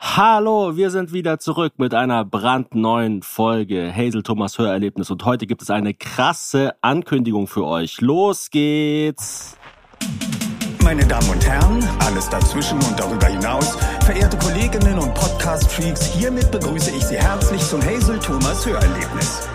[0.00, 5.60] Hallo, wir sind wieder zurück mit einer brandneuen Folge Hazel Thomas Hörerlebnis und heute gibt
[5.60, 8.00] es eine krasse Ankündigung für euch.
[8.00, 9.56] Los geht's!
[10.84, 16.92] Meine Damen und Herren, alles dazwischen und darüber hinaus, verehrte Kolleginnen und Podcast-Freaks, hiermit begrüße
[16.92, 19.48] ich Sie herzlich zum Hazel Thomas Hörerlebnis.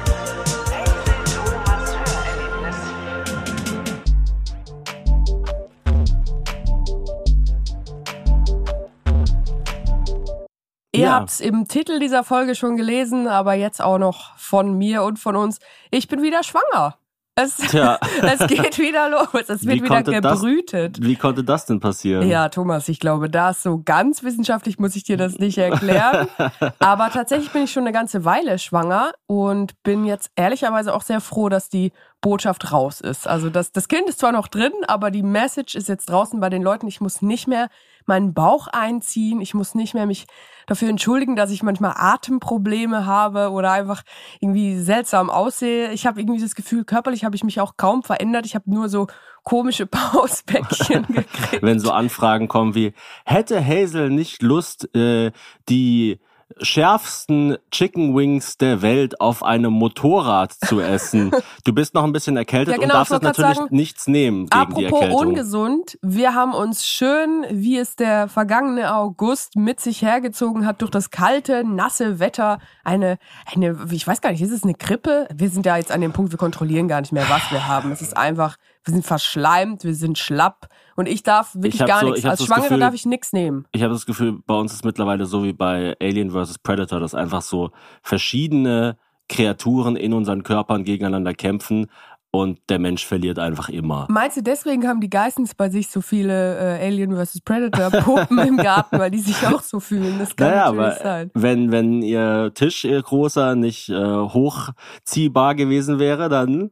[10.95, 11.13] Ihr Ja.
[11.13, 15.17] habt es im Titel dieser Folge schon gelesen, aber jetzt auch noch von mir und
[15.17, 15.59] von uns.
[15.91, 16.97] Ich bin wieder schwanger.
[17.35, 19.27] Es, es geht wieder los.
[19.33, 20.99] Es wird Wie wieder konnte das- gebrütet.
[21.01, 22.27] Wie konnte das denn passieren?
[22.29, 26.27] Ja, Thomas, ich glaube, das so ganz wissenschaftlich muss ich dir das nicht erklären.
[26.77, 31.21] Aber tatsächlich bin ich schon eine ganze Weile schwanger und bin jetzt ehrlicherweise auch sehr
[31.21, 33.27] froh, dass die Botschaft raus ist.
[33.27, 36.49] Also das, das Kind ist zwar noch drin, aber die Message ist jetzt draußen bei
[36.51, 36.87] den Leuten.
[36.87, 37.69] Ich muss nicht mehr
[38.05, 39.41] meinen Bauch einziehen.
[39.41, 40.27] Ich muss nicht mehr mich
[40.67, 44.03] dafür entschuldigen, dass ich manchmal Atemprobleme habe oder einfach
[44.39, 45.91] irgendwie seltsam aussehe.
[45.91, 48.45] Ich habe irgendwie das Gefühl, körperlich habe ich mich auch kaum verändert.
[48.45, 49.07] Ich habe nur so
[49.43, 51.61] komische Pausbäckchen gekriegt.
[51.63, 52.93] Wenn so Anfragen kommen wie,
[53.25, 55.31] hätte Hazel nicht Lust, äh,
[55.69, 56.19] die
[56.61, 61.31] schärfsten Chicken Wings der Welt auf einem Motorrad zu essen?
[61.63, 64.47] Du bist noch ein bisschen erkältet Ja, genau, und darfst jetzt natürlich sagen, nichts nehmen
[64.47, 65.27] gegen die Apropos Erkältung.
[65.27, 70.91] ungesund, wir haben uns schön, wie es der vergangene August mit sich hergezogen hat, durch
[70.91, 73.17] das kalte, nasse Wetter, eine,
[73.53, 75.27] eine, ich weiß gar nicht, ist es eine Grippe?
[75.33, 77.91] Wir sind ja jetzt an dem Punkt, wir kontrollieren gar nicht mehr, was wir haben.
[77.91, 82.01] Es ist einfach, wir sind verschleimt, wir sind schlapp und ich darf wirklich Ich gar
[82.01, 82.25] so- nichts.
[82.25, 83.65] Als Schwangere Gefühl- darf ich nichts nehmen.
[83.71, 86.59] Ich habe das Gefühl, bei uns ist mittlerweile so wie bei Alien vs.
[86.59, 88.97] Predator, dass einfach so verschiedene
[89.29, 91.87] Kreaturen in unseren Körpern gegeneinander kämpfen
[92.31, 94.07] und der Mensch verliert einfach immer.
[94.09, 97.41] Meinst du, deswegen haben die Geissens bei sich so viele äh, Alien vs.
[97.41, 100.17] Predator Puppen im Garten, weil die sich auch so fühlen?
[100.19, 101.31] Das kann Naja, natürlich aber sein.
[101.35, 106.71] wenn, wenn ihr Tisch, ihr großer, nicht äh, hochziehbar gewesen wäre, dann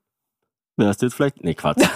[0.78, 1.44] wärst du jetzt vielleicht.
[1.44, 1.78] Nee, Quatsch.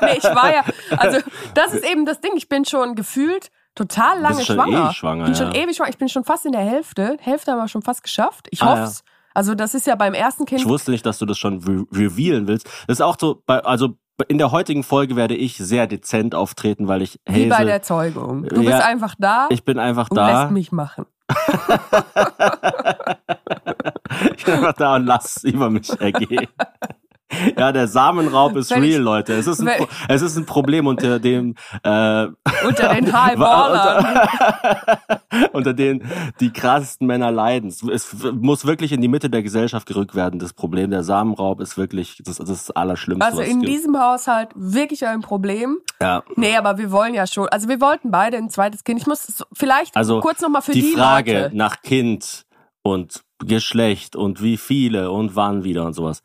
[0.00, 0.62] Nee, ich war ja,
[0.96, 1.18] also
[1.54, 2.32] das ist eben das Ding.
[2.36, 4.90] Ich bin schon gefühlt total lange schon schwanger.
[4.90, 5.62] eh schwanger, Ich bin schon ja.
[5.62, 5.90] ewig schwanger.
[5.90, 7.16] Ich bin schon fast in der Hälfte.
[7.20, 8.48] Hälfte haben wir schon fast geschafft.
[8.50, 8.84] Ich Ah, hoffe ja.
[8.86, 9.04] es.
[9.34, 10.60] Also das ist ja beim ersten Kind.
[10.60, 12.66] Ich wusste nicht, dass du das schon re revealen willst.
[12.86, 13.96] Das ist auch so, bei, also
[14.28, 18.44] in der heutigen Folge werde ich sehr dezent auftreten, weil ich wie bei der Zeugung.
[18.44, 20.42] Du Ja, bist einfach da ich bin einfach und da.
[20.42, 21.06] lässt mich machen.
[24.36, 26.46] Ich bin einfach da und lass es über mich ergehen.
[27.62, 29.34] Ja, der Samenraub ist ich- real, Leute.
[29.34, 32.26] Es ist ein, Pro es ist ein Problem, unter dem äh,
[32.66, 34.04] Unter den Highballern.
[34.04, 35.20] unter,
[35.52, 36.02] unter denen
[36.40, 37.68] die krassesten Männer leiden.
[37.68, 40.40] Es- muss wirklich in die Mitte der Gesellschaft gerückt werden.
[40.40, 43.24] Das Problem der Samenraub ist wirklich das, das, das Allerschlimmste.
[43.24, 45.78] Also in diesem Haushalt wirklich ein Problem.
[46.00, 46.24] ja.
[46.34, 47.48] Nee, aber wir wollen ja schon.
[47.50, 49.00] Also wir wollten beide ein zweites Kind.
[49.00, 51.56] Ich muss vielleicht Also kurz nochmal für die, die Frage Leute.
[51.56, 52.44] nach Kind
[52.82, 56.22] und Geschlecht und wie viele und wann wieder und sowas.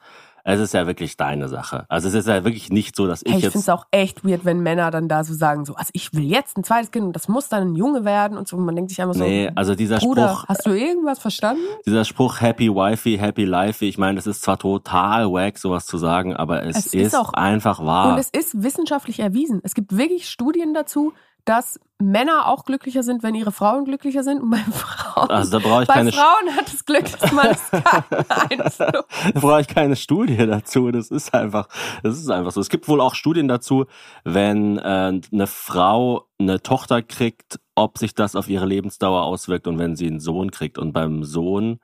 [0.50, 1.86] Es ist ja wirklich deine Sache.
[1.90, 3.86] Also es ist ja wirklich nicht so, dass ich Hey, ich finde jetzt es auch
[3.92, 6.90] echt weird, wenn Männer dann da so sagen, so, also ich will jetzt ein zweites
[6.92, 8.56] Kind und das muss dann ein Junge werden und so.
[8.56, 11.62] Und man denkt sich einfach so, Nee, also dieser Bruder, Spruch, hast du irgendwas verstanden?
[11.86, 15.98] dieser Spruch Happy Wifey, Happy Life, ich meine, das ist zwar total wack, sowas zu
[15.98, 18.14] sagen, aber es, Es ist, ist auch- einfach wahr.
[18.14, 19.60] Und es ist wissenschaftlich erwiesen.
[19.64, 21.12] Es gibt wirklich Studien dazu,
[21.48, 24.42] dass Männer auch glücklicher sind, wenn ihre Frauen glücklicher sind.
[24.42, 28.78] Und bei Frauen, Also bei Frauen hat das Glück des Mannes keinen Einfluss.
[28.78, 30.92] da brauche ich keine Studie dazu.
[30.92, 31.68] Das ist einfach,
[32.04, 32.62] das ist einfach so.
[32.62, 33.86] Es gibt wohl auch Studien dazu,
[34.24, 39.80] wenn äh, eine Frau eine Tochter kriegt, ob sich das auf ihre Lebensdauer auswirkt und
[39.80, 40.78] wenn sie einen Sohn kriegt.
[40.78, 41.80] Und beim Sohn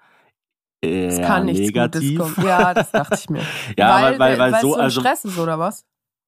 [0.81, 2.19] Es kann nichts negativ.
[2.19, 2.47] Gutes kommen.
[2.47, 3.41] Ja, das dachte ich mir.
[3.77, 5.85] Ja, weil, weil, weil es so, so ein also Stress ist, oder was?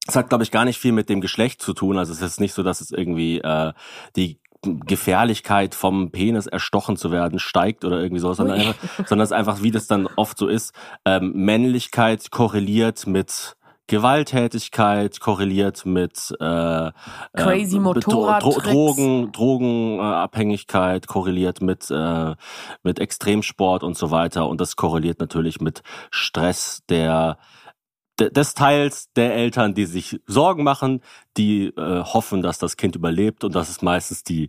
[0.08, 1.98] Es hat, glaube ich, gar nicht viel mit dem Geschlecht zu tun.
[1.98, 3.72] Also es ist nicht so, dass es irgendwie äh,
[4.16, 8.74] die Gefährlichkeit vom Penis erstochen zu werden steigt oder irgendwie so, sondern, einfach,
[9.06, 10.74] sondern es ist einfach, wie das dann oft so ist,
[11.04, 13.56] ähm, Männlichkeit korreliert mit
[13.88, 16.90] Gewalttätigkeit, korreliert mit äh,
[17.36, 18.58] Crazy äh, mit Dro Dro.
[18.60, 22.34] Drogen, Drogenabhängigkeit, korreliert mit, äh,
[22.82, 24.48] mit Extremsport und so weiter.
[24.48, 27.44] Und das korreliert natürlich mit Stress der de-
[28.18, 31.02] des Teils der Eltern, die sich Sorgen machen,
[31.36, 34.48] die äh, hoffen, dass das Kind überlebt und das ist meistens die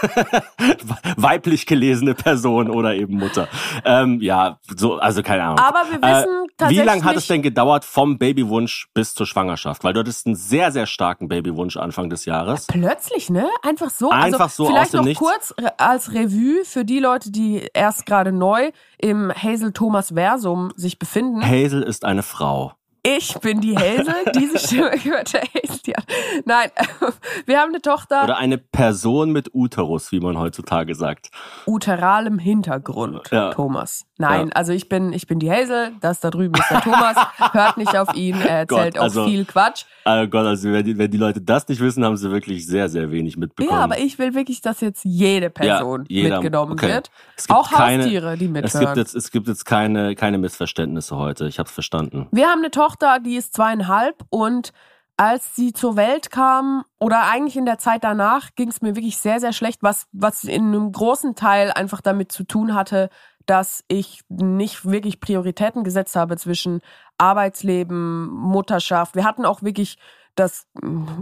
[1.16, 3.48] weiblich gelesene Person oder eben Mutter.
[3.84, 5.58] Ähm, ja, so, also keine Ahnung.
[5.58, 6.84] Aber wir wissen Äh, wie tatsächlich.
[6.86, 9.82] lange hat es denn gedauert vom Babywunsch bis zur Schwangerschaft?
[9.82, 12.66] Weil du hattest einen sehr, sehr starken Babywunsch Anfang des Jahres.
[12.66, 13.48] Plötzlich, ne?
[13.62, 14.10] Einfach so.
[14.10, 15.18] Einfach also so Vielleicht aus dem noch Nichts.
[15.20, 20.98] kurz als Revue für die Leute, die erst gerade neu im Hazel Thomas Versum sich
[21.00, 21.42] befinden.
[21.42, 22.74] Hazel ist eine Frau.
[23.04, 25.42] Ich bin die Hazel, diese Stimme gehört der.
[25.84, 25.96] Ja.
[26.44, 26.70] Nein,
[27.46, 28.22] wir haben eine Tochter.
[28.22, 31.30] Oder eine Person mit Uterus, wie man heutzutage sagt.
[31.66, 33.50] Uteralem Hintergrund, ja.
[33.50, 34.06] Thomas.
[34.18, 34.52] Nein, ja.
[34.54, 37.16] also ich bin, ich bin die Hazel, das da drüben ist der Thomas.
[37.52, 39.84] Hört nicht auf ihn, er erzählt Gott, auch also, viel Quatsch.
[40.04, 42.88] Oh Gott, also wenn die, wenn die Leute das nicht wissen, haben sie wirklich sehr,
[42.88, 43.78] sehr wenig mitbekommen.
[43.78, 46.88] Ja, aber ich will wirklich, dass jetzt jede Person ja, mitgenommen okay.
[46.88, 47.10] wird.
[47.48, 48.64] auch keine, Haustiere, die mithören.
[48.64, 51.46] Es gibt jetzt, es gibt jetzt keine, keine Missverständnisse heute.
[51.46, 52.26] Ich habe es verstanden.
[52.32, 54.72] Wir haben eine Tochter, die ist zweieinhalb und
[55.16, 59.18] als sie zur Welt kam oder eigentlich in der Zeit danach ging es mir wirklich
[59.18, 63.08] sehr, sehr schlecht, was, was in einem großen Teil einfach damit zu tun hatte,
[63.46, 66.80] dass ich nicht wirklich Prioritäten gesetzt habe zwischen
[67.18, 69.14] Arbeitsleben, Mutterschaft.
[69.14, 69.98] Wir hatten auch wirklich
[70.34, 70.66] das,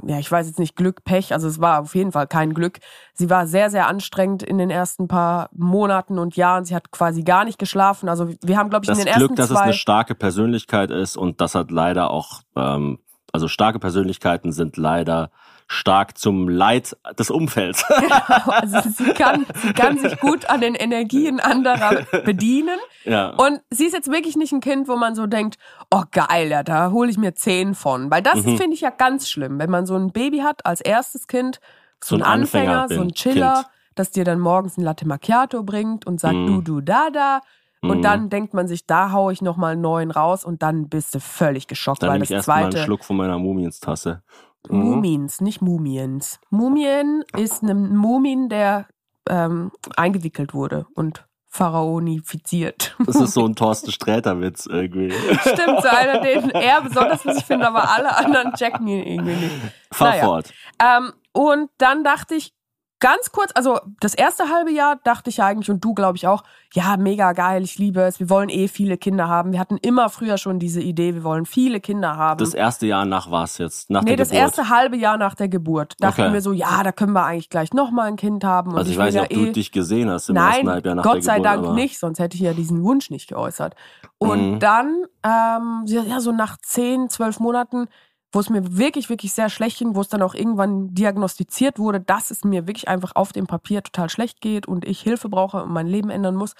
[0.07, 2.79] ja, ich weiß jetzt nicht, Glück, Pech, also es war auf jeden Fall kein Glück.
[3.13, 6.65] Sie war sehr, sehr anstrengend in den ersten paar Monaten und Jahren.
[6.65, 8.09] Sie hat quasi gar nicht geschlafen.
[8.09, 9.55] Also wir haben, glaube ich, das in den Glück, ersten dass zwei...
[9.55, 13.01] es eine starke Persönlichkeit ist und das hat leider auch, ähm,
[13.33, 15.31] also starke Persönlichkeiten sind leider
[15.73, 17.87] stark zum Leid des Umfelds.
[17.87, 22.77] Genau, also sie kann, sie kann sich gut an den Energien anderer bedienen.
[23.05, 23.31] Ja.
[23.31, 25.59] Und sie ist jetzt wirklich nicht ein Kind, wo man so denkt,
[25.93, 28.11] oh geil, ja, da hole ich mir zehn von.
[28.11, 28.59] Weil das mhm.
[28.59, 31.61] finde ich ja ganz schlimm, wenn man so ein Baby hat als erstes Kind,
[32.03, 33.67] so, so ein Anfänger, Anfänger so ein Chiller, kind.
[33.95, 36.47] das dir dann morgens ein Latte Macchiato bringt und sagt, mhm.
[36.47, 37.41] du, du, da, da.
[37.81, 38.03] Und mhm.
[38.03, 41.21] dann denkt man sich, da hau ich nochmal einen neuen raus und dann bist du
[41.21, 42.61] völlig geschockt, dann weil das ich zweite.
[42.61, 44.23] Mal einen Schluck von meiner Mumienstasse.
[44.69, 44.79] Mhm.
[44.79, 46.41] Mumins, nicht Mumiens.
[46.51, 48.87] Mumien ist ein Mumin, der
[49.29, 52.97] ähm, eingewickelt wurde und pharaonifiziert.
[53.07, 55.11] Das ist so ein Thorsten Sträter-Witz irgendwie.
[55.41, 59.55] Stimmt, so einer, den er besonders witzig findet, aber alle anderen checken ihn irgendwie nicht.
[59.93, 60.25] Fahr naja.
[60.25, 60.53] fort.
[60.81, 62.53] Ähm, und dann dachte ich,
[63.01, 66.45] ganz kurz, also das erste halbe Jahr dachte ich eigentlich und du glaube ich auch,
[66.73, 69.53] ja, mega geil, ich liebe es, wir wollen eh viele Kinder haben.
[69.53, 72.39] Wir hatten immer früher schon diese Idee, wir wollen viele Kinder haben.
[72.39, 73.91] Das erste Jahr nach was jetzt?
[73.91, 74.43] Nach nee, der das Geburt?
[74.43, 75.95] erste halbe Jahr nach der Geburt.
[75.99, 76.33] Dachten okay.
[76.33, 78.71] wir so, ja, da können wir eigentlich gleich nochmal ein Kind haben.
[78.73, 80.71] Und also ich, ich weiß nicht, ob eh du dich gesehen hast im Nein, ersten
[80.71, 81.65] Halbjahr nach Gott der sei Geburt.
[81.65, 83.75] Dank nicht, sonst hätte ich ja diesen Wunsch nicht geäußert.
[84.19, 84.59] Und Mhm.
[84.61, 87.89] dann, ähm, ja, so nach zehn, zwölf Monaten
[88.33, 92.01] wo es mir wirklich, wirklich sehr schlecht ging, wo es dann auch irgendwann diagnostiziert wurde,
[92.01, 95.63] dass es mir wirklich einfach auf dem Papier total schlecht geht und ich Hilfe brauche
[95.63, 96.55] und mein Leben ändern muss.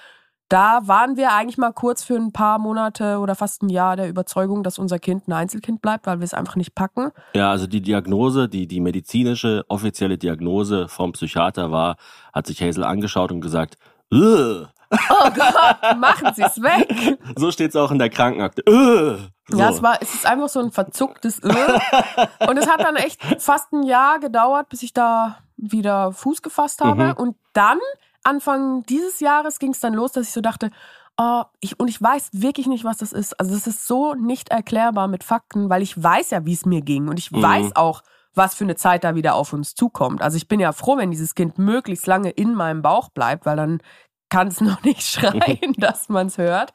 [0.49, 4.09] Da waren wir eigentlich mal kurz für ein paar Monate oder fast ein Jahr der
[4.09, 7.11] Überzeugung, dass unser Kind ein Einzelkind bleibt, weil wir es einfach nicht packen.
[7.33, 11.95] Ja, also die Diagnose, die, die medizinische, offizielle Diagnose vom Psychiater war,
[12.33, 13.77] hat sich Hazel angeschaut und gesagt,
[14.11, 14.67] Ugh.
[14.91, 17.17] Oh Gott, machen Sie es weg.
[17.37, 18.61] So steht es auch in der Krankenakte.
[18.67, 19.19] Ugh.
[19.51, 19.59] So.
[19.59, 21.79] Ja, es war, es ist einfach so ein verzucktes Öl.
[22.47, 26.81] Und es hat dann echt fast ein Jahr gedauert, bis ich da wieder Fuß gefasst
[26.81, 27.05] habe.
[27.05, 27.13] Mhm.
[27.13, 27.79] Und dann,
[28.23, 30.71] Anfang dieses Jahres, ging es dann los, dass ich so dachte,
[31.17, 33.39] oh, ich, und ich weiß wirklich nicht, was das ist.
[33.39, 36.81] Also es ist so nicht erklärbar mit Fakten, weil ich weiß ja, wie es mir
[36.81, 37.07] ging.
[37.09, 37.41] Und ich Mhm.
[37.43, 38.01] weiß auch,
[38.33, 40.21] was für eine Zeit da wieder auf uns zukommt.
[40.21, 43.57] Also ich bin ja froh, wenn dieses Kind möglichst lange in meinem Bauch bleibt, weil
[43.57, 43.81] dann
[44.29, 46.73] kann es noch nicht schreien, dass man es hört.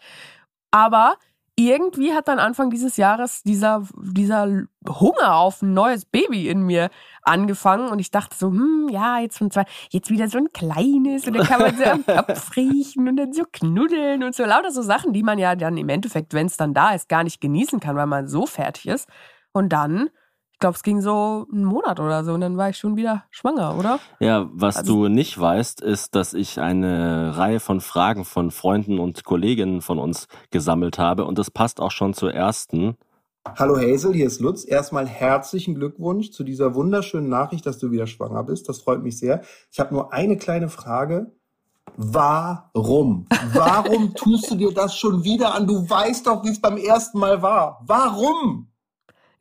[0.70, 1.14] Aber
[1.58, 6.90] irgendwie hat dann Anfang dieses Jahres dieser, dieser Hunger auf ein neues Baby in mir
[7.22, 11.26] angefangen und ich dachte so, hm, ja, jetzt von zwei, jetzt wieder so ein kleines
[11.26, 14.70] und dann kann man so am Kopf riechen und dann so knuddeln und so lauter
[14.70, 17.40] so Sachen, die man ja dann im Endeffekt, wenn es dann da ist, gar nicht
[17.40, 19.08] genießen kann, weil man so fertig ist.
[19.52, 20.10] Und dann,
[20.56, 23.24] ich glaube, es ging so einen Monat oder so und dann war ich schon wieder
[23.30, 23.98] schwanger, oder?
[24.20, 28.98] Ja, was Also- du nicht weißt, ist, dass ich eine Reihe von Fragen von Freunden
[28.98, 32.96] und Kolleginnen von uns gesammelt habe und das passt auch schon zur ersten.
[33.58, 34.64] Hallo Hazel, hier ist Lutz.
[34.66, 38.66] Erstmal herzlichen Glückwunsch zu dieser wunderschönen Nachricht, dass du wieder schwanger bist.
[38.66, 39.42] Das freut mich sehr.
[39.70, 41.32] Ich habe nur eine kleine Frage.
[41.98, 43.26] Warum?
[43.52, 45.66] Warum tust du dir das schon wieder an?
[45.66, 47.82] Du weißt doch, wie es beim ersten Mal war.
[47.86, 48.68] Warum?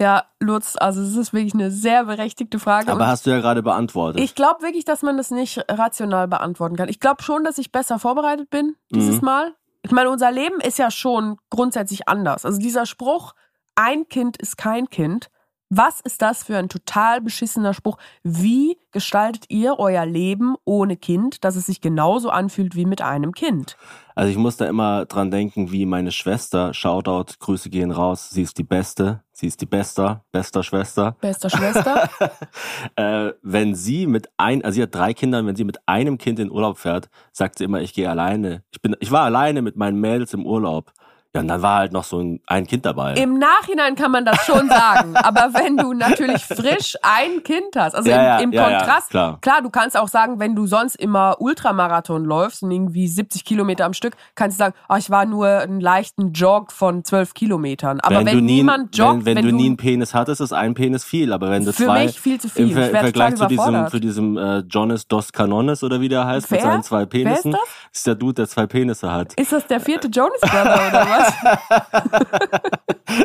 [0.02, 2.92] Ja, Lutz, also es ist wirklich eine sehr berechtigte Frage.
[2.92, 4.22] Aber hast du ja gerade beantwortet.
[4.22, 6.90] ich glaube wirklich, dass man das nicht rational beantworten kann.
[6.90, 9.26] Ich glaube schon, dass ich besser vorbereitet bin dieses Mhm.
[9.26, 9.54] Mal.
[9.84, 12.44] Ich meine, unser Leben ist ja schon grundsätzlich anders.
[12.46, 13.34] Also dieser Spruch,
[13.76, 15.30] ein Kind ist kein Kind.
[15.70, 17.98] Was ist das für ein total beschissener Spruch?
[18.24, 23.32] Wie gestaltet ihr euer Leben ohne Kind, dass es sich genauso anfühlt wie mit einem
[23.32, 23.76] Kind?
[24.14, 28.44] Also ich muss da immer dran denken, wie meine Schwester, Shoutout, Grüße gehen raus, sie
[28.44, 31.18] ist die Beste, sie ist die Bester, bester Schwester.
[31.20, 32.10] Bester Schwester?
[32.96, 36.38] äh, wenn sie mit ein, also sie hat drei Kinder, wenn sie mit einem Kind
[36.38, 38.64] in Urlaub fährt, sagt sie immer, ich gehe alleine.
[38.70, 40.94] Ich bin, ich war alleine mit meinen Mädels im Urlaub.
[41.36, 43.14] Ja, und dann war halt noch so ein, ein Kind dabei.
[43.16, 47.94] Im Nachhinein kann man das schon sagen, aber wenn du natürlich frisch ein Kind hast,
[47.96, 49.40] also Ja, im, im ja, ja, Kontrast, klar.
[49.62, 53.94] du kannst auch sagen, wenn du sonst immer Ultramarathon läufst und irgendwie 70 Kilometer am
[53.94, 58.00] Stück, kannst du sagen, oh, ich war nur einen leichten Jog von 12 Kilometern.
[58.00, 60.74] Aber wenn, du nie, niemand joggt, wenn, wenn, du nie einen Penis hattest, ist ein
[60.74, 61.34] Penis viel.
[61.34, 62.70] Aber wenn du Für zwei mich viel zu viel.
[62.70, 66.26] im, Ver werd Vergleich zu diesem, zu diesem äh, Jonas Dos Canones oder wie der
[66.26, 66.72] heißt, mit Wer?
[66.72, 67.62] seinen zwei Wer ist Penissen, das?
[67.94, 69.34] ist der Dude, der zwei Penisse hat.
[69.40, 71.25] ist das der vierte Jonas Brother oder was?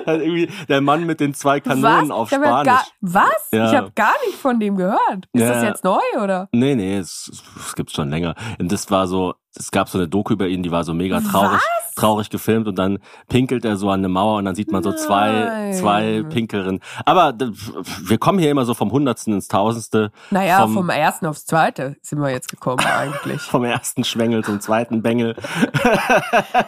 [0.07, 2.11] Also irgendwie der Mann mit den zwei Kanonen was?
[2.11, 2.66] auf Spanisch.
[2.66, 3.49] gar, was?
[3.52, 3.71] Ja.
[3.71, 5.26] Ich habe gar nicht von dem gehört.
[5.33, 5.52] Ist Ja.
[5.54, 6.49] das jetzt neu oder?
[6.52, 8.35] Nee, nee, es, es gibt's schon länger.
[8.59, 11.21] Und das war so, es gab so eine Doku über ihn, die war so mega
[11.21, 11.61] traurig,
[11.97, 14.92] traurig gefilmt und dann pinkelt er so an eine Mauer und dann sieht man so
[14.92, 15.73] zwei, Nein.
[15.75, 16.80] zwei Pinkerinnen.
[17.04, 20.12] Aber wir kommen hier immer so vom Hundertsten ins Tausendste.
[20.30, 23.40] Naja, vom, vom ersten aufs zweite sind wir jetzt gekommen eigentlich.
[23.42, 25.37] vom ersten Schwengel zum zweiten Bengel.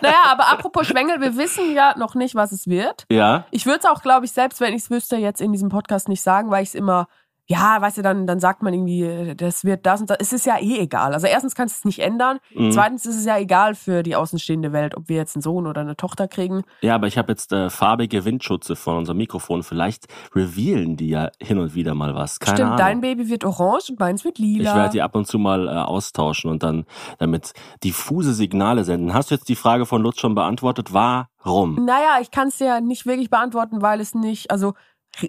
[0.01, 3.05] Naja, aber apropos Schwengel, wir wissen ja noch nicht, was es wird.
[3.11, 3.45] Ja.
[3.51, 6.09] Ich würde es auch, glaube ich, selbst wenn ich es wüsste, jetzt in diesem Podcast
[6.09, 7.07] nicht sagen, weil ich es immer,
[7.53, 10.17] ja, weißt du, dann, dann sagt man irgendwie, das wird das und das.
[10.21, 11.13] Es ist ja eh egal.
[11.13, 12.39] Also erstens kannst du es nicht ändern.
[12.55, 12.73] Mhm.
[12.73, 15.83] Zweitens ist es ja egal für die außenstehende Welt, ob wir jetzt einen Sohn oder
[15.83, 16.63] eine Tochter kriegen.
[16.81, 19.63] Ja, aber ich habe jetzt äh, farbige Windschutze von unserem Mikrofon.
[19.63, 22.41] Vielleicht revealen die ja hin und wieder mal was.
[22.41, 22.79] Keine Stimmt, Ahnung.
[22.79, 24.71] dein Baby wird orange und meins wird lila.
[24.71, 26.87] Ich werde die ab und zu mal äh, austauschen und dann
[27.19, 27.53] damit
[27.85, 29.13] diffuse Signale senden.
[29.13, 30.95] Hast du jetzt die Frage von Lutz schon beantwortet?
[30.95, 31.85] Warum?
[31.85, 34.73] Naja, ich kann es ja nicht wirklich beantworten, weil es nicht, also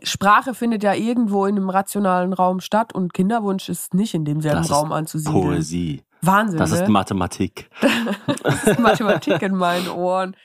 [0.03, 4.61] Sprache findet ja irgendwo in einem rationalen Raum statt und Kinderwunsch ist nicht in demselben
[4.61, 5.43] Das Raum anzusiedeln.
[5.43, 6.03] Poesie.
[6.21, 6.89] Wahnsinn, Das ist ne?
[6.89, 7.69] Mathematik.
[8.43, 10.35] das ist Mathematik in meinen Ohren.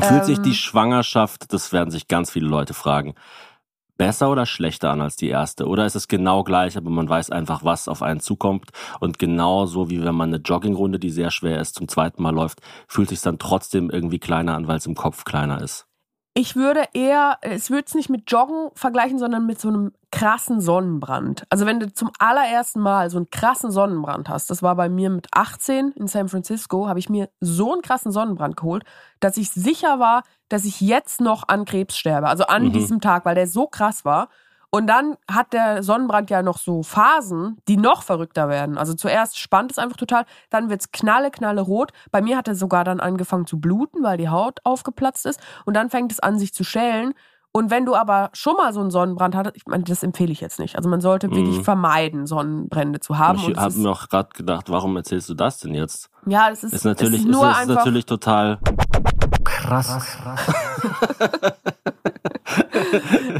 [0.00, 3.14] Fühlt sich Ähm, die Schwangerschaft, das werden sich ganz viele Leute fragen,
[3.96, 5.66] besser oder schlechter an als die erste?
[5.66, 9.88] Oder ist es genau gleich, aber man weiß einfach, was auf einen zukommt und genauso
[9.90, 13.20] wie wenn man eine Joggingrunde, die sehr schwer ist, zum zweiten Mal läuft, fühlt sich
[13.22, 15.86] dann trotzdem irgendwie kleiner an, weil es im Kopf kleiner ist.
[16.36, 20.60] Ich würde eher, es würde es nicht mit Joggen vergleichen, sondern mit so einem krassen
[20.60, 21.44] Sonnenbrand.
[21.48, 25.10] Also wenn du zum allerersten Mal so einen krassen Sonnenbrand hast, das war bei mir
[25.10, 28.82] mit 18 in San Francisco, habe ich mir so einen krassen Sonnenbrand geholt,
[29.20, 32.26] dass ich sicher war, dass ich jetzt noch an Krebs sterbe.
[32.26, 32.72] Also an Mhm.
[32.72, 34.28] diesem Tag, weil der so krass war.
[34.74, 38.76] Und dann hat der Sonnenbrand ja noch so Phasen, die noch verrückter werden.
[38.76, 41.92] Also zuerst spannt es einfach total, dann wird's knalle, knalle rot.
[42.10, 45.38] Bei mir hat er sogar dann angefangen zu bluten, weil die Haut aufgeplatzt ist.
[45.64, 47.14] Und dann fängt es an, sich zu schälen.
[47.52, 50.40] Und wenn du aber schon mal so einen Sonnenbrand hattest, ich meine, das empfehle ich
[50.40, 50.74] jetzt nicht.
[50.74, 51.64] Also man sollte wirklich Mhm.
[51.64, 53.38] vermeiden, Sonnenbrände zu haben.
[53.38, 56.10] ich es habe ist- mir auch gerade gedacht, warum erzählst du das denn jetzt?
[56.26, 57.76] ja, es ist, Ist natürlich, es ist, ist nur ist einfach.
[57.76, 58.58] natürlich total.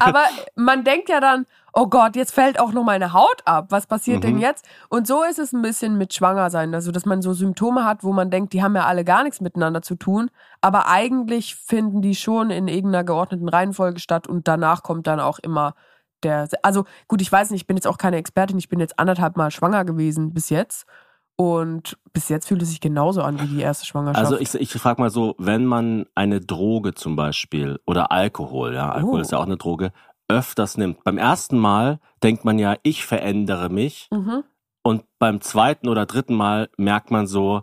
[0.00, 0.24] Aber
[0.56, 3.66] man denkt ja dann, oh Gott, jetzt fällt auch noch meine Haut ab.
[3.70, 4.40] Was passiert denn Mhm.
[4.40, 4.64] jetzt?
[4.88, 6.72] Und so ist es ein bisschen mit Schwangersein.
[6.74, 9.40] Also, dass man so Symptome hat, wo man denkt, die haben ja alle gar nichts
[9.40, 10.30] miteinander zu tun.
[10.60, 15.38] Aber eigentlich finden die schon in irgendeiner geordneten Reihenfolge statt und danach kommt dann auch
[15.40, 15.74] immer
[16.22, 16.48] der.
[16.62, 18.58] Also, gut, ich weiß nicht, ich bin jetzt auch keine Expertin.
[18.58, 20.86] Ich bin jetzt anderthalb Mal schwanger gewesen bis jetzt.
[21.36, 24.24] Und bis jetzt fühlt es sich genauso an wie die erste Schwangerschaft.
[24.24, 28.90] Also ich, ich frage mal so, wenn man eine Droge zum Beispiel oder Alkohol, ja,
[28.92, 29.22] Alkohol Oh.
[29.22, 29.92] ist ja auch eine Droge,
[30.28, 31.02] öfters nimmt.
[31.02, 34.08] Beim ersten Mal denkt man ja, ich verändere mich.
[34.10, 34.44] mhm.
[34.86, 37.62] Und beim zweiten oder dritten Mal merkt man so,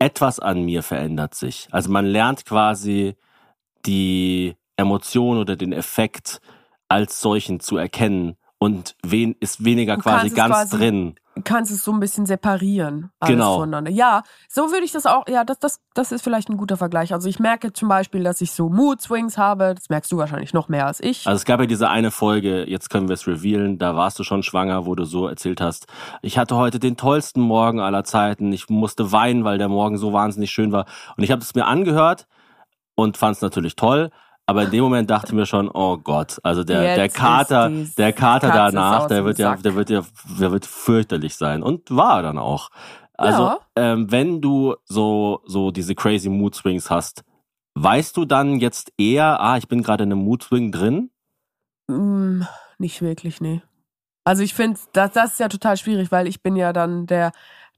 [0.00, 1.68] etwas an mir verändert sich.
[1.70, 3.14] Also man lernt quasi
[3.86, 6.40] die Emotion oder den Effekt
[6.88, 11.14] als solchen zu erkennen und wen ist weniger Du quasi ganz quasi drin.
[11.42, 13.10] kannst es so ein bisschen separieren.
[13.18, 13.56] Alles Genau.
[13.56, 13.90] Voneinander.
[13.90, 17.12] Ja, so würde ich das auch, ja, das, das, das ist vielleicht ein guter Vergleich.
[17.12, 19.74] Also ich merke zum Beispiel, dass ich so Mood Swings habe.
[19.74, 21.26] Das merkst du wahrscheinlich noch mehr als ich.
[21.26, 24.22] Also es gab ja diese eine Folge, jetzt können wir es revealen, da warst du
[24.24, 25.86] schon schwanger, wo du so erzählt hast,
[26.22, 30.12] ich hatte heute den tollsten Morgen aller Zeiten, ich musste weinen, weil der Morgen so
[30.12, 30.86] wahnsinnig schön war.
[31.16, 32.28] Und ich habe es mir angehört
[32.94, 34.10] und fand es natürlich toll,
[34.46, 38.12] aber in dem Moment dachte ich mir schon, oh Gott, also der, der Kater, der
[38.12, 39.62] Kater Katze danach, der wird ja, Sack.
[39.62, 40.02] der wird ja,
[40.38, 41.62] der wird fürchterlich sein.
[41.62, 42.70] Und war er dann auch.
[43.14, 43.58] Also, Ja.
[43.76, 47.22] ähm, wenn du so, so diese crazy Mood Swings hast,
[47.74, 51.10] weißt du dann jetzt eher, ah, ich bin gerade in einem Mood Swing drin?
[51.88, 52.42] Mm,
[52.78, 53.62] nicht wirklich, nee.
[54.24, 57.32] Also ich finde, das, das ist ja total schwierig, weil ich bin ja dann der,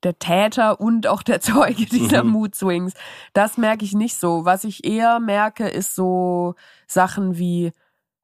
[0.05, 2.31] der Täter und auch der Zeuge dieser Mhm.
[2.31, 2.93] Mood Swings.
[3.33, 4.45] Das merke ich nicht so.
[4.45, 6.55] Was ich eher merke, ist so
[6.87, 7.73] Sachen wie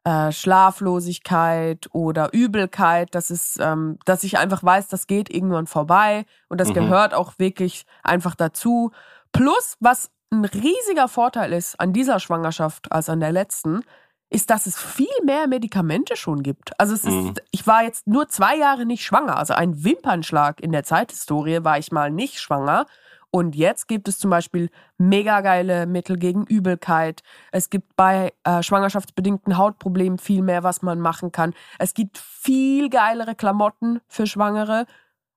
[0.05, 3.15] äh, Schlaflosigkeit oder Übelkeit.
[3.15, 6.75] Das ist, ähm, dass ich einfach weiß, das geht irgendwann vorbei und das Mhm.
[6.75, 8.93] gehört auch wirklich einfach dazu.
[9.33, 13.83] Plus, was ein riesiger Vorteil ist an dieser Schwangerschaft als an der letzten,
[14.31, 16.79] ist, dass es viel mehr Medikamente schon gibt.
[16.79, 17.31] Also es Mhm.
[17.31, 19.37] ist, ich war jetzt nur zwei Jahre nicht schwanger.
[19.37, 22.87] Also ein Wimpernschlag in der Zeithistorie war ich mal nicht schwanger.
[23.33, 27.23] Und jetzt gibt es zum Beispiel mega geile Mittel gegen Übelkeit.
[27.53, 31.55] Es gibt bei äh, schwangerschaftsbedingten Hautproblemen viel mehr, was man machen kann.
[31.79, 34.87] Es gibt viel geilere Klamotten für Schwangere.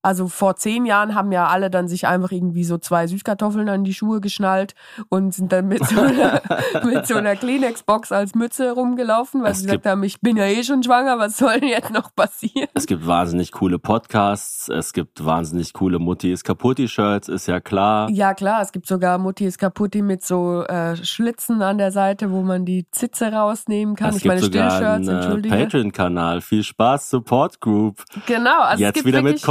[0.04, 3.86] Also vor zehn Jahren haben ja alle dann sich einfach irgendwie so zwei Süßkartoffeln an
[3.86, 4.76] die Schuhe geschnallt
[5.08, 6.42] und sind dann mit so einer,
[6.84, 10.46] mit so einer Kleenex-Box als Mütze rumgelaufen, weil Es sie gesagt haben, ich bin ja
[10.46, 12.68] eh schon schwanger, was soll denn jetzt noch passieren?
[12.74, 18.10] Es gibt wahnsinnig coole Podcasts, es gibt wahnsinnig coole Mutti ist kaputt-Shirts, ist ja klar.
[18.10, 22.30] Ja klar, es gibt sogar Mutti ist kaputti mit so äh, Schlitzen an der Seite,
[22.32, 24.10] wo man die Zitze rausnehmen kann.
[24.10, 25.56] es ich gibt meine sogar Stillshirts, einen äh, entschuldige.
[25.56, 26.42] Patreon-Kanal.
[26.42, 28.04] Viel Spaß, Support Group.
[28.26, 29.42] Genau, also Jetzt wieder mit wirklich,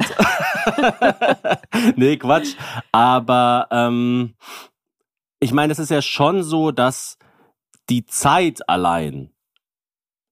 [0.00, 1.96] Content.
[1.96, 2.54] nee, Quatsch.
[2.92, 4.34] Aber ähm,
[5.40, 7.16] ich meine, es ist ja schon so, dass
[7.88, 9.30] die Zeit allein,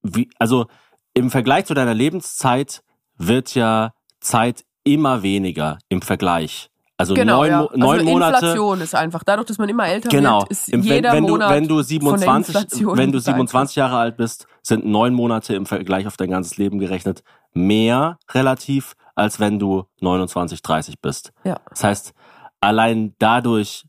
[0.01, 0.67] wie, also
[1.13, 2.83] im Vergleich zu deiner Lebenszeit
[3.17, 6.69] wird ja Zeit immer weniger im Vergleich.
[6.97, 7.67] Also genau, neun, ja.
[7.75, 8.35] Neun also Monate.
[8.35, 10.41] Inflation ist einfach, dadurch, dass man immer älter Genau.
[10.41, 11.85] wird, ist Im- jeder wenn, wenn, Monat du, wenn du von
[12.19, 13.25] der 27, Inflation wenn du beeinflusst.
[13.25, 18.17] 27 Jahre alt bist, sind neun Monate im Vergleich auf dein ganzes Leben gerechnet mehr
[18.31, 21.31] relativ, als wenn du 29, 30 bist.
[21.43, 21.59] Ja.
[21.69, 22.13] Das heißt,
[22.61, 23.85] allein dadurch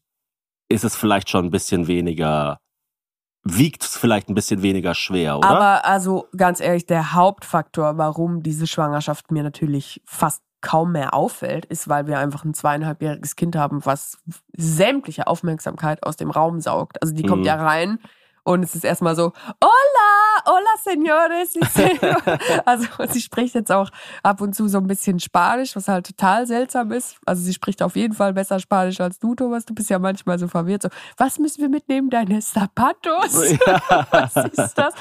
[0.68, 2.58] ist es vielleicht schon ein bisschen weniger,
[3.42, 5.48] wiegt es vielleicht ein bisschen weniger schwer, oder?
[5.48, 11.64] Aber also ganz ehrlich, der Hauptfaktor, warum diese Schwangerschaft mir natürlich fast kaum mehr auffällt,
[11.66, 14.18] ist, weil wir einfach ein zweieinhalbjähriges Kind haben, was
[14.56, 17.02] sämtliche Aufmerksamkeit aus dem Raum saugt.
[17.02, 17.46] Also die kommt Mhm.
[17.46, 17.98] ja rein
[18.44, 19.32] und es ist erstmal so,
[19.64, 21.56] hola, hola, señores.
[21.56, 23.90] y señor-" Also sie spricht jetzt auch
[24.22, 27.18] ab und zu so ein bisschen Spanisch, was halt total seltsam ist.
[27.26, 29.64] Also sie spricht auf jeden Fall besser Spanisch als du, Thomas.
[29.64, 30.82] Du bist ja manchmal so verwirrt.
[30.82, 32.10] So, was müssen wir mitnehmen?
[32.10, 33.34] Deine Zapatos?
[34.10, 34.94] was ist das?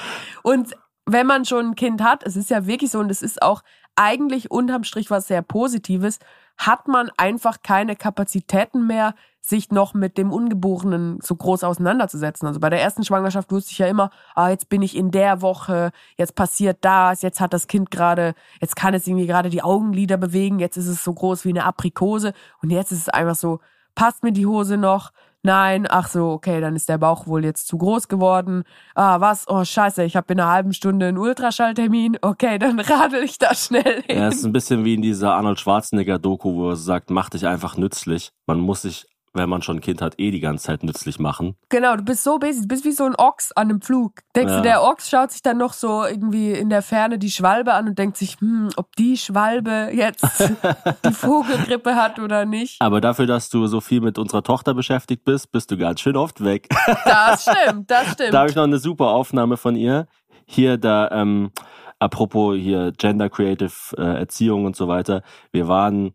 [0.44, 3.42] Und wenn man schon ein Kind hat, es ist ja wirklich so und es ist
[3.42, 3.64] auch
[3.96, 6.20] eigentlich unterm Strich was sehr Positives,
[6.58, 12.48] hat man einfach keine Kapazitäten mehr, sich noch mit dem Ungeborenen so groß auseinanderzusetzen.
[12.48, 15.42] Also bei der ersten Schwangerschaft wusste ich ja immer, ah, jetzt bin ich in der
[15.42, 19.64] Woche, jetzt passiert das, jetzt hat das Kind gerade, jetzt kann es irgendwie gerade die
[19.64, 23.36] Augenlider bewegen, jetzt ist es so groß wie eine Aprikose und jetzt ist es einfach
[23.36, 23.60] so,
[23.96, 25.12] passt mir die Hose noch?
[25.42, 28.64] Nein, ach so, okay, dann ist der Bauch wohl jetzt zu groß geworden.
[28.94, 29.48] Ah, was?
[29.48, 32.18] Oh, scheiße, ich habe in einer halben Stunde einen Ultraschalltermin.
[32.22, 34.18] Okay, dann radel ich da schnell hin.
[34.18, 37.48] Ja, es ist ein bisschen wie in dieser Arnold Schwarzenegger-Doku, wo er sagt, mach dich
[37.48, 38.32] einfach nützlich.
[38.48, 41.56] Man muss sich, wenn man schon ein Kind hat, eh die ganze Zeit nützlich machen.
[41.70, 44.14] Genau, du bist so busy, du bist wie so ein Ochs an einem Flug.
[44.36, 44.58] Denkst Ja.
[44.58, 47.88] du, der Ochs schaut sich dann noch so irgendwie in der Ferne die Schwalbe an
[47.88, 50.26] und denkt sich, hm, ob die Schwalbe jetzt
[51.06, 52.82] die Vogelgrippe hat oder nicht.
[52.82, 56.16] Aber dafür, dass du so viel mit unserer Tochter beschäftigt bist, bist du ganz schön
[56.18, 56.68] oft weg.
[57.06, 58.34] Das stimmt, das stimmt.
[58.34, 60.08] da habe ich noch eine super Aufnahme von ihr.
[60.46, 61.52] Hier da, ähm,
[62.00, 65.22] apropos hier Gender Creative äh, Erziehung und so weiter.
[65.52, 66.14] Wir waren,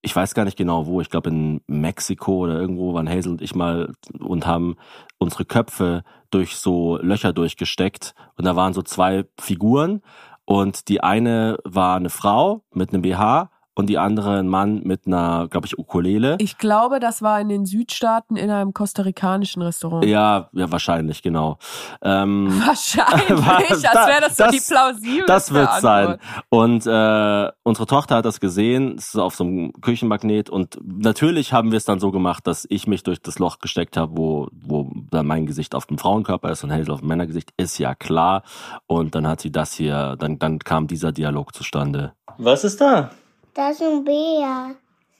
[0.00, 3.42] ich weiß gar nicht genau wo, ich glaube in Mexiko oder irgendwo waren Hazel und
[3.42, 4.76] ich mal und haben
[5.18, 8.14] unsere Köpfe durch so Löcher durchgesteckt.
[8.36, 10.02] Und da waren so zwei Figuren.
[10.44, 15.06] Und die eine war eine Frau mit einem BH und die andere ein Mann mit
[15.06, 16.34] einer, glaube ich, Ukulele.
[16.40, 20.04] Ich glaube, das war in den Südstaaten in einem kostarikanischen Restaurant.
[20.04, 21.58] ja, ja, wahrscheinlich, genau.
[22.02, 23.30] Ähm, Wahrscheinlich,
[23.88, 26.06] als wäre das so Das- die plausibelste Das wird sein.
[26.08, 26.20] Antwort.
[26.48, 31.52] Und äh, unsere Tochter hat das gesehen, es ist auf so einem Küchenmagnet und natürlich
[31.52, 34.48] haben wir es dann so gemacht, dass ich mich durch das Loch gesteckt habe, wo,
[34.50, 37.94] wo dann mein Gesicht auf dem Frauenkörper ist und Hazel auf dem Männergesicht, ist ja
[37.94, 38.42] klar.
[38.88, 42.12] Und dann hat sie das hier, dann, dann kam dieser Dialog zustande.
[42.38, 43.10] Was ist da?
[43.58, 44.76] Das ist ein Bär.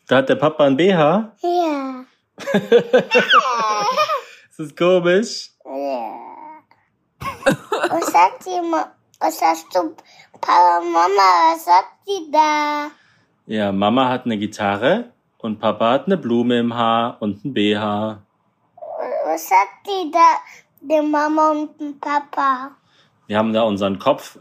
[0.06, 1.34] Da hat der Papa ein BH.
[1.42, 2.04] Ja.
[4.56, 5.50] Das ist komisch.
[5.64, 6.14] ja.
[7.90, 9.96] Was sagt die Ma Was hast du?
[10.40, 12.90] Papa, Mama, was sagt die da?
[13.46, 18.22] Ja, Mama hat eine Gitarre und Papa hat eine Blume im Haar und ein BH.
[19.24, 20.38] Was sagt die da?
[20.80, 22.70] Die Mama und Papa.
[23.26, 24.38] Wir haben da unseren Kopf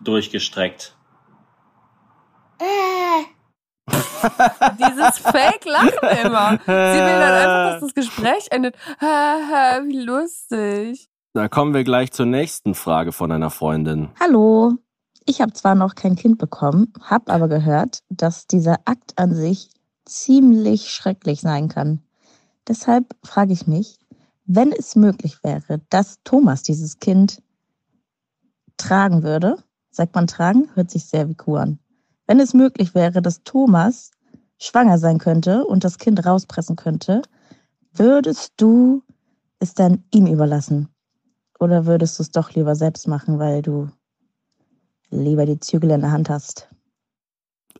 [0.00, 0.96] durchgestreckt.
[2.60, 3.24] Äh,
[4.78, 6.58] Dieses Fake-Lachen immer.
[6.64, 8.76] Sie will dann einfach, dass das Gespräch endet.
[9.00, 11.08] Haha, wie lustig.
[11.32, 14.10] Da kommen wir gleich zur nächsten Frage von einer Freundin.
[14.20, 14.74] Hallo.
[15.26, 19.70] Ich habe zwar noch kein Kind bekommen, habe aber gehört, dass dieser Akt an sich
[20.04, 22.02] ziemlich schrecklich sein kann.
[22.66, 23.98] Deshalb frage ich mich,
[24.46, 27.42] wenn es möglich wäre, dass Thomas dieses Kind
[28.76, 29.56] tragen würde,
[29.90, 31.78] sagt man tragen, hört sich sehr wie Kuh an.
[32.30, 34.12] Wenn es möglich wäre, dass Thomas
[34.56, 37.22] schwanger sein könnte und das Kind rauspressen könnte,
[37.92, 39.02] würdest du
[39.58, 40.86] es dann ihm überlassen?
[41.58, 43.88] Oder würdest du es doch lieber selbst machen, weil du
[45.10, 46.68] lieber die Zügel in der Hand hast?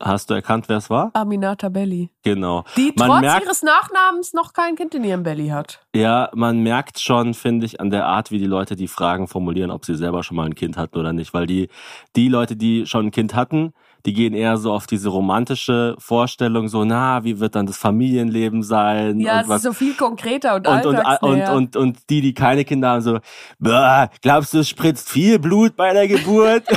[0.01, 1.11] Hast du erkannt, wer es war?
[1.13, 2.11] Aminata Belli.
[2.25, 2.65] Genau.
[2.77, 5.87] Die Man trotz merkt- ihres Nachnamens noch kein Kind in ihrem Belly hat.
[5.95, 9.71] Ja, man merkt schon, finde ich, an der Art, wie die Leute die Fragen formulieren,
[9.71, 11.35] ob sie selber schon mal ein Kind hatten oder nicht.
[11.35, 11.69] Weil die,
[12.17, 13.75] die Leute, die schon ein Kind hatten,
[14.07, 18.63] die gehen eher so auf diese romantische Vorstellung, so, na, wie wird dann das Familienleben
[18.63, 19.21] sein?
[19.21, 22.21] Ja, und es was ist so viel konkreter und, und, und, und, und, und die,
[22.21, 23.19] die keine Kinder haben, so,
[23.59, 26.65] "Boah, glaubst du, es spritzt viel Blut bei der Geburt?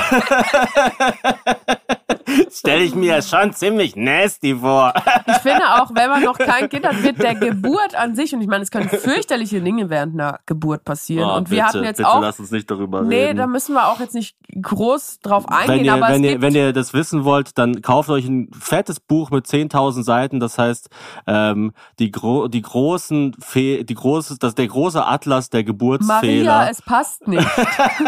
[2.52, 4.94] Stelle ich mir schon ziemlich nasty vor.
[5.28, 8.42] Ich finde auch, wenn man noch kein Kind hat, wird der Geburt an sich, und
[8.42, 11.30] ich meine, es können fürchterliche Dinge während einer Geburt passieren.
[11.30, 12.22] Oh, und wir bitte, hatten jetzt bitte auch.
[12.22, 13.38] lass uns nicht darüber Nee, reden.
[13.38, 16.56] da müssen wir auch jetzt nicht groß drauf eingehen, wenn ihr, aber wenn, ihr, wenn
[16.56, 20.40] ihr das wissen wollt, dann kauft euch ein fettes Buch mit 10.000 Seiten.
[20.40, 20.90] Das heißt,
[21.28, 26.52] ähm, die, gro die großen, Fe die große, das der große Atlas der Geburtsfehler.
[26.54, 27.48] Maria, es passt nicht.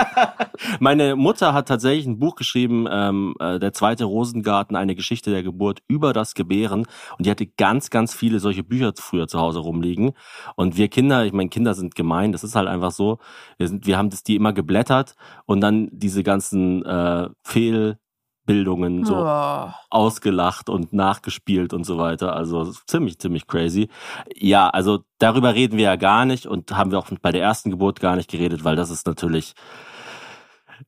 [0.80, 5.44] Meine Mutter hat tatsächlich ein Buch geschrieben, ähm, äh, der zweite Rosengarten, eine Geschichte der
[5.44, 6.86] Geburt über das Gebären.
[7.18, 10.12] Und die hatte ganz, ganz viele solche Bücher früher zu Hause rumliegen.
[10.56, 13.20] Und wir Kinder, ich meine, Kinder sind gemein, das ist halt einfach so.
[13.58, 19.16] Wir, sind, wir haben das die immer geblättert und dann diese ganzen äh, Fehlbildungen so
[19.18, 19.70] Oh.
[19.90, 22.36] ausgelacht und nachgespielt und so weiter.
[22.36, 23.90] Also ziemlich, ziemlich crazy.
[24.36, 27.72] Ja, also darüber reden wir ja gar nicht und haben wir auch bei der ersten
[27.72, 29.54] Geburt gar nicht geredet, weil das ist natürlich.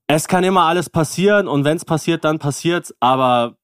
[0.10, 2.96] Es kann immer alles passieren und wenn es passiert, dann passiert's.
[3.02, 3.58] Aber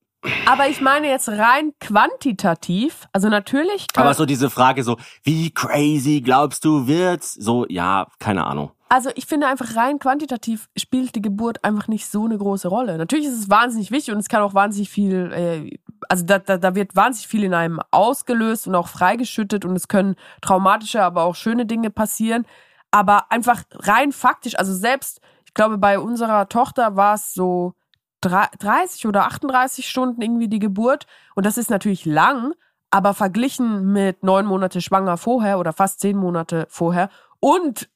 [0.45, 5.51] Aber ich meine jetzt rein quantitativ, also natürlich kann, aber so diese Frage so, wie
[5.51, 7.33] crazy glaubst du wird's?
[7.33, 8.71] So ja, keine Ahnung.
[8.89, 12.97] also ich finde einfach rein quantitativ spielt die Geburt einfach nicht so eine große Rolle.
[12.97, 15.77] Natürlich ist es wahnsinnig wichtig und es kann auch wahnsinnig viel, äh,
[16.09, 19.87] also da, da, da wird wahnsinnig viel in einem ausgelöst und auch freigeschüttet und es
[19.87, 22.45] können traumatische, aber auch schöne Dinge passieren.
[22.91, 25.21] Aber einfach rein faktisch, also selbst,
[25.53, 27.75] ich glaube, bei unserer Tochter war es so
[28.21, 32.55] drei- 30 oder 38 Stunden irgendwie die Geburt und das ist natürlich lang,
[32.89, 37.87] aber verglichen mit neun Monate schwanger vorher oder fast zehn Monate vorher und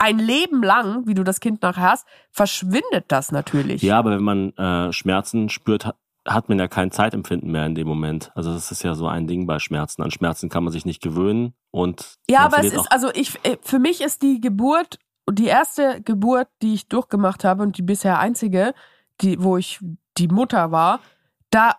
[0.00, 3.80] ein Leben lang, wie du das Kind nachher hast, verschwindet das natürlich.
[3.82, 5.88] Ja, aber wenn man äh, Schmerzen spürt,
[6.26, 8.32] hat, man ja kein Zeitempfinden mehr in dem Moment.
[8.34, 10.02] Also das ist ja so ein Ding bei Schmerzen.
[10.02, 13.56] An Schmerzen kann man sich nicht gewöhnen und Ja, aber es ist, also ich, äh,
[13.62, 14.98] für mich ist die Geburt,
[15.30, 18.74] die erste Geburt, die ich durchgemacht habe und die bisher einzige,
[19.20, 19.80] die, wo ich
[20.18, 21.00] die Mutter war,
[21.50, 21.74] da,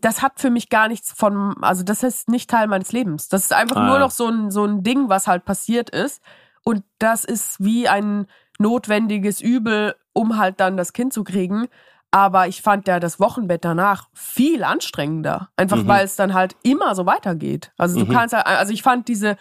[0.00, 3.28] das hat für mich gar nichts von, also das ist nicht Teil meines Lebens.
[3.28, 6.22] Das ist einfach Ah, nur noch so ein, so ein Ding, was halt passiert ist.
[6.64, 8.26] Und das ist wie ein
[8.58, 11.68] notwendiges Übel, um halt dann das Kind zu kriegen.
[12.10, 15.48] Aber ich fand ja das Wochenbett danach viel anstrengender.
[15.56, 15.88] Einfach Mhm.
[15.88, 17.72] weil es dann halt immer so weitergeht.
[17.78, 18.10] Also du Mhm.
[18.14, 19.36] kannst halt, also ich fand diese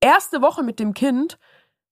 [0.00, 1.38] erste Woche mit dem Kind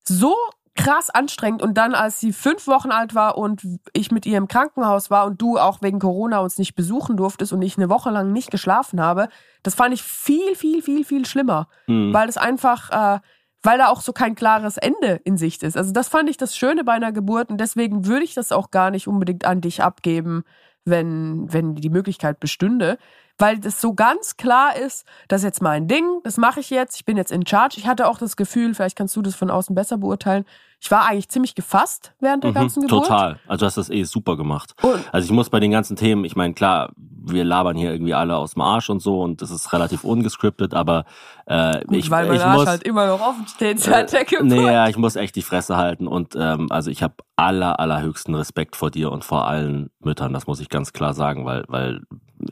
[0.08, 0.34] so
[0.76, 4.46] krass anstrengend und dann, als sie fünf Wochen alt war und ich mit ihr im
[4.46, 8.10] Krankenhaus war und du auch wegen Corona uns nicht besuchen durftest und ich eine Woche
[8.10, 9.28] lang nicht geschlafen habe,
[9.62, 12.12] das fand ich viel, viel, viel, viel schlimmer, Hm.
[12.12, 13.20] weil es einfach, äh,
[13.62, 15.76] weil da auch so kein klares Ende in Sicht ist.
[15.76, 18.70] Also das fand ich das Schöne bei einer Geburt und deswegen würde ich das auch
[18.70, 20.44] gar nicht unbedingt an dich abgeben,
[20.84, 22.98] wenn, wenn die Möglichkeit bestünde,
[23.38, 26.96] weil das so ganz klar ist, das ist jetzt mein Ding, das mache ich jetzt,
[26.96, 27.76] ich bin jetzt in charge.
[27.78, 30.44] Ich hatte auch das Gefühl, vielleicht kannst du das von außen besser beurteilen,
[30.78, 33.06] ich war eigentlich ziemlich gefasst während der Mhm, ganzen Geburt.
[33.06, 33.38] Total.
[33.46, 34.74] Also du hast das eh super gemacht.
[34.82, 38.12] Und Also ich muss bei den ganzen Themen, ich meine, klar, wir labern hier irgendwie
[38.14, 41.04] alle aus dem Arsch und so und das ist relativ ungescriptet, aber
[41.46, 44.24] äh, gut, ich, weil mein ich Arsch muss halt immer noch offen steht seit der
[44.24, 44.44] Geburt.
[44.46, 48.34] Nee, ja, ich muss echt die Fresse halten und ähm, also ich habe aller allerhöchsten
[48.34, 52.02] Respekt vor dir und vor allen Müttern, das muss ich ganz klar sagen, weil weil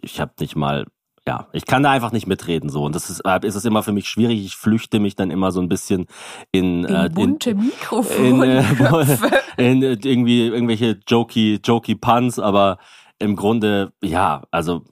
[0.02, 0.86] ich habe nicht mal
[1.26, 2.84] ja, ich kann da einfach nicht mitreden so.
[2.84, 5.52] Und das ist äh, ist es immer für mich schwierig, ich flüchte mich dann immer
[5.52, 6.06] so ein bisschen
[6.52, 8.58] in in äh, in, bunte in, Mikrofone.
[8.58, 9.26] äh,
[9.70, 12.78] in äh, irgendwie irgendwelche jokey jokey Puns, aber
[13.18, 14.84] im Grunde ja, also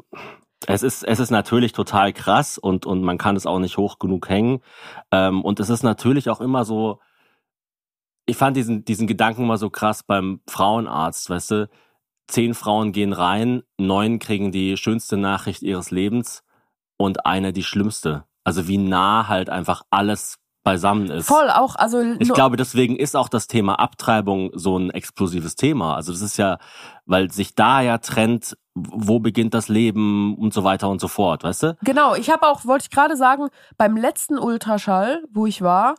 [0.67, 3.99] es ist es ist natürlich total krass und und man kann es auch nicht hoch
[3.99, 4.61] genug hängen.
[5.11, 7.01] Ähm, und es ist natürlich auch immer so
[8.25, 11.69] ich fand diesen diesen Gedanken mal so krass beim Frauenarzt, weißt du,
[12.33, 16.43] zehn Frauen gehen rein, neun kriegen die schönste Nachricht ihres Lebens
[16.97, 18.25] und eine die schlimmste.
[18.45, 21.27] Also wie nah halt einfach alles beisammen ist.
[21.27, 25.97] Voll auch, also Ich glaube, deswegen ist auch das Thema Abtreibung so ein explosives Thema.
[25.97, 26.59] Also das ist ja,
[27.05, 31.43] weil sich da ja trennt, wo beginnt das Leben und so weiter und so fort,
[31.43, 31.77] weißt du?
[31.83, 35.97] Genau, ich habe auch, wollte ich gerade sagen, beim letzten Ultraschall, wo ich war,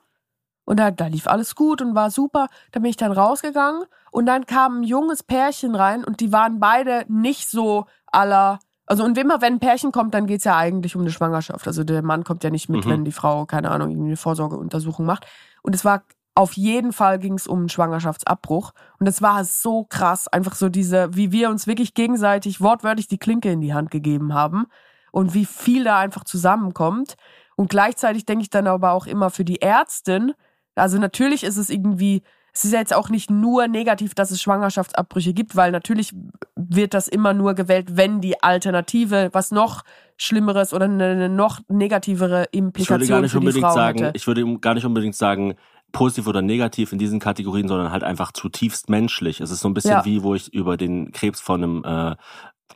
[0.66, 4.28] und da, da lief alles gut und war super, da bin ich dann rausgegangen und
[4.28, 8.60] dann kam ein junges Pärchen rein und die waren beide nicht so aller.
[8.86, 11.66] Also und immer wenn ein Pärchen kommt, dann geht's ja eigentlich um eine Schwangerschaft.
[11.68, 12.90] Also der Mann kommt ja nicht mit, Mhm.
[12.90, 15.26] wenn die Frau, keine Ahnung, irgendwie eine Vorsorgeuntersuchung macht.
[15.64, 16.04] Und es war
[16.36, 18.74] auf jeden Fall ging es um einen Schwangerschaftsabbruch.
[19.00, 23.20] Und es war so krass, einfach so diese, wie wir uns wirklich gegenseitig wortwörtlich die
[23.20, 24.66] Klinke in die Hand gegeben haben
[25.12, 27.16] und wie viel da einfach zusammenkommt.
[27.56, 30.34] Und gleichzeitig denke ich dann aber auch immer für die Ärztin,
[30.76, 32.24] also natürlich ist es irgendwie,
[32.54, 36.14] es ist ja jetzt auch nicht nur negativ, dass es Schwangerschaftsabbrüche gibt, weil natürlich
[36.56, 39.84] wird das immer nur gewählt, wenn die Alternative was noch
[40.18, 44.00] Schlimmeres oder eine noch negativere Implikation ich würde gar nicht für die unbedingt Frau sagen,
[44.04, 44.18] hätte.
[44.18, 45.56] ich würde gar nicht unbedingt sagen,
[45.92, 49.40] positiv oder negativ in diesen Kategorien, sondern halt einfach zutiefst menschlich.
[49.40, 50.06] Es ist so ein bisschen Ja.
[50.06, 52.16] wie, wo ich über den Krebs von einem äh,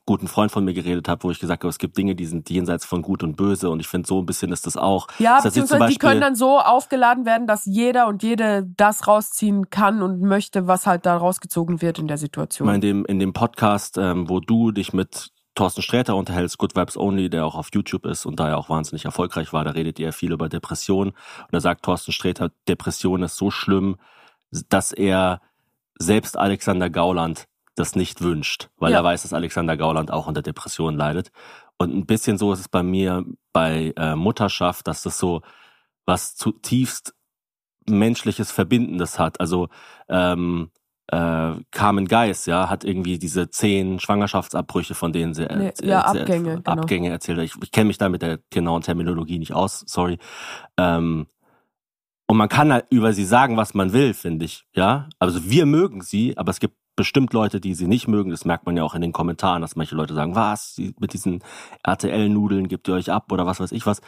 [0.05, 2.49] guten Freund von mir geredet habe, wo ich gesagt habe, es gibt Dinge, die sind
[2.49, 5.07] jenseits von Gut und Böse und ich finde, so ein bisschen ist das auch.
[5.19, 9.69] Ja, Das beziehungsweise die können dann so aufgeladen werden, dass jeder und jede das rausziehen
[9.69, 12.67] kann und möchte, was halt da rausgezogen wird in der Situation.
[12.69, 16.97] in dem, in dem Podcast, ähm, wo du dich mit Thorsten Sträter unterhältst, Good Vibes
[16.97, 19.97] Only, der auch auf YouTube ist und da ja auch wahnsinnig erfolgreich war, da redet
[19.97, 21.09] ihr viel über Depression.
[21.09, 23.97] Und da sagt Thorsten Sträter, Depression ist so schlimm,
[24.69, 25.41] dass er
[25.97, 27.47] selbst Alexander Gauland
[27.79, 28.99] das nicht wünscht, weil Ja.
[28.99, 31.31] er weiß, dass Alexander Gauland auch unter Depression leidet.
[31.77, 35.41] Und ein bisschen so ist es bei mir bei äh, Mutterschaft, dass das so
[36.05, 37.13] was zutiefst
[37.89, 39.39] menschliches Verbindendes hat.
[39.39, 39.69] Also
[40.09, 40.71] ähm,
[41.09, 46.01] äh, Carmen Geis, ja, hat irgendwie diese zehn Schwangerschaftsabbrüche, von denen sie Nee, erzählt- ja,
[46.01, 46.71] erzählt- Abgänge, genau.
[46.71, 47.39] Abgänge erzählt.
[47.39, 50.17] Ich, ich kenne mich da mit der genauen Terminologie nicht aus, sorry.
[50.77, 51.27] Ähm,
[52.29, 55.07] und man kann halt über sie sagen, was man will, finde ich, ja.
[55.19, 58.31] Also wir mögen sie, aber es gibt bestimmt Leute, die sie nicht mögen.
[58.31, 61.41] Das merkt man ja auch in den Kommentaren, dass manche Leute sagen, was, mit diesen
[61.83, 64.01] RTL-Nudeln gebt ihr euch ab oder was weiß ich was.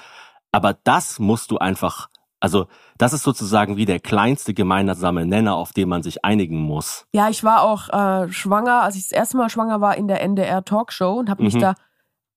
[0.52, 5.71] Aber das musst du einfach, also das ist sozusagen wie der kleinste gemeinsame Nenner, auf
[5.71, 7.06] den man sich einigen muss.
[7.13, 10.21] Ja, ich war auch äh, schwanger, als ich das erste Mal schwanger war in der
[10.21, 11.60] NDR Talkshow und habe mich Mhm.
[11.62, 11.75] da,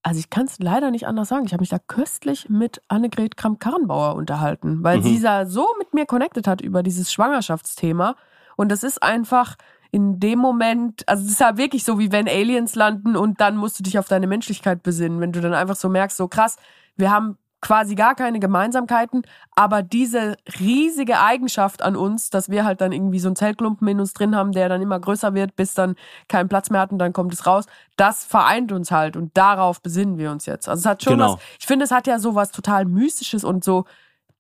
[0.03, 3.37] also ich kann es leider nicht anders sagen, ich habe mich da köstlich mit Annegret
[3.37, 5.03] Kramp-Karrenbauer unterhalten, weil Mhm.
[5.05, 8.17] sie da so mit mir connected hat über dieses Schwangerschaftsthema.
[8.57, 9.57] Und das ist einfach
[9.93, 13.57] in dem Moment, also es ist halt wirklich so, wie wenn Aliens landen und dann
[13.57, 16.57] musst du dich auf deine Menschlichkeit besinnen, wenn du dann einfach so merkst, so krass,
[16.97, 19.23] wir haben quasi gar keine Gemeinsamkeiten,
[19.55, 24.01] aber diese riesige Eigenschaft an uns, dass wir halt dann irgendwie so einen Zellklumpen in
[24.01, 25.95] uns drin haben, der dann immer größer wird, bis dann
[26.27, 29.81] keinen Platz mehr hat und dann kommt es raus, das vereint uns halt und darauf
[29.81, 30.69] besinnen wir uns jetzt.
[30.69, 31.35] Also es hat schon Genau.
[31.35, 33.85] was, ich finde, es hat ja so was total Mystisches und so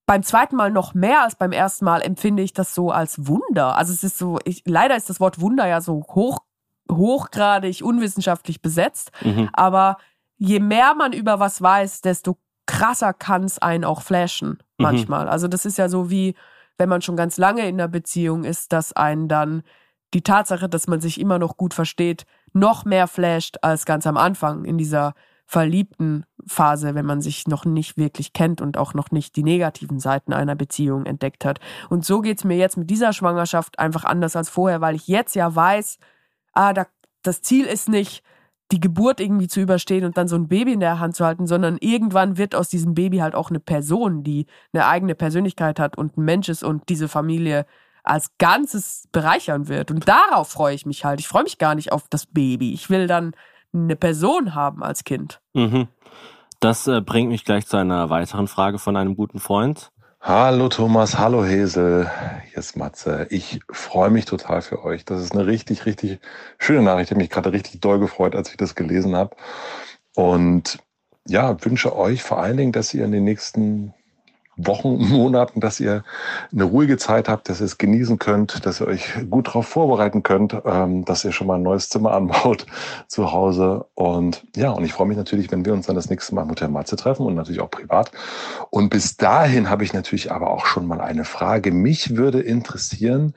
[0.06, 3.76] beim zweiten Mal noch mehr als beim ersten Mal empfinde ich das so als Wunder.
[3.76, 6.40] Also es ist so, ich, leider ist das Wort Wunder ja so hoch,
[6.90, 9.12] hochgradig unwissenschaftlich besetzt.
[9.22, 9.48] Mhm.
[9.52, 9.98] Aber
[10.36, 12.36] je mehr man über was weiß, desto
[12.66, 15.28] krasser kann es einen auch flashen manchmal.
[15.28, 16.34] Also das ist ja so wie,
[16.78, 19.62] wenn man schon ganz lange in einer Beziehung ist, dass einen dann
[20.14, 24.16] die Tatsache, dass man sich immer noch gut versteht, noch mehr flasht als ganz am
[24.16, 25.14] Anfang in dieser
[25.46, 30.00] verliebten Phase, wenn man sich noch nicht wirklich kennt und auch noch nicht die negativen
[30.00, 31.60] Seiten einer Beziehung entdeckt hat.
[31.90, 35.34] Und so geht's mir jetzt mit dieser Schwangerschaft einfach anders als vorher, weil ich jetzt
[35.34, 35.98] ja weiß,
[36.52, 36.86] ah, da,
[37.22, 38.22] das Ziel ist nicht,
[38.72, 41.46] die Geburt irgendwie zu überstehen und dann so ein Baby in der Hand zu halten,
[41.46, 45.98] sondern irgendwann wird aus diesem Baby halt auch eine Person, die eine eigene Persönlichkeit hat
[45.98, 47.66] und ein Mensch ist und diese Familie
[48.02, 49.90] als Ganzes bereichern wird.
[49.90, 51.20] Und darauf freue ich mich halt.
[51.20, 52.72] Ich freue mich gar nicht auf das Baby.
[52.72, 53.34] Ich will dann
[53.72, 55.40] eine Person haben als Kind.
[55.54, 55.88] Mhm.
[56.60, 59.90] Das äh, bringt mich gleich zu einer weiteren Frage von einem guten Freund.
[60.20, 62.08] Hallo Thomas, hallo Hesel,
[62.48, 63.26] hier ist Matze.
[63.30, 65.04] Ich freue mich total für euch.
[65.04, 66.20] Das ist eine richtig, richtig
[66.58, 67.08] schöne Nachricht.
[67.08, 69.34] Ich habe mich gerade richtig doll gefreut, als ich das gelesen habe.
[70.14, 70.78] Und
[71.26, 73.94] ja, wünsche euch vor allen Dingen, dass ihr in den nächsten
[74.56, 76.04] Wochen, Monaten, dass ihr
[76.52, 80.22] eine ruhige Zeit habt, dass ihr es genießen könnt, dass ihr euch gut darauf vorbereiten
[80.22, 82.66] könnt, ähm, dass ihr schon mal ein neues Zimmer anbaut
[83.06, 83.86] zu Hause.
[83.94, 86.68] Und ja, und ich freue mich natürlich, wenn wir uns dann das nächste Mal Mutter
[86.68, 88.12] Matze treffen und natürlich auch privat.
[88.70, 91.72] Und bis dahin habe ich natürlich aber auch schon mal eine Frage.
[91.72, 93.34] Mich würde interessieren,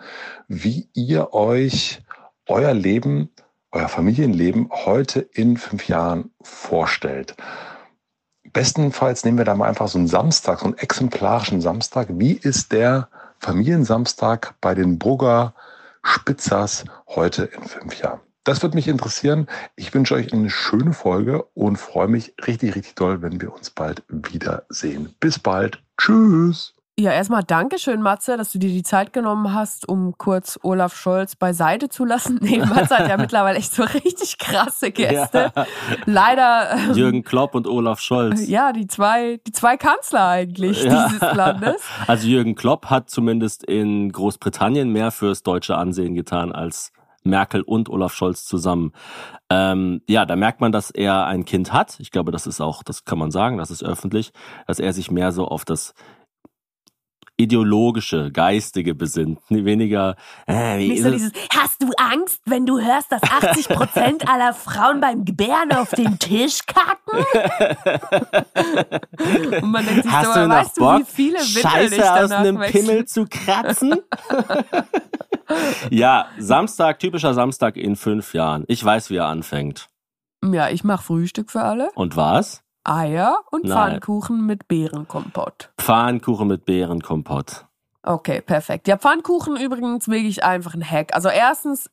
[0.47, 2.01] wie ihr euch
[2.47, 3.30] euer Leben,
[3.71, 7.36] euer Familienleben heute in fünf Jahren vorstellt.
[8.56, 12.08] Bestenfalls nehmen wir da mal einfach so einen Samstag, so einen exemplarischen Samstag.
[12.12, 15.54] Wie ist der Familiensamstag bei den Brugger
[16.04, 18.22] Spitzers heute in fünf Jahren?
[18.46, 19.48] Das würde mich interessieren.
[19.76, 23.72] Ich wünsche euch eine schöne Folge und freue mich richtig, richtig doll, wenn wir uns
[23.72, 25.13] bald wiedersehen.
[25.20, 25.84] Bis bald.
[25.98, 26.75] Tschüss.
[26.97, 31.36] Ja, erstmal Dankeschön, Matze, dass du dir die Zeit genommen hast, um kurz Olaf Scholz
[31.36, 32.39] beiseite zu lassen.
[32.45, 35.51] Nee, Matze hat ja mittlerweile echt so richtig krasse Gäste.
[35.53, 35.65] Ja.
[36.05, 36.71] Leider.
[36.71, 38.47] ähm, Jürgen Klopp und Olaf Scholz.
[38.47, 41.08] Ja, die zwei, die zwei Kanzler eigentlich Ja.
[41.10, 41.81] dieses Landes.
[42.08, 47.89] Also Jürgen Klopp hat zumindest in Großbritannien mehr fürs deutsche Ansehen getan als Merkel und
[47.89, 48.93] Olaf Scholz zusammen.
[49.49, 51.97] Ähm, ja, da merkt man, dass er ein Kind hat.
[51.99, 54.31] Ich glaube, das ist auch, das kann man sagen, das ist öffentlich,
[54.67, 55.93] dass er sich mehr so auf das
[57.38, 59.39] ideologische, geistige besinnt.
[59.50, 60.15] Weniger,
[60.48, 61.15] äh, wie Nicht so es?
[61.15, 65.89] dieses, hast du Angst, wenn du hörst, dass 80 Prozent aller Frauen beim Gebären auf
[65.91, 67.26] den Tisch kacken?
[69.62, 72.13] Und man denkt sich Hast so, du noch weißt Bock, du, wie viele Windel Scheiße
[72.24, 72.82] aus einem wechsle?
[72.82, 74.00] Pimmel zu kratzen?
[75.89, 78.63] ja, Samstag, typischer Samstag in fünf Jahren.
[78.67, 79.88] Ich weiß, wie er anfängt.
[80.43, 81.89] Ja, ich mache Frühstück für alle.
[81.95, 82.62] Und was?
[82.86, 83.74] Eier und Nein.
[83.91, 85.71] Pfannkuchen mit Beerenkompott.
[85.78, 87.65] Pfannkuchen mit Beerenkompott.
[88.04, 88.88] Okay, perfekt.
[88.88, 91.13] Ja, Pfannkuchen übrigens wirklich einfach ein Hack.
[91.15, 91.89] Also erstens,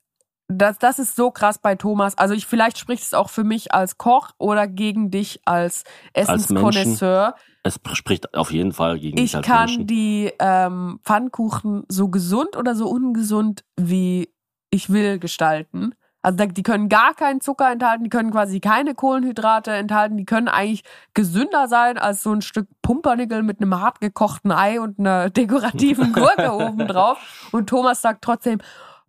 [0.48, 2.18] das, das ist so krass bei Thomas.
[2.18, 7.35] Also ich, vielleicht spricht es auch für mich als Koch oder gegen dich als Essenskonnoisseur.
[7.62, 9.87] Es spricht auf jeden Fall gegen Ich dich als kann Menschen.
[9.87, 14.28] die ähm, Pfannkuchen so gesund oder so ungesund wie
[14.70, 15.94] ich will gestalten.
[16.22, 20.48] Also die können gar keinen Zucker enthalten, die können quasi keine Kohlenhydrate enthalten, die können
[20.48, 25.30] eigentlich gesünder sein als so ein Stück Pumpernickel mit einem hart gekochten Ei und einer
[25.30, 27.18] dekorativen Gurke obendrauf.
[27.50, 28.61] Und Thomas sagt trotzdem,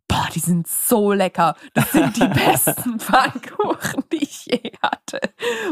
[0.08, 1.56] boah, die sind so lecker.
[1.74, 5.20] Das sind die besten Pfannkuchen, die ich je hatte.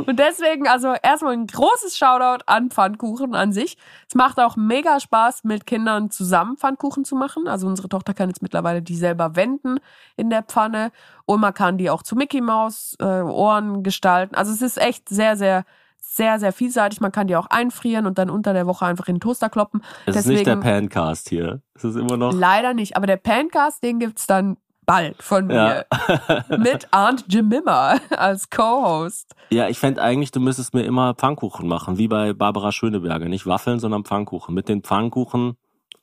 [0.06, 3.78] Und deswegen, also erstmal ein großes Shoutout an Pfannkuchen an sich.
[4.08, 7.48] Es macht auch mega Spaß, mit Kindern zusammen Pfannkuchen zu machen.
[7.48, 9.80] Also unsere Tochter kann jetzt mittlerweile die selber wenden
[10.15, 10.91] in der Pfanne.
[11.26, 14.36] Und man kann die auch zu Mickey Maus äh, Ohren gestalten.
[14.36, 15.65] Also es ist echt sehr, sehr,
[16.13, 17.00] sehr, sehr vielseitig.
[17.00, 19.82] Man kann die auch einfrieren und dann unter der Woche einfach in den Toaster kloppen.
[20.06, 21.62] Es ist nicht der Deswegen- Pancast hier.
[21.74, 22.34] Es ist immer noch.
[22.34, 22.97] Leider nicht.
[22.97, 25.86] Aber der Pancast, den gibt's dann bald von mir.
[26.28, 26.58] Ja.
[26.58, 29.34] Mit Aunt Jemima als Co-Host.
[29.52, 33.30] ja, ich fände eigentlich, du müsstest mir immer Pfannkuchen machen, wie bei Barbara Schöneberger.
[33.30, 34.54] Nicht Waffeln, sondern Pfannkuchen.
[34.54, 35.56] Mit den Pfannkuchen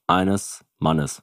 [0.07, 1.23] eines Mannes.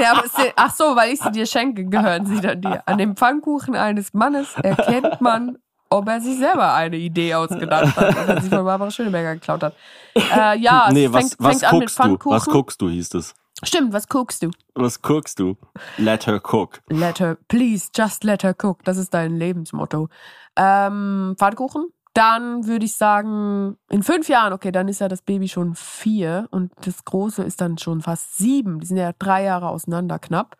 [0.00, 2.82] Ja, aber sie, ach so, weil ich sie dir schenke, gehören sie dann dir.
[2.86, 5.58] An dem Pfannkuchen eines Mannes erkennt man,
[5.90, 9.74] ob er sich selber eine Idee ausgedacht hat oder sie von Barbara Schöneberger geklaut hat.
[10.18, 12.02] Äh, ja, es nee, fängt, was, was fängt an mit guckst du?
[12.02, 12.36] Pfannkuchen.
[12.36, 13.34] Was guckst du, hieß es.
[13.62, 14.50] Stimmt, was guckst du?
[14.74, 15.56] Was guckst du?
[15.96, 16.80] Let her cook.
[16.88, 18.82] Let her, please, just let her cook.
[18.84, 20.08] Das ist dein Lebensmotto.
[20.56, 21.92] Ähm, Pfannkuchen.
[22.14, 26.48] Dann würde ich sagen, in fünf Jahren, okay, dann ist ja das Baby schon vier
[26.50, 28.80] und das Große ist dann schon fast sieben.
[28.80, 30.56] Die sind ja drei Jahre auseinander knapp.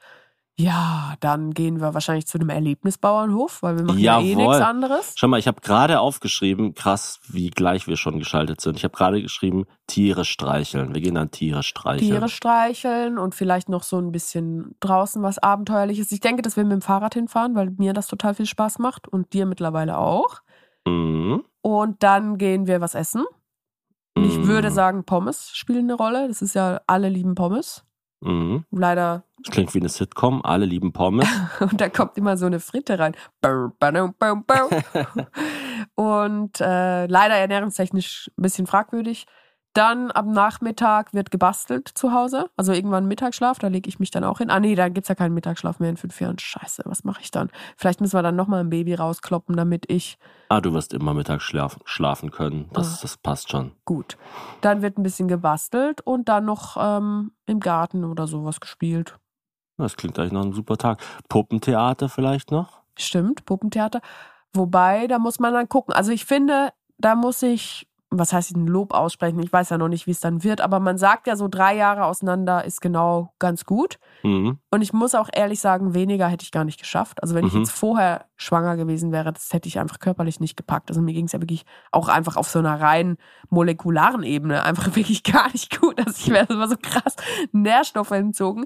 [0.61, 4.47] Ja, dann gehen wir wahrscheinlich zu einem Erlebnisbauernhof, weil wir machen ja eh Jawohl.
[4.49, 5.13] nichts anderes.
[5.15, 8.77] Schau mal, ich habe gerade aufgeschrieben, krass, wie gleich wir schon geschaltet sind.
[8.77, 10.95] Ich habe gerade geschrieben, Tiere streicheln.
[10.95, 12.11] Wir gehen dann Tiere streicheln.
[12.11, 16.11] Tiere streicheln und vielleicht noch so ein bisschen draußen was Abenteuerliches.
[16.11, 19.07] Ich denke, dass wir mit dem Fahrrad hinfahren, weil mir das total viel Spaß macht
[19.07, 20.41] und dir mittlerweile auch.
[20.85, 21.45] Mhm.
[21.63, 23.25] Und dann gehen wir was essen.
[24.17, 24.75] Und ich würde Mhm.
[24.75, 26.27] sagen, Pommes spielen eine Rolle.
[26.27, 27.85] Das ist ja, alle lieben Pommes.
[28.21, 28.65] Mhm.
[28.71, 30.45] Leider, Das klingt wie eine Sitcom.
[30.45, 31.27] Alle lieben Pommes.
[31.61, 33.15] und da kommt immer so eine Fritte rein.
[35.95, 39.27] Und äh, leider ernährungstechnisch ein bisschen fragwürdig.
[39.75, 42.51] Dann am Nachmittag wird gebastelt zu Hause.
[42.57, 44.51] Also irgendwann Mittagsschlaf, da lege ich mich dann auch hin.
[44.51, 46.39] Ah nee, da gibt's ja keinen Mittagsschlaf mehr in fünf Jahren.
[46.39, 47.51] Scheiße, was mache ich dann?
[47.77, 51.45] Vielleicht müssen wir dann nochmal ein Baby rauskloppen, damit ich Ah, du wirst immer mittags
[51.85, 52.71] schlafen können.
[52.73, 52.99] Das, Ah.
[53.03, 53.73] das passt schon.
[53.85, 54.17] Gut.
[54.63, 59.19] Dann wird ein bisschen gebastelt und dann noch ähm, im Garten oder sowas gespielt.
[59.77, 61.01] Das klingt eigentlich noch ein super Tag.
[61.29, 62.81] Puppentheater vielleicht noch?
[62.97, 64.01] Stimmt, Puppentheater.
[64.53, 65.95] Wobei, da muss man dann gucken.
[65.95, 69.43] Also ich finde, da muss ich, was heißt ein Lob aussprechen?
[69.43, 71.77] Ich weiß ja noch nicht, wie es dann wird, aber man sagt ja so drei
[71.77, 73.99] Jahre auseinander ist genau ganz gut.
[74.23, 74.59] Mhm.
[74.71, 77.23] Und ich muss auch ehrlich sagen, weniger hätte ich gar nicht geschafft.
[77.23, 77.61] Also wenn ich Mhm.
[77.61, 80.89] jetzt vorher schwanger gewesen wäre, das hätte ich einfach körperlich nicht gepackt.
[80.91, 83.19] Also mir ging es ja wirklich auch einfach auf so einer rein
[83.51, 85.99] molekularen Ebene einfach wirklich gar nicht gut.
[85.99, 87.15] Also ich wäre immer so krass
[87.53, 88.65] Nährstoffe entzogen.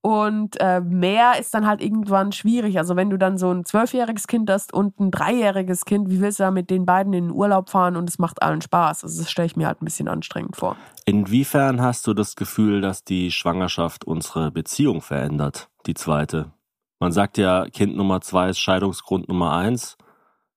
[0.00, 2.78] Und äh, mehr ist dann halt irgendwann schwierig.
[2.78, 6.38] Also wenn du dann so ein zwölfjähriges Kind hast und ein dreijähriges Kind, wie willst
[6.38, 9.02] du da mit den beiden in den Urlaub fahren und es macht allen Spaß?
[9.02, 10.76] Also das stelle ich mir halt ein bisschen anstrengend vor.
[11.04, 15.68] Inwiefern hast du das Gefühl, dass die Schwangerschaft unsere Beziehung verändert?
[15.86, 16.52] Die zweite.
[17.00, 19.96] Man sagt ja, Kind Nummer zwei ist Scheidungsgrund Nummer eins.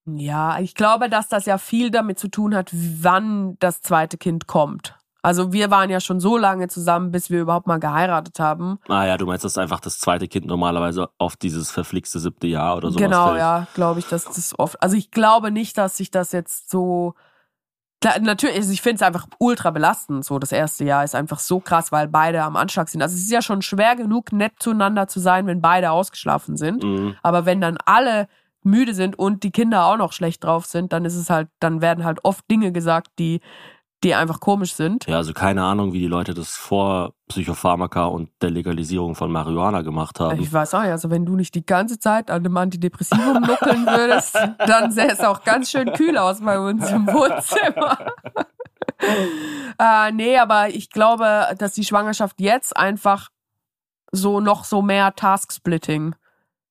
[0.05, 4.47] Ja, ich glaube, dass das ja viel damit zu tun hat, wann das zweite Kind
[4.47, 4.95] kommt.
[5.23, 8.79] Also wir waren ja schon so lange zusammen, bis wir überhaupt mal geheiratet haben.
[8.87, 12.77] Ah ja, du meinst, dass einfach das zweite Kind normalerweise auf dieses verflixte siebte Jahr
[12.77, 13.39] oder sowas genau, fällt.
[13.39, 14.81] ja, glaube ich, dass das oft.
[14.81, 17.13] Also ich glaube nicht, dass sich das jetzt so.
[18.01, 20.25] Klar, natürlich, also ich finde es einfach ultra belastend.
[20.25, 23.03] So das erste Jahr ist einfach so krass, weil beide am Anschlag sind.
[23.03, 26.81] Also es ist ja schon schwer genug, nett zueinander zu sein, wenn beide ausgeschlafen sind.
[26.81, 27.15] Mhm.
[27.21, 28.27] Aber wenn dann alle
[28.63, 31.81] müde sind und die Kinder auch noch schlecht drauf sind, dann ist es halt, dann
[31.81, 33.39] werden halt oft Dinge gesagt, die,
[34.03, 35.05] die einfach komisch sind.
[35.05, 39.83] Ja, also keine Ahnung, wie die Leute das vor Psychopharmaka und der Legalisierung von Marihuana
[39.83, 40.41] gemacht haben.
[40.41, 44.35] Ich weiß auch also wenn du nicht die ganze Zeit an einem Antidepressivum nuckeln würdest,
[44.57, 47.97] dann sähe es auch ganz schön kühl aus bei uns im Wohnzimmer.
[49.79, 53.29] Äh, nee, aber ich glaube, dass die Schwangerschaft jetzt einfach
[54.11, 56.15] so noch so mehr Tasksplitting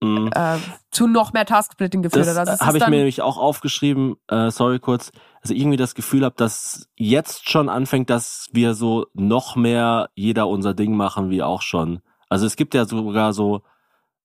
[0.02, 0.30] Mhm.
[0.34, 0.56] äh,
[0.90, 2.48] zu noch mehr Tasksplitting geführt Das hat.
[2.48, 6.24] Also es habe ich mir nämlich auch aufgeschrieben, äh, sorry kurz, also irgendwie das Gefühl
[6.24, 11.42] habe, dass jetzt schon anfängt, dass wir so noch mehr jeder unser Ding machen, wie
[11.42, 12.00] auch schon.
[12.30, 13.62] Also es gibt ja sogar so,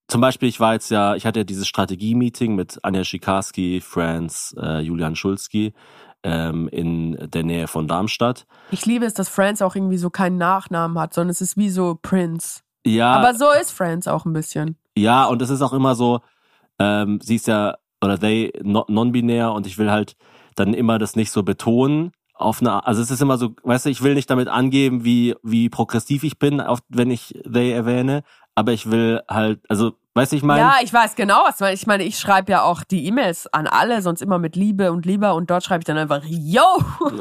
[0.08, 4.56] zum Beispiel, ich war jetzt ja, ich hatte ja dieses Strategie-Meeting mit Anja Schikarski, Franz,
[4.58, 5.74] äh, Julian Schulski
[6.24, 8.46] ähm, in der Nähe von Darmstadt.
[8.72, 11.70] Ich liebe es, dass Friends auch irgendwie so keinen Nachnamen hat, sondern es ist wie
[11.70, 12.62] so Prince.
[12.86, 14.78] Ja, Aber so ist Friends auch ein bisschen.
[14.98, 16.22] Ja, und es ist auch immer so,
[16.80, 20.16] ähm, sie ist ja, oder they, no- non-binär und ich will halt
[20.56, 22.12] dann immer das nicht so betonen.
[22.34, 25.36] Auf eine, also es ist immer so, weißt du, ich will nicht damit angeben, wie,
[25.44, 28.24] wie progressiv ich bin, auf, wenn ich they erwähne,
[28.56, 31.84] aber ich will halt, also, weißt du, ich meine, ja, ich weiß genau, was meinst.
[31.84, 35.06] Ich meine, ich schreibe ja auch die E-Mails an alle, sonst immer mit Liebe und
[35.06, 36.64] Lieber und dort schreibe ich dann einfach Yo!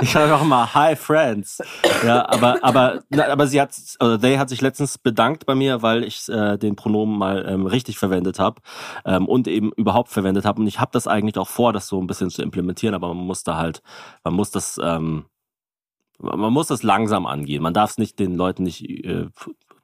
[0.00, 1.62] ich sage auch immer Hi Friends.
[2.04, 6.02] Ja, aber aber aber sie hat oder they hat sich letztens bedankt bei mir, weil
[6.02, 8.62] ich äh, den Pronomen mal ähm, richtig verwendet habe
[9.04, 12.00] ähm, und eben überhaupt verwendet habe und ich habe das eigentlich auch vor, das so
[12.00, 13.82] ein bisschen zu implementieren, aber man muss da halt
[14.24, 15.26] man muss das ähm,
[16.18, 17.62] man muss das langsam angehen.
[17.62, 19.26] Man darf es nicht den Leuten nicht äh,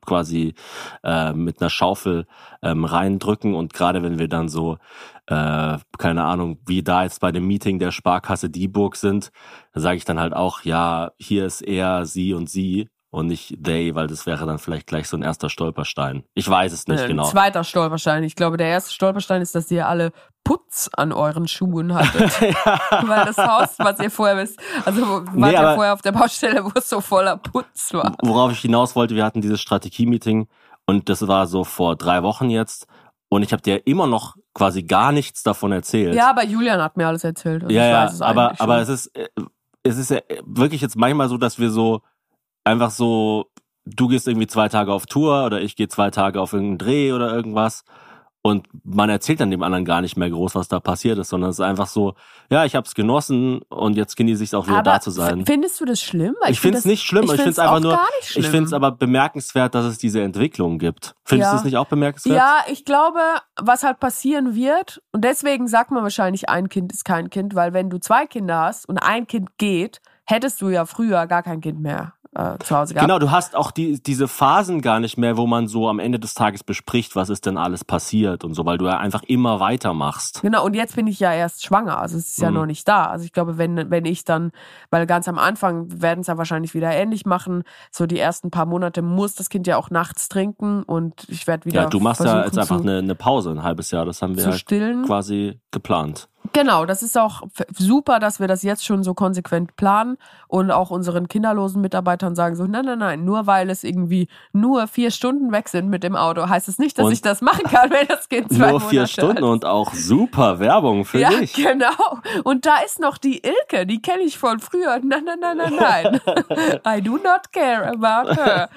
[0.07, 0.55] quasi
[1.03, 2.27] äh, mit einer Schaufel
[2.63, 3.55] ähm, reindrücken.
[3.55, 4.79] Und gerade wenn wir dann so
[5.27, 9.31] äh, keine Ahnung, wie da jetzt bei dem Meeting der Sparkasse Dieburg sind,
[9.73, 13.95] sage ich dann halt auch, ja, hier ist er, sie und sie und nicht they,
[13.95, 16.25] weil das wäre dann vielleicht gleich so ein erster Stolperstein.
[16.33, 17.25] Ich weiß es nicht Ein genau.
[17.25, 18.25] zweiter Stolperstein.
[18.25, 20.13] Ich glaube, der erste Stolperstein ist, dass ihr alle
[20.45, 22.41] Putz an euren Schuhen hattet.
[23.07, 26.65] Weil das Haus, was ihr vorher wisst, also wart Nee, ihr vorher auf der Baustelle,
[26.65, 28.17] wo es so voller Putz war.
[28.23, 30.49] Worauf ich hinaus wollte, wir hatten dieses Strategie-Meeting
[30.87, 32.87] und das war so vor drei Wochen jetzt
[33.29, 36.15] und ich habe dir immer noch quasi gar nichts davon erzählt.
[36.15, 37.65] Ja, aber Julian hat mir alles erzählt.
[37.65, 39.29] Ja, ich ja, weiß es aber, aber es ist, äh,
[39.83, 42.01] es ist ja wirklich jetzt manchmal so, dass wir so
[42.65, 43.47] einfach so,
[43.85, 47.13] du gehst irgendwie zwei Tage auf Tour oder ich gehe zwei Tage auf irgendeinen Dreh
[47.13, 47.85] oder irgendwas
[48.45, 51.51] und man erzählt dann dem anderen gar nicht mehr groß, was da passiert ist, sondern
[51.51, 52.15] es ist einfach so,
[52.51, 55.47] ja, ich hab's genossen und jetzt genieße ich es auch wieder da zu sein.
[55.47, 56.35] Findest du das schlimm?
[56.41, 58.91] Weil Ich finde es nicht schlimm, ich, finde es einfach nur, ich finde es aber
[58.91, 61.15] bemerkenswert, dass es diese Entwicklung gibt.
[61.25, 61.53] Findest Ja.
[61.53, 62.37] du es nicht auch bemerkenswert?
[62.37, 63.21] Ja, ich glaube,
[63.61, 67.73] was halt passieren wird, und deswegen sagt man wahrscheinlich, ein Kind ist kein Kind, weil
[67.73, 71.61] wenn du zwei Kinder hast und ein Kind geht, hättest du ja früher gar kein
[71.61, 73.07] Kind mehr äh, zu Hause gehabt.
[73.09, 76.19] Genau, du hast auch die, diese Phasen gar nicht mehr, wo man so am Ende
[76.19, 79.61] des Tages bespricht, was ist denn alles passiert und so, weil du ja einfach immer
[79.61, 80.41] weitermachst.
[80.43, 82.57] Genau, und jetzt bin ich ja erst schwanger, also es ist ja Mhm.
[82.57, 83.07] noch nicht da.
[83.07, 84.53] Also ich glaube, wenn, wenn ich dann,
[84.91, 88.67] weil ganz am Anfang werden es ja wahrscheinlich wieder ähnlich machen, so die ersten paar
[88.67, 92.25] Monate muss das Kind ja auch nachts trinken und ich werde wieder Ja, du machst
[92.25, 94.67] ja jetzt einfach eine, eine Pause, ein halbes Jahr, das haben wir halt
[95.07, 96.29] quasi geplant.
[96.53, 97.43] Genau, das ist auch
[97.77, 102.57] super, dass wir das jetzt schon so konsequent planen und auch unseren kinderlosen Mitarbeitern sagen
[102.57, 106.15] so, nein, nein, nein, nur weil es irgendwie nur vier Stunden weg sind mit dem
[106.15, 108.81] Auto, heißt es nicht, dass Und ich das machen kann, wenn das Kind zwei Nur
[108.81, 111.55] vier Monate Stunden alt und auch super Werbung für ja, dich.
[111.55, 112.21] genau.
[112.45, 115.01] Und da ist noch die Ilke, die kenne ich von früher.
[115.03, 116.81] Nein, nein, nein, nein, nein.
[116.99, 118.69] I do not care about her.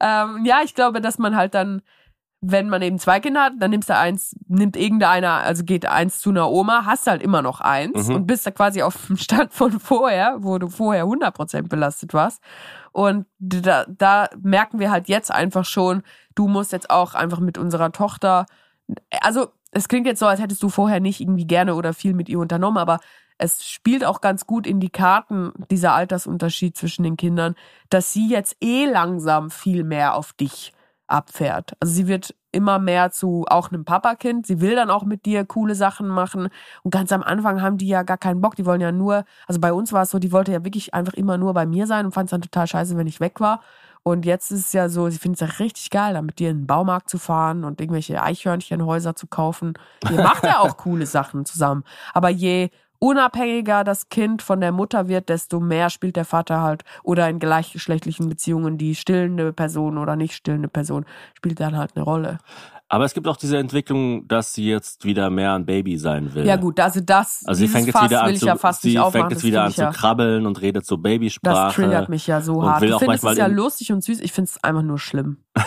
[0.00, 1.82] ähm, ja, ich glaube, dass man halt dann,
[2.46, 6.20] wenn man eben zwei Kinder hat, dann nimmst du eins, nimmt irgendeiner, also geht eins
[6.20, 8.14] zu einer Oma, hast halt immer noch eins Mhm.
[8.16, 12.42] und bist da quasi auf dem Stand von vorher, wo du vorher 100% belastet warst.
[12.92, 16.02] Und da, da merken wir halt jetzt einfach schon,
[16.34, 18.46] du musst jetzt auch einfach mit unserer Tochter,
[19.22, 22.28] also es klingt jetzt so, als hättest du vorher nicht irgendwie gerne oder viel mit
[22.28, 23.00] ihr unternommen, aber
[23.38, 27.56] es spielt auch ganz gut in die Karten, dieser Altersunterschied zwischen den Kindern,
[27.90, 30.72] dass sie jetzt eh langsam viel mehr auf dich
[31.06, 31.74] abfährt.
[31.80, 34.46] Also sie wird immer mehr zu auch einem Papakind.
[34.46, 36.48] Sie will dann auch mit dir coole Sachen machen.
[36.82, 38.56] Und ganz am Anfang haben die ja gar keinen Bock.
[38.56, 41.14] Die wollen ja nur, also bei uns war es so, die wollte ja wirklich einfach
[41.14, 43.60] immer nur bei mir sein und fand es dann total scheiße, wenn ich weg war.
[44.06, 46.50] Und jetzt ist es ja so, sie findet es ja richtig geil, dann mit dir
[46.50, 49.72] in den Baumarkt zu fahren und irgendwelche Eichhörnchenhäuser zu kaufen.
[50.10, 51.84] Ihr macht ja auch coole Sachen zusammen.
[52.12, 52.68] Aber je
[53.04, 57.38] unabhängiger das Kind von der Mutter wird, desto mehr spielt der Vater halt oder in
[57.38, 61.04] gleichgeschlechtlichen Beziehungen die stillende Person oder nicht stillende Person
[61.36, 62.38] spielt dann halt eine Rolle.
[62.88, 66.46] Aber es gibt auch diese Entwicklung, dass sie jetzt wieder mehr ein Baby sein will.
[66.46, 68.56] Ja gut, also das, Also sie fängt jetzt Fass wieder an will ich zu, ja
[68.56, 71.54] fast sie fängt jetzt wieder an ich zu krabbeln und redet so Babysprache.
[71.54, 72.76] Das triggert mich ja so hart.
[72.76, 75.38] auch findest es manchmal ja lustig und süß, ich finde es einfach nur schlimm.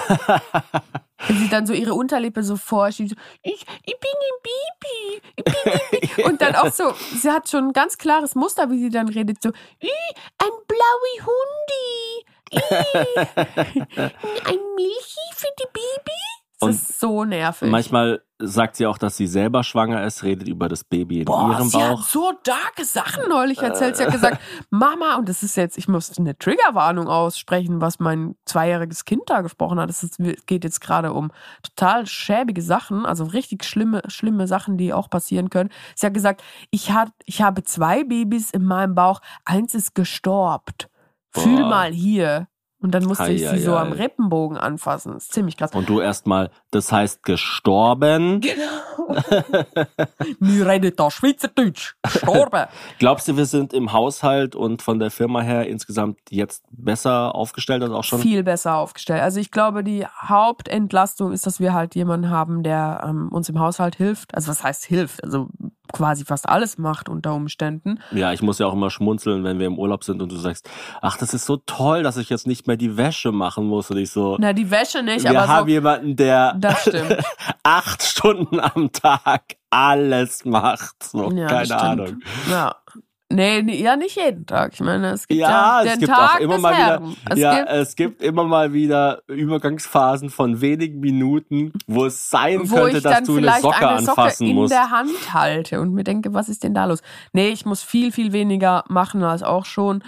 [1.28, 5.74] Wenn sie dann so ihre Unterlippe so vorschiebt, ich, ich bin ein Baby, ich bin
[5.74, 5.97] ein Baby.
[6.26, 9.42] Und dann auch so, sie hat schon ein ganz klares Muster, wie sie dann redet,
[9.42, 9.50] so,
[9.80, 9.90] "Ih,
[10.38, 12.26] ein blaui Hundi,
[14.46, 16.17] ein Milchi für die Baby.
[16.60, 17.70] Das Und ist so nervig.
[17.70, 21.52] Manchmal sagt sie auch, dass sie selber schwanger ist, redet über das Baby in Boah,
[21.52, 23.96] ihrem sie hat so darke Sachen neulich erzählt.
[23.96, 24.42] Sie hat gesagt,
[24.72, 29.42] Mama, und das ist jetzt, ich muss eine Triggerwarnung aussprechen, was mein zweijähriges Kind da
[29.42, 29.90] gesprochen hat.
[29.92, 31.32] Es geht jetzt gerade um
[31.62, 35.70] total schäbige Sachen, also richtig schlimme, schlimme Sachen, die auch passieren können.
[35.96, 40.90] Sie hat gesagt, ich, hat, ich habe zwei Babys in meinem Bauch, eins ist gestorbt.
[41.32, 42.48] Fühl mal hier.
[42.80, 44.04] Und dann musste ich Ei, sie so ei, am ei.
[44.04, 45.14] Rippenbogen anfassen.
[45.14, 45.72] Das ist ziemlich krass.
[45.74, 48.42] Und du erstmal, das heißt gestorben.
[48.58, 48.88] Genau.
[50.40, 51.96] Wir reden da Schweizerdeutsch.
[52.04, 52.66] Gestorben.
[53.00, 57.84] Glaubst du, wir sind im Haushalt und von der Firma her insgesamt jetzt besser aufgestellt
[57.84, 58.20] als auch schon?
[58.20, 59.22] viel besser aufgestellt.
[59.22, 63.60] Also ich glaube, die Hauptentlastung ist, dass wir halt jemanden haben, der ähm, uns im
[63.60, 64.36] Haushalt hilft.
[64.36, 65.24] Also was heißt hilft?
[65.24, 65.48] Also
[65.94, 68.00] quasi fast alles macht unter Umständen.
[68.12, 70.70] Ja, ich muss ja auch immer schmunzeln, wenn wir im Urlaub sind und du sagst,
[71.02, 73.98] ach, das ist so toll, dass ich jetzt nicht mehr die Wäsche machen muss und
[73.98, 74.38] ich so.
[74.40, 77.18] Na, die Wäsche nicht, wir aber haben so, jemanden, der das stimmt.
[77.64, 81.04] acht Stunden am Tag alles macht.
[81.04, 81.78] So, Ja, keine.
[81.80, 82.22] Ahnung.
[82.50, 82.76] Ja.
[83.30, 84.74] Nee, nee, ja, nicht jeden Tag.
[84.74, 87.02] Ich meine, es gibt ja, Ja, den es gibt Tag auch immer mal wieder.
[87.30, 92.62] Es ja, gibt, es gibt immer mal wieder Übergangsphasen von wenigen Minuten, wo es sein
[92.70, 94.74] wo könnte, ich dass du eine vielleicht Socke eine Socke anfassen in musst.
[94.74, 97.02] der Hand halte und mir denke, was ist denn da los?
[97.34, 100.04] Nee, ich muss viel, viel weniger machen als auch schon.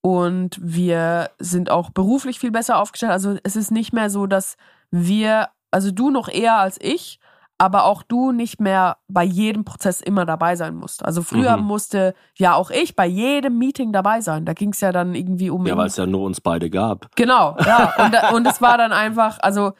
[0.00, 3.12] Und wir sind auch beruflich viel besser aufgestellt.
[3.12, 4.56] Also es ist nicht mehr so, dass
[4.90, 7.20] wir, also du noch eher als ich,
[7.58, 11.04] aber auch du nicht mehr bei jedem Prozess immer dabei sein musst.
[11.04, 11.64] Also früher Mhm.
[11.64, 14.44] musste ja auch ich bei jedem Meeting dabei sein.
[14.44, 17.14] Da ging es ja dann irgendwie um Ja, weil es ja nur uns beide gab.
[17.16, 17.92] Genau, ja.
[17.98, 19.72] Und, und es war dann einfach, also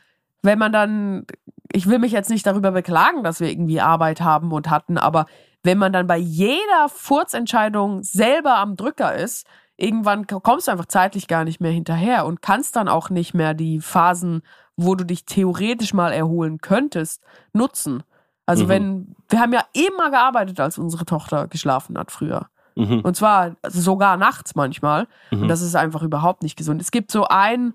[0.42, 1.26] wenn man dann,
[1.72, 5.26] ich will mich jetzt nicht darüber beklagen, dass wir irgendwie Arbeit haben und hatten, aber
[5.62, 9.46] wenn man dann bei jeder Furzentscheidung selber am Drücker ist,
[9.76, 13.54] irgendwann kommst du einfach zeitlich gar nicht mehr hinterher und kannst dann auch nicht mehr
[13.54, 14.42] die Phasen,
[14.76, 17.22] wo du dich theoretisch mal erholen könntest,
[17.52, 18.02] nutzen.
[18.46, 18.68] Also Mhm.
[18.68, 22.48] wenn, wir haben ja immer gearbeitet, als unsere Tochter geschlafen hat früher.
[22.76, 23.00] Mhm.
[23.00, 25.06] Und zwar sogar nachts manchmal.
[25.30, 25.42] Mhm.
[25.42, 26.80] Und das ist einfach überhaupt nicht gesund.
[26.80, 27.74] Es gibt so ein,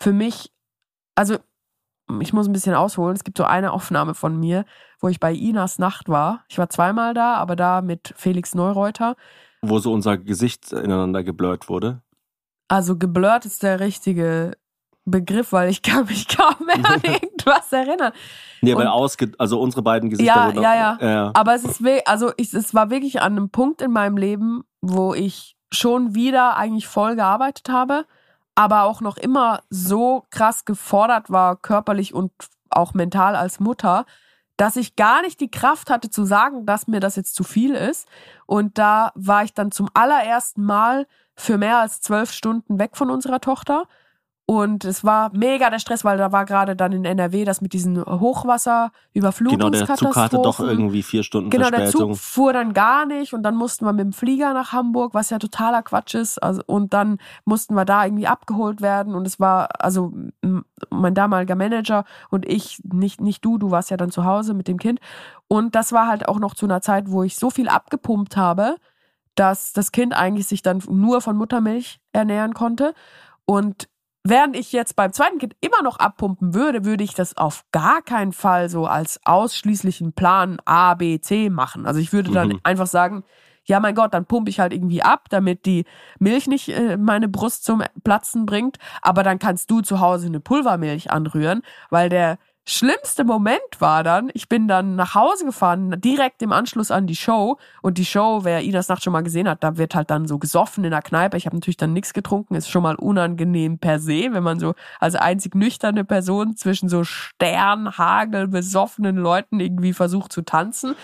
[0.00, 0.50] für mich,
[1.14, 1.36] also
[2.20, 4.64] ich muss ein bisschen ausholen, es gibt so eine Aufnahme von mir,
[5.00, 6.44] wo ich bei Inas Nacht war.
[6.48, 9.14] Ich war zweimal da, aber da mit Felix Neureuter.
[9.60, 12.00] Wo so unser Gesicht ineinander geblurrt wurde.
[12.68, 14.52] Also geblurrt ist der richtige
[15.10, 18.12] Begriff, weil ich kann mich kaum mehr an irgendwas erinnern.
[18.60, 20.62] Nee, Und- ausge also unsere beiden Gesichter Ja, wurden.
[20.62, 20.98] ja, ja.
[21.00, 21.30] ja.
[21.34, 25.14] Aber es ist, also ich, es war wirklich an einem Punkt in meinem Leben, wo
[25.14, 28.04] ich schon wieder eigentlich voll gearbeitet habe,
[28.54, 32.32] aber auch noch immer so krass gefordert war, körperlich und
[32.70, 34.04] auch mental als Mutter,
[34.56, 37.74] dass ich gar nicht die Kraft hatte zu sagen, dass mir das jetzt zu viel
[37.74, 38.08] ist.
[38.46, 41.06] Und da war ich dann zum allerersten Mal
[41.36, 43.84] für mehr als zwölf Stunden weg von unserer Tochter.
[44.50, 47.74] Und es war mega der Stress, weil da war gerade dann in NRW das mit
[47.74, 48.92] diesen Hochwasser,
[49.58, 52.14] Genau, der Zug hatte doch irgendwie vier Stunden Genau, der Verspätung.
[52.14, 55.28] Zug fuhr dann gar nicht und dann mussten wir mit dem Flieger nach Hamburg, was
[55.28, 56.42] ja totaler Quatsch ist.
[56.42, 60.14] Also, und dann mussten wir da irgendwie abgeholt werden und es war, also
[60.88, 64.66] mein damaliger Manager und ich, nicht, nicht du, du warst ja dann zu Hause mit
[64.66, 64.98] dem Kind.
[65.48, 68.76] Und das war halt auch noch zu einer Zeit, wo ich so viel abgepumpt habe,
[69.34, 72.94] dass das Kind eigentlich sich dann nur von Muttermilch ernähren konnte.
[73.44, 73.88] Und
[74.24, 78.02] Während ich jetzt beim zweiten Kind immer noch abpumpen würde, würde ich das auf gar
[78.02, 81.86] keinen Fall so als ausschließlichen Plan A, B, C machen.
[81.86, 82.60] Also ich würde dann Mhm.
[82.62, 83.24] einfach sagen,
[83.64, 85.84] ja mein Gott, dann pumpe ich halt irgendwie ab, damit die
[86.18, 88.78] Milch nicht äh, meine Brust zum Platzen bringt.
[89.02, 92.38] Aber dann kannst du zu Hause eine Pulvermilch anrühren, weil der
[92.68, 97.16] schlimmste Moment war dann, ich bin dann nach Hause gefahren, direkt im Anschluss an die
[97.16, 97.56] Show.
[97.82, 100.38] Und die Show, wer Inas Nacht schon mal gesehen hat, da wird halt dann so
[100.38, 101.36] gesoffen in der Kneipe.
[101.36, 104.74] Ich habe natürlich dann nichts getrunken, ist schon mal unangenehm per se, wenn man so
[105.00, 110.94] als einzig nüchterne Person zwischen so Sternhagel besoffenen Leuten irgendwie versucht zu tanzen.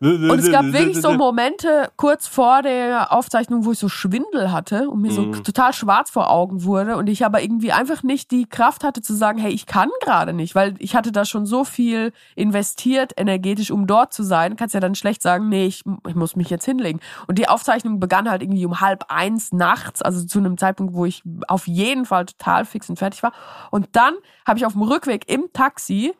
[0.00, 4.77] Und es gab wirklich so Momente kurz vor der Aufzeichnung, wo ich so Schwindel hatte
[4.86, 5.42] und mir so Mhm.
[5.42, 9.14] total schwarz vor Augen wurde und ich aber irgendwie einfach nicht die Kraft hatte zu
[9.14, 13.70] sagen, hey, ich kann gerade nicht, weil ich hatte da schon so viel investiert energetisch,
[13.70, 14.56] um dort zu sein.
[14.56, 17.00] Kannst ja dann schlecht sagen, nee, ich, ich muss mich jetzt hinlegen.
[17.26, 21.04] Und die Aufzeichnung begann halt irgendwie um halb eins nachts, also zu einem Zeitpunkt, wo
[21.06, 23.32] ich auf jeden Fall total fix und fertig war.
[23.70, 24.14] Und dann
[24.46, 26.12] habe ich auf dem Rückweg im Taxi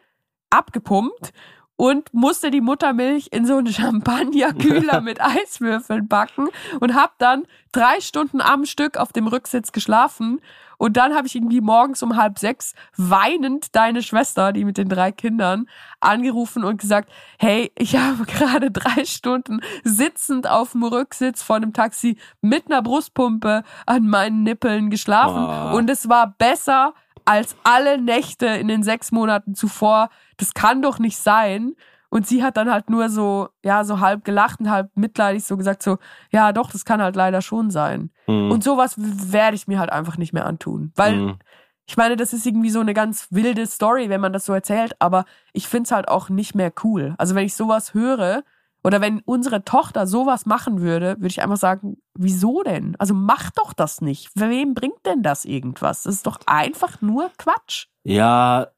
[0.51, 1.33] abgepumpt
[1.79, 6.49] und musste die Muttermilch in so einen Champagnerkühler mit Eiswürfeln backen
[6.81, 10.41] und habe dann drei Stunden am Stück auf dem Rücksitz geschlafen.
[10.77, 14.89] Und dann habe ich irgendwie morgens um halb sechs weinend deine Schwester, die mit den
[14.89, 15.69] drei Kindern,
[16.01, 21.73] angerufen und gesagt, hey, ich habe gerade drei Stunden sitzend auf dem Rücksitz von einem
[21.73, 25.47] Taxi mit einer Brustpumpe an meinen Nippeln geschlafen.
[25.73, 25.77] Oh.
[25.77, 26.95] Und es war besser
[27.29, 30.09] als alle Nächte in den sechs Monaten zuvor.
[30.39, 31.75] Das kann doch nicht sein.
[32.09, 35.59] Und sie hat dann halt nur so, ja, so halb gelacht und halb mitleidig so
[35.59, 35.99] gesagt, so,
[36.31, 38.11] ja, doch, das kann halt leider schon sein.
[38.25, 38.51] Hm.
[38.51, 40.91] Und sowas werde ich mir halt einfach nicht mehr antun.
[40.97, 41.39] Weil, Hm.
[41.87, 44.95] ich meine, das ist irgendwie so eine ganz wilde Story, wenn man das so erzählt,
[45.01, 47.15] aber ich find's halt auch nicht mehr cool.
[47.19, 48.43] Also wenn ich sowas höre
[48.89, 52.97] oder wenn unsere Tochter sowas machen würde, würde ich einfach sagen, wieso denn?
[52.99, 54.31] Also mach doch das nicht.
[54.35, 56.05] Wem bringt denn das irgendwas?
[56.05, 57.89] Das ist doch einfach nur Quatsch.
[58.05, 58.69] Ja,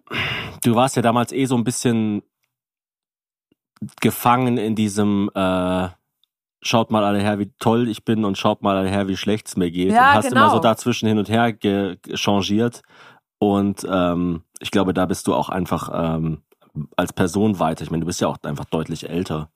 [0.65, 2.25] du warst ja damals eh so ein bisschen
[4.01, 5.89] gefangen in diesem äh,
[6.61, 9.47] Schaut mal alle her, wie toll ich bin und schaut mal alle her, wie schlecht
[9.47, 9.93] es mir geht.
[9.93, 10.41] Ja, und hast genau.
[10.43, 11.57] immer so dazwischen hin und her
[12.15, 12.83] changiert.
[13.39, 16.43] Und ähm, ich glaube, da bist du auch einfach ähm,
[16.97, 17.85] als Person weiter.
[17.85, 19.51] Ich meine, du bist ja auch einfach deutlich älter.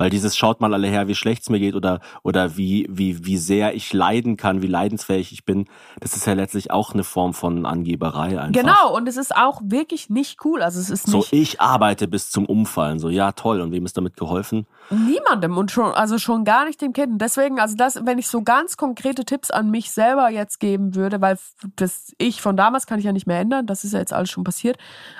[0.00, 3.26] Weil dieses schaut mal alle her, wie schlecht es mir geht oder, oder wie, wie,
[3.26, 5.66] wie sehr ich leiden kann, wie leidensfähig ich bin,
[6.00, 8.62] das ist ja letztlich auch eine Form von Angeberei einfach.
[8.62, 10.62] Genau, und es ist auch wirklich nicht cool.
[10.62, 12.98] Also es ist So, nicht ich arbeite bis zum Umfallen.
[12.98, 13.60] So, ja, toll.
[13.60, 14.66] Und wem ist damit geholfen?
[14.88, 17.20] niemandem und schon, also schon gar nicht dem Kind.
[17.20, 21.20] Deswegen, also das, wenn ich so ganz konkrete Tipps an mich selber jetzt geben würde,
[21.20, 21.36] weil
[21.76, 24.30] das ich von damals kann ich ja nicht mehr ändern, das ist ja jetzt alles
[24.30, 24.78] schon passiert.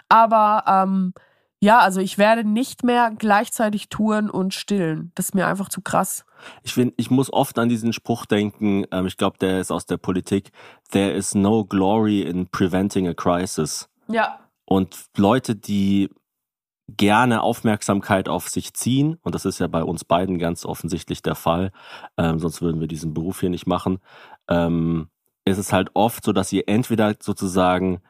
[0.09, 1.13] Aber ähm,
[1.63, 5.13] ja, also ich werde nicht mehr gleichzeitig touren und stillen.
[5.15, 6.25] Das ist mir einfach zu krass.
[6.63, 9.85] Ich, find, ich muss oft an diesen Spruch denken, ähm, ich glaube, der ist aus
[9.85, 10.53] der Politik.
[10.91, 13.91] There is no glory in preventing a crisis.
[14.09, 14.41] Ja.
[14.65, 16.09] Und Leute, die
[16.97, 21.35] gerne Aufmerksamkeit auf sich ziehen, und das ist ja bei uns beiden ganz offensichtlich der
[21.35, 21.73] Fall,
[22.17, 23.99] ähm, sonst würden wir diesen Beruf hier nicht machen,
[24.49, 25.11] ähm,
[25.45, 28.01] ist es halt oft so, dass sie entweder sozusagen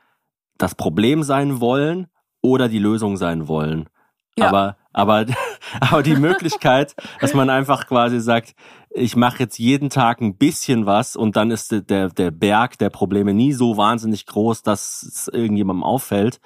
[0.57, 2.07] das Problem sein wollen
[2.43, 3.88] oder die Lösung sein wollen.
[4.36, 4.49] Ja.
[4.49, 5.26] Aber, aber,
[5.80, 8.55] aber die Möglichkeit, dass man einfach quasi sagt,
[8.91, 12.91] ich mache jetzt jeden Tag ein bisschen was und dann ist der, der Berg der
[12.91, 16.41] Probleme nie so wahnsinnig groß, dass es irgendjemandem auffällt.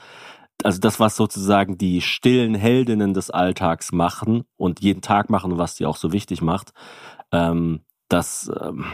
[0.62, 5.74] Also das, was sozusagen die stillen Heldinnen des Alltags machen und jeden Tag machen, was
[5.74, 6.72] die auch so wichtig macht,
[7.32, 8.84] ähm, das, ähm,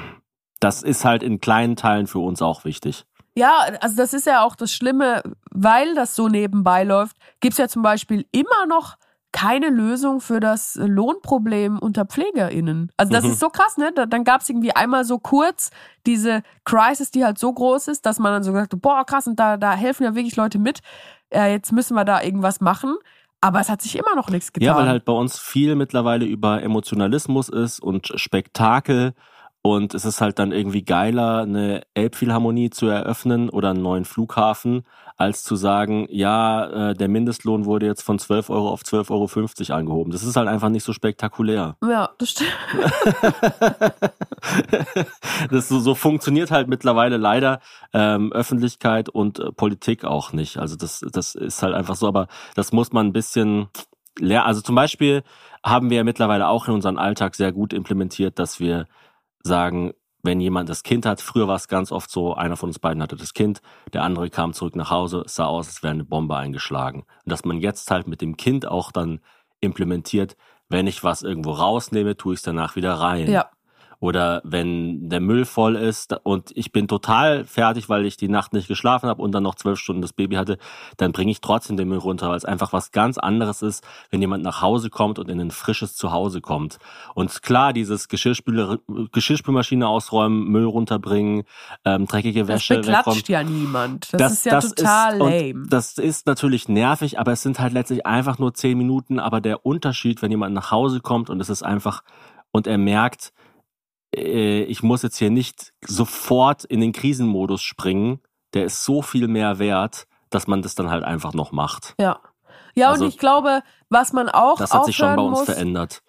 [0.61, 3.05] das ist halt in kleinen Teilen für uns auch wichtig.
[3.41, 7.69] Ja, also das ist ja auch das Schlimme, weil das so nebenbei läuft, gibt's ja
[7.69, 8.97] zum Beispiel immer noch
[9.33, 12.91] keine Lösung für das Lohnproblem unter PflegerInnen.
[12.97, 13.31] Also das Mhm.
[13.31, 13.93] ist so krass, ne?
[13.95, 15.71] Da- Dann gab's irgendwie einmal so kurz
[16.05, 19.27] diese Crisis, die halt so groß ist, dass man dann so gesagt hat, boah, krass,
[19.29, 20.81] und da, da helfen ja wirklich Leute mit.
[21.31, 22.97] Äh, jetzt müssen wir da irgendwas machen.
[23.41, 24.67] Aber es hat sich immer noch nichts getan.
[24.67, 29.15] Ja, weil halt bei uns viel mittlerweile über Emotionalismus ist und Spektakel.
[29.63, 34.85] Und es ist halt dann irgendwie geiler, eine Elbphilharmonie zu eröffnen oder einen neuen Flughafen,
[35.19, 39.79] als zu sagen, ja, äh, der Mindestlohn wurde jetzt von 12 Euro auf 12,50 Euro
[39.79, 40.13] angehoben.
[40.13, 41.77] Das ist halt einfach nicht so spektakulär.
[41.87, 42.57] ja, das stimmt.
[45.51, 47.61] das so, so funktioniert halt mittlerweile leider
[47.93, 50.57] ähm, Öffentlichkeit und äh, Politik auch nicht.
[50.57, 53.69] Also das, das ist halt einfach so, aber das muss man ein bisschen
[54.19, 54.47] lernen.
[54.47, 55.23] Also zum Beispiel
[55.63, 58.87] haben wir ja mittlerweile auch in unseren Alltag sehr gut implementiert, dass wir
[59.43, 62.79] sagen, wenn jemand das Kind hat, früher war es ganz oft so, einer von uns
[62.79, 63.63] beiden hatte das Kind,
[63.93, 67.01] der andere kam zurück nach Hause, es sah aus, als wäre eine Bombe eingeschlagen.
[67.25, 69.21] Und dass man jetzt halt mit dem Kind auch dann
[69.61, 70.37] implementiert,
[70.69, 73.31] wenn ich was irgendwo rausnehme, tue ich es danach wieder rein.
[73.31, 73.51] Ja.
[74.01, 78.55] Oder wenn der Müll voll ist und ich bin total fertig, weil ich die Nacht
[78.55, 80.57] nicht geschlafen habe und dann noch zwölf Stunden das Baby hatte,
[80.97, 84.23] dann bringe ich trotzdem den Müll runter, weil es einfach was ganz anderes ist, wenn
[84.23, 86.79] jemand nach Hause kommt und in ein frisches Zuhause kommt.
[87.15, 88.79] Und klar, dieses Geschirrspüler,
[89.13, 91.43] Geschirrspülmaschine ausräumen, Müll runterbringen,
[91.85, 92.97] ähm, dreckige Das Wäsche wegräumen.
[93.05, 94.09] beklatscht ja niemand.
[94.13, 95.67] Das, ist ja total und lame.
[95.69, 99.19] Das ist natürlich nervig, aber es sind halt letztlich einfach nur zehn Minuten.
[99.19, 102.03] Aber der Unterschied, wenn jemand nach Hause kommt und es ist einfach,
[102.51, 103.33] und er merkt,
[104.15, 108.21] äh, ich muss jetzt hier nicht sofort in den Krisenmodus springen,
[108.55, 111.95] der ist so viel mehr wert, dass man das dann halt einfach noch macht.
[112.01, 112.21] Ja.
[112.75, 115.45] Ja, Also, und ich glaube, was man auch Das hat sich schon bei uns muss,
[115.47, 116.03] verändert.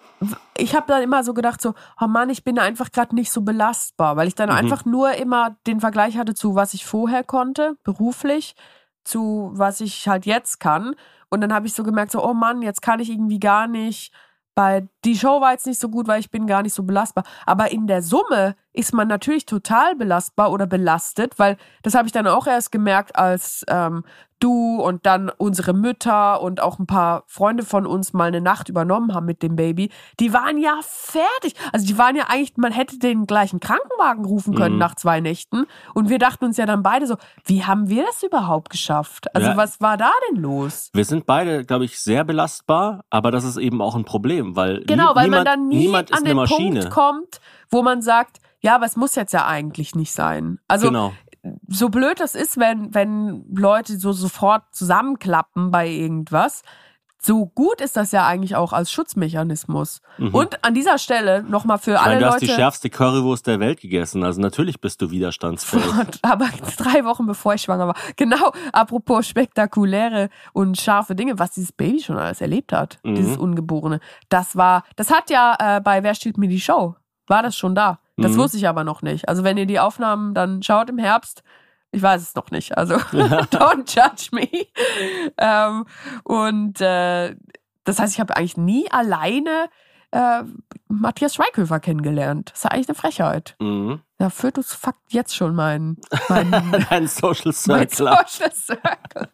[0.58, 3.41] ich habe dann immer so gedacht, so, oh Mann, ich bin einfach gerade nicht so
[3.41, 4.56] belastbar, weil ich dann Mhm.
[4.56, 8.56] einfach nur immer den Vergleich hatte zu, was ich vorher konnte, beruflich,
[9.04, 10.95] zu was ich halt jetzt kann.
[11.30, 14.14] Und dann habe ich so gemerkt, so, oh Mann, jetzt kann ich irgendwie gar nicht.
[14.62, 17.24] Bei die Show war jetzt nicht so gut, weil ich bin gar nicht so belastbar.
[17.47, 22.11] Aber in der Summe ist man natürlich total belastbar oder belastet, weil das habe ich
[22.13, 24.03] dann auch erst gemerkt, als ähm,
[24.39, 28.69] du und dann unsere Mütter und auch ein paar Freunde von uns mal eine Nacht
[28.69, 29.91] übernommen haben mit dem Baby.
[30.19, 31.53] Die waren ja fertig.
[31.72, 34.80] Also die waren ja eigentlich, man hätte den gleichen Krankenwagen rufen können Mhm.
[34.80, 35.67] nach zwei Nächten.
[35.93, 39.34] Und wir dachten uns ja dann beide so, wie haben wir das überhaupt geschafft?
[39.36, 39.57] Also Ja.
[39.57, 40.89] was war da denn los?
[40.93, 44.84] Wir sind beide, glaube ich, sehr belastbar, aber das ist eben auch ein Problem, weil
[44.86, 46.80] Genau, nie, weil niemand, man dann nie an den Maschine.
[46.80, 50.59] Punkt kommt, wo man sagt, ja, aber es muss jetzt ja eigentlich nicht sein.
[50.68, 51.14] Also genau.
[51.68, 56.62] so blöd das ist, wenn, wenn Leute so sofort zusammenklappen bei irgendwas,
[57.24, 60.01] so gut ist das ja eigentlich auch als Schutzmechanismus.
[60.18, 60.34] Mhm.
[60.34, 62.55] Und an dieser Stelle nochmal für Ich alle meine, du hast die Leute.
[62.57, 65.84] schärfste Currywurst der Welt gegessen, also natürlich bist du widerstandsfähig.
[66.24, 67.95] aber drei Wochen bevor ich schwanger war.
[68.16, 73.16] Genau, apropos spektakuläre und scharfe Dinge, was dieses Baby schon alles erlebt hat, Mhm.
[73.16, 73.99] dieses Ungeborene.
[74.30, 76.95] Das war, das hat ja äh, bei Wer stiehlt mir die Show,
[77.32, 77.98] war das schon da.
[78.18, 78.38] Das Mhm.
[78.38, 79.28] wusste ich aber noch nicht.
[79.28, 81.42] Also wenn ihr die Aufnahmen dann schaut im Herbst,
[81.92, 82.78] ich weiß es noch nicht.
[82.78, 82.96] Also
[83.52, 84.48] don't judge me.
[85.38, 85.86] Ähm,
[86.24, 87.36] und äh,
[87.84, 89.68] das heißt, ich habe eigentlich nie alleine
[90.12, 90.44] äh,
[90.90, 92.52] Matthias Schweighöfer kennengelernt.
[92.52, 93.56] Das ist ja eigentlich eine Frechheit.
[93.60, 94.02] Mhm.
[94.20, 95.98] Ja, Fötus fuckt jetzt schon mein,
[96.30, 96.54] mein,
[96.90, 98.08] Ein Social mein Circle.
[98.10, 98.30] ab.
[98.30, 99.30] Social Circle.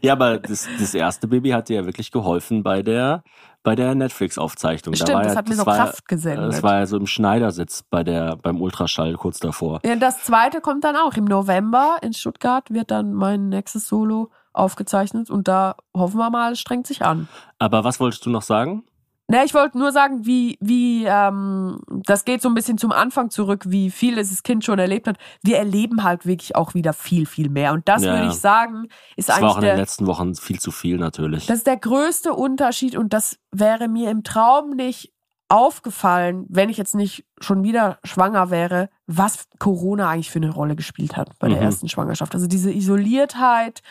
[0.00, 3.22] Ja, aber das, das erste Baby hat dir ja wirklich geholfen bei der,
[3.64, 4.94] bei der Netflix-Aufzeichnung.
[4.94, 6.52] Stimmt, war das ja, hat mir so war, Kraft gesendet.
[6.52, 9.80] Das war ja so im Schneidersitz bei der, beim Ultraschall kurz davor.
[9.84, 11.14] Ja, das zweite kommt dann auch.
[11.14, 16.52] Im November in Stuttgart wird dann mein nächstes Solo aufgezeichnet und da hoffen wir mal,
[16.52, 17.26] es strengt sich an.
[17.58, 18.84] Aber was wolltest du noch sagen?
[19.26, 23.30] Na, ich wollte nur sagen, wie, wie, ähm, das geht so ein bisschen zum Anfang
[23.30, 25.16] zurück, wie viel dieses Kind schon erlebt hat.
[25.42, 27.72] Wir erleben halt wirklich auch wieder viel, viel mehr.
[27.72, 30.34] Und das Ja, würde ich sagen, ist Das war eigentlich auch in den letzten Wochen
[30.34, 31.46] viel zu viel natürlich.
[31.46, 35.12] das ist der größte Unterschied und das wäre mir im Traum nicht
[35.48, 40.76] aufgefallen, wenn ich jetzt nicht schon wieder schwanger wäre, was Corona eigentlich für eine Rolle
[40.76, 41.64] gespielt hat bei der Mhm.
[41.64, 42.34] ersten Schwangerschaft.
[42.34, 43.82] Also diese Isoliertheit,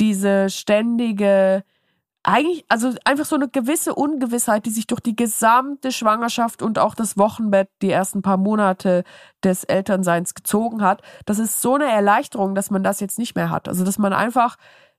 [0.00, 1.62] diese ständige,
[2.22, 6.94] eigentlich, also einfach so eine gewisse Ungewissheit, die sich durch die gesamte Schwangerschaft und auch
[6.94, 9.04] das Wochenbett, die ersten paar Monate
[9.42, 11.02] des Elternseins gezogen hat.
[11.24, 13.68] Das ist so eine Erleichterung, dass man das jetzt nicht mehr hat.
[13.68, 14.56] Also dass man einfach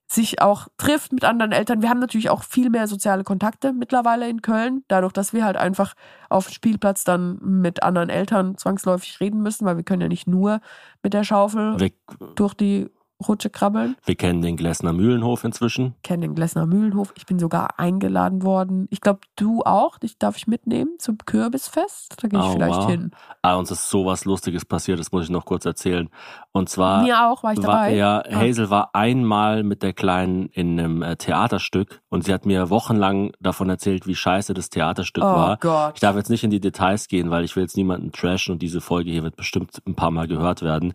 [0.08, 1.80] sich auch trifft mit anderen Eltern.
[1.80, 5.56] Wir haben natürlich auch viel mehr soziale Kontakte mittlerweile in Köln, dadurch, dass wir halt
[5.56, 5.94] einfach
[6.28, 10.26] auf dem Spielplatz dann mit anderen Eltern zwangsläufig reden müssen, weil wir können ja nicht
[10.26, 10.60] nur
[11.02, 11.92] mit der Schaufel Wir,
[12.34, 12.90] durch die
[13.22, 13.96] Rutsche krabbeln.
[14.04, 15.94] wir kennen den Glessner Mühlenhof inzwischen.
[16.02, 17.12] Kennen den Glessner Mühlenhof.
[17.16, 18.86] Ich bin sogar eingeladen worden.
[18.90, 19.98] Ich glaube, du auch.
[19.98, 22.14] Dich darf ich mitnehmen zum Kürbisfest.
[22.22, 22.90] Da gehe ich Oh, vielleicht wow.
[22.90, 23.10] hin.
[23.42, 26.08] Ah, uns ist sowas Lustiges passiert, das muss ich noch kurz erzählen.
[26.52, 27.94] Und zwar Mir auch, war ich war, dabei.
[27.94, 28.36] ja, Ah.
[28.40, 33.32] Hazel war einmal mit der Kleinen in einem äh, Theaterstück und sie hat mir wochenlang
[33.40, 35.56] davon erzählt, wie scheiße das Theaterstück Oh war.
[35.58, 35.92] Gott.
[35.94, 38.62] Ich darf jetzt nicht in die Details gehen, weil ich will jetzt niemanden trashen und
[38.62, 40.92] diese Folge hier wird bestimmt ein paar Mal gehört werden.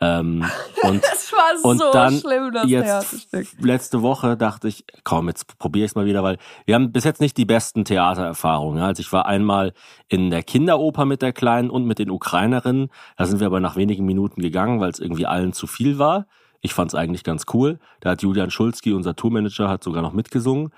[0.00, 0.44] Ähm,
[0.82, 3.28] und Das war und so dann schlimm, das jetzt
[3.60, 7.04] letzte Woche dachte ich, komm, jetzt probiere ich es mal wieder, weil wir haben bis
[7.04, 8.82] jetzt nicht die besten Theatererfahrungen.
[8.82, 9.72] Also ich war einmal
[10.08, 12.90] in der Kinderoper mit der Kleinen und mit den Ukrainerinnen.
[13.16, 16.26] Da sind wir aber nach wenigen Minuten gegangen, weil es irgendwie allen zu viel war.
[16.60, 17.78] Ich fand es eigentlich ganz cool.
[18.00, 20.70] Da hat Julian Schulzki, unser Tourmanager, hat sogar noch mitgesungen.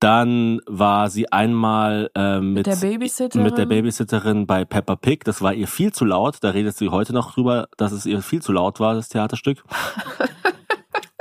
[0.00, 3.42] Dann war sie einmal mit, Mit der Babysitterin.
[3.42, 5.24] mit der Babysitterin bei Peppa Pig.
[5.24, 6.38] Das war ihr viel zu laut.
[6.42, 9.64] Da redet sie heute noch drüber, dass es ihr viel zu laut war, das Theaterstück.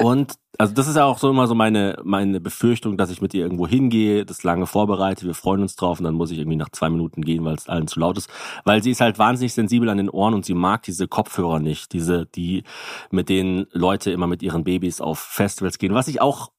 [0.01, 3.33] Und also das ist ja auch so immer so meine, meine Befürchtung, dass ich mit
[3.33, 6.57] ihr irgendwo hingehe, das lange vorbereite, wir freuen uns drauf und dann muss ich irgendwie
[6.57, 8.29] nach zwei Minuten gehen, weil es allen zu laut ist.
[8.63, 11.93] Weil sie ist halt wahnsinnig sensibel an den Ohren und sie mag diese Kopfhörer nicht,
[11.93, 12.63] diese, die,
[13.09, 16.51] mit denen Leute immer mit ihren Babys auf Festivals gehen, was ich auch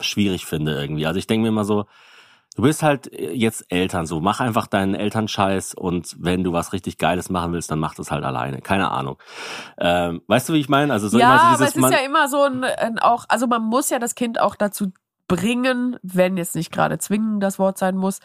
[0.00, 1.06] schwierig finde irgendwie.
[1.06, 1.86] Also ich denke mir immer so,
[2.54, 6.98] du bist halt jetzt Eltern, so mach einfach deinen Elternscheiß und wenn du was richtig
[6.98, 8.60] Geiles machen willst, dann mach das halt alleine.
[8.60, 9.18] Keine Ahnung.
[9.78, 10.92] Ähm, weißt du, wie ich meine?
[10.92, 12.98] Also so ja, immer so aber dieses es ist man, ja immer so ein, ein
[12.98, 14.92] auch, also man muss ja das Kind auch dazu
[15.26, 18.20] bringen, wenn jetzt nicht gerade zwingen das Wort sein muss,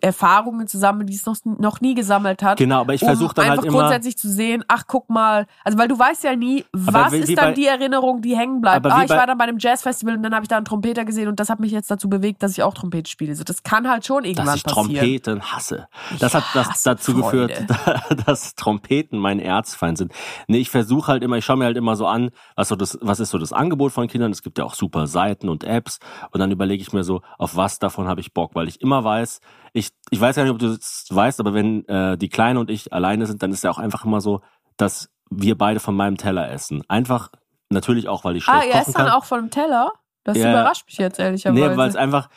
[0.00, 2.58] Erfahrungen zu sammeln, die es noch, noch nie gesammelt hat.
[2.58, 3.78] Genau, aber ich um versuche dann einfach halt immer.
[3.80, 7.20] grundsätzlich zu sehen, ach guck mal, also weil du weißt ja nie, was wie- wie
[7.32, 8.84] ist dann bei- die Erinnerung, die hängen bleibt.
[8.86, 11.04] Ah, ich bei- war dann bei einem Jazzfestival und dann habe ich da einen Trompeter
[11.04, 13.34] gesehen und das hat mich jetzt dazu bewegt, dass ich auch Trompete spiele.
[13.36, 14.86] So, das kann halt schon irgendwann dass ich passieren.
[14.94, 15.88] Trompeten hasse.
[16.12, 17.46] Ich Das hat das dazu Freude.
[17.48, 17.66] geführt,
[18.26, 20.12] dass Trompeten mein Erzfeind sind.
[20.48, 22.98] Nee, ich versuche halt immer, ich schaue mir halt immer so an, was, so das,
[23.02, 24.32] was ist so das Angebot von Kindern.
[24.32, 25.98] Es gibt ja auch super Seiten und Apps.
[26.32, 29.04] Und dann überlege ich mir so, auf was davon habe ich Bock, weil ich immer
[29.04, 29.40] weiß,
[29.76, 32.70] ich, ich weiß ja nicht, ob du das weißt, aber wenn äh, die Kleine und
[32.70, 34.40] ich alleine sind, dann ist ja auch einfach immer so,
[34.76, 36.82] dass wir beide von meinem Teller essen.
[36.88, 37.30] Einfach,
[37.68, 39.14] natürlich auch, weil ich schlecht Ah, ihr kochen esst dann kann.
[39.14, 39.92] auch von dem Teller?
[40.24, 40.50] Das Ja.
[40.50, 41.70] überrascht mich jetzt ehrlicherweise.
[41.70, 42.28] Nee, weil es einfach,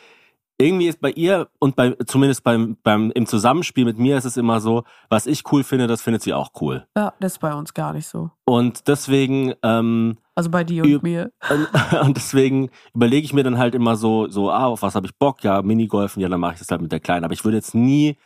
[0.60, 4.36] irgendwie ist bei ihr und bei zumindest beim, beim im Zusammenspiel mit mir ist es
[4.36, 6.86] immer so, was ich cool finde, das findet sie auch cool.
[6.96, 8.30] Ja, das ist bei uns gar nicht so.
[8.44, 11.32] Und deswegen ähm, Also bei dir und mir.
[12.02, 15.16] und, deswegen überlege ich mir dann halt immer so, so, ah, auf was habe ich
[15.18, 15.42] Bock?
[15.42, 17.24] Ja, Minigolfen, ja, dann mache ich das halt mit der Kleinen.
[17.24, 18.16] Aber ich würde jetzt nie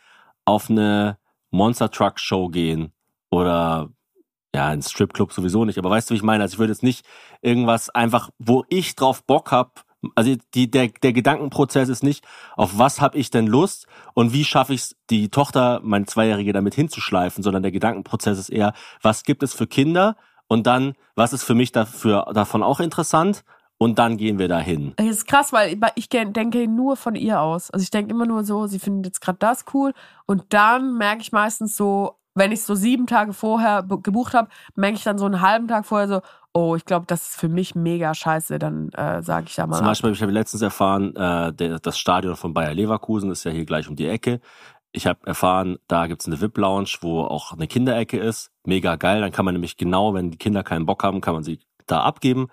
[0.43, 1.17] auf eine
[1.51, 2.91] Monster Truck Show gehen
[3.31, 3.89] oder
[4.53, 5.77] ja, ein Stripclub sowieso nicht.
[5.77, 6.43] Aber weißt du, wie ich meine?
[6.43, 7.05] Also ich würde jetzt nicht
[7.41, 9.83] irgendwas einfach, wo ich drauf Bock hab.
[10.15, 12.25] Also die, der, der Gedankenprozess ist nicht,
[12.55, 16.53] auf was habe ich denn Lust und wie schaffe ich es, die Tochter, meine Zweijährige,
[16.53, 20.15] damit hinzuschleifen, sondern der Gedankenprozess ist eher, was gibt es für Kinder
[20.47, 23.43] und dann, was ist für mich dafür, davon auch interessant
[23.77, 24.93] und dann gehen wir dahin.
[24.95, 27.71] Das ist krass, weil ich denke nur von ihr aus.
[27.71, 29.93] Also ich denke immer nur so, sie findet jetzt gerade das cool.
[30.25, 34.49] Und dann merke ich meistens so, wenn ich so sieben Tage vorher bu- gebucht habe,
[34.75, 36.21] merke ich dann so einen halben Tag vorher so,
[36.55, 38.57] oh, ich glaube, das ist für mich mega scheiße.
[38.57, 39.77] Dann äh, sage ich da mal.
[39.77, 39.85] Zum.
[39.85, 43.65] Beispiel habe ich letztens erfahren, äh, der, das Stadion von Bayer Leverkusen ist ja hier
[43.65, 44.39] gleich um die Ecke.
[44.91, 48.51] Ich habe erfahren, da gibt's eine VIP-Lounge, wo auch eine Kinderecke ist.
[48.65, 49.19] Mega geil.
[49.19, 52.01] Dann kann man nämlich genau, wenn die Kinder keinen Bock haben, kann man sie da
[52.01, 52.47] abgeben.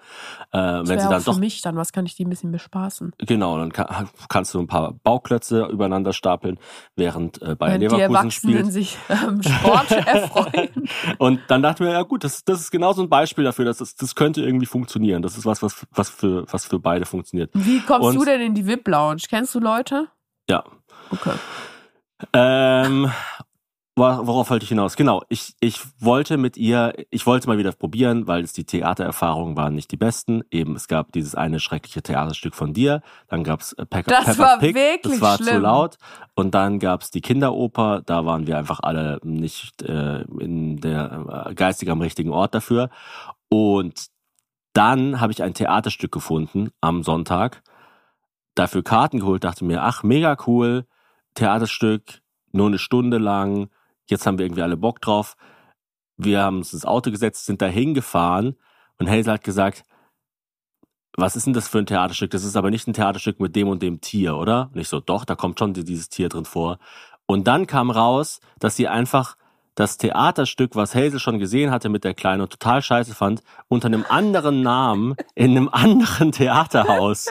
[0.52, 2.30] Äh, das wenn sie auch dann für doch mich dann, was kann ich die ein
[2.30, 3.12] bisschen bespaßen?
[3.18, 6.58] Genau, dann kann, kannst du ein paar Bauklötze übereinander stapeln,
[6.96, 8.72] während äh, Bayer die Leverkusen Erwachsenen spielt.
[8.72, 10.88] sich am Sport erfreuen.
[11.18, 13.78] Und dann dachten wir, ja gut, das, das ist genau so ein Beispiel dafür, dass
[13.78, 15.22] das, das könnte irgendwie funktionieren.
[15.22, 17.50] Das ist was, was, was, für, was für beide funktioniert.
[17.54, 19.22] Wie kommst Und- du denn in die VIP-Lounge?
[19.28, 20.08] Kennst du Leute?
[20.48, 20.64] Ja.
[21.10, 21.32] Okay.
[22.32, 23.10] Ähm,
[23.96, 24.96] worauf wollte ich hinaus?
[24.96, 29.56] Genau, ich, ich wollte mit ihr, ich wollte mal wieder probieren, weil es die Theatererfahrungen
[29.56, 30.42] waren nicht die besten.
[30.50, 34.38] Eben, es gab dieses eine schreckliche Theaterstück von dir, dann gab's äh, Pepper, Das Peppa
[34.42, 35.62] war Pig, wirklich das war zu schlimm.
[35.62, 35.98] laut.
[36.34, 41.54] Und dann gab's die Kinderoper, da waren wir einfach alle nicht äh, in der äh,
[41.54, 42.88] geistig am richtigen Ort dafür.
[43.50, 44.06] Und
[44.72, 47.62] dann habe ich ein Theaterstück gefunden am Sonntag,
[48.54, 50.86] dafür Karten geholt, dachte mir, ach, mega cool,
[51.34, 52.22] Theaterstück,
[52.52, 53.68] nur eine Stunde lang,
[54.06, 55.36] jetzt haben wir irgendwie alle Bock drauf.
[56.16, 58.56] Wir haben uns ins Auto gesetzt, sind da hingefahren
[58.98, 59.84] und Hazel hat gesagt,
[61.16, 62.30] was ist denn das für ein Theaterstück?
[62.30, 64.70] Das ist aber nicht ein Theaterstück mit dem und dem Tier, oder?
[64.72, 66.78] Und ich so, doch, da kommt schon dieses Tier drin vor.
[67.26, 69.36] Und dann kam raus, dass sie einfach
[69.74, 73.86] das Theaterstück, was Hazel schon gesehen hatte mit der Kleinen und total scheiße fand, unter
[73.86, 77.28] einem anderen Namen in einem anderen Theaterhaus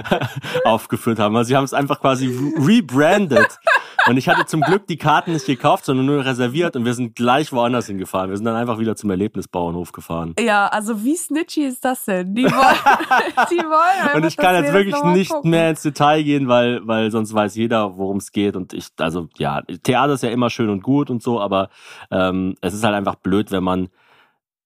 [0.64, 1.36] aufgeführt haben.
[1.36, 2.26] Also sie haben es einfach quasi
[2.58, 3.58] rebrandet.
[4.06, 7.16] Und ich hatte zum Glück die Karten nicht gekauft, sondern nur reserviert und wir sind
[7.16, 8.30] gleich woanders hingefahren.
[8.30, 10.34] Wir sind dann einfach wieder zum Erlebnisbauernhof gefahren.
[10.38, 12.34] Ja, also wie snitchy ist das denn?
[12.34, 12.50] Die wollen,
[13.50, 15.50] die wollen Und ich kann jetzt wir wirklich nicht gucken.
[15.50, 18.56] mehr ins Detail gehen, weil, weil sonst weiß jeder, worum es geht.
[18.56, 21.70] Und ich, also ja, Theater ist ja immer schön und gut und so, aber
[22.10, 23.88] ähm, es ist halt einfach blöd, wenn man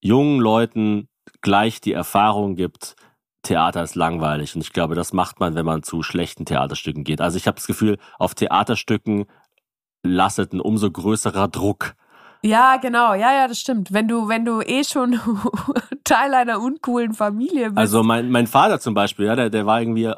[0.00, 1.08] jungen Leuten
[1.40, 2.96] gleich die Erfahrung gibt,
[3.42, 4.54] Theater ist langweilig.
[4.54, 7.20] Und ich glaube, das macht man, wenn man zu schlechten Theaterstücken geht.
[7.20, 9.26] Also ich habe das Gefühl, auf Theaterstücken
[10.02, 11.94] lastet ein umso größerer Druck.
[12.42, 13.92] Ja, genau, ja, ja, das stimmt.
[13.92, 15.18] Wenn du, wenn du eh schon
[16.04, 17.78] Teil einer uncoolen Familie bist.
[17.78, 20.12] Also mein, mein Vater zum Beispiel, ja, der, der war irgendwie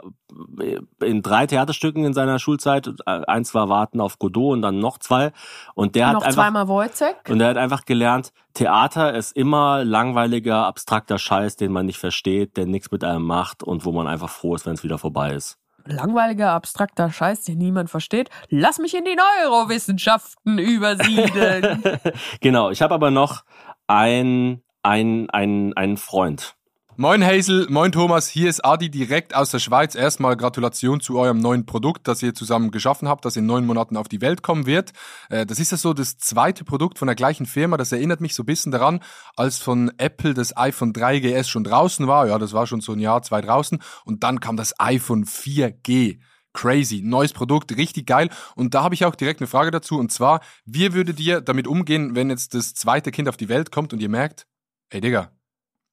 [1.00, 2.90] in drei Theaterstücken in seiner Schulzeit.
[3.06, 5.32] Eins war Warten auf Godot und dann noch zwei.
[5.74, 7.28] Und der hat noch einfach zweimal Wojcek.
[7.28, 12.56] und der hat einfach gelernt, Theater ist immer langweiliger, abstrakter Scheiß, den man nicht versteht,
[12.56, 15.34] der nichts mit einem macht und wo man einfach froh ist, wenn es wieder vorbei
[15.34, 15.59] ist.
[15.86, 18.30] Langweiliger, abstrakter Scheiß, den niemand versteht.
[18.48, 21.82] Lass mich in die Neurowissenschaften übersiedeln.
[22.40, 23.44] genau, ich habe aber noch
[23.86, 26.56] ein, ein, ein, einen Freund.
[26.96, 29.94] Moin Hazel, moin Thomas, hier ist Adi direkt aus der Schweiz.
[29.94, 33.96] Erstmal Gratulation zu eurem neuen Produkt, das ihr zusammen geschaffen habt, das in neun Monaten
[33.96, 34.92] auf die Welt kommen wird.
[35.30, 37.78] Äh, Das ist ja so das zweite Produkt von der gleichen Firma.
[37.78, 39.00] Das erinnert mich so ein bisschen daran,
[39.34, 42.26] als von Apple das iPhone 3GS schon draußen war.
[42.26, 43.78] Ja, das war schon so ein Jahr, zwei draußen.
[44.04, 46.18] Und dann kam das iPhone 4G.
[46.52, 48.28] Crazy, neues Produkt, richtig geil.
[48.56, 49.98] Und da habe ich auch direkt eine Frage dazu.
[49.98, 53.70] Und zwar, wie würdet ihr damit umgehen, wenn jetzt das zweite Kind auf die Welt
[53.70, 54.46] kommt und ihr merkt,
[54.90, 55.30] ey Digga,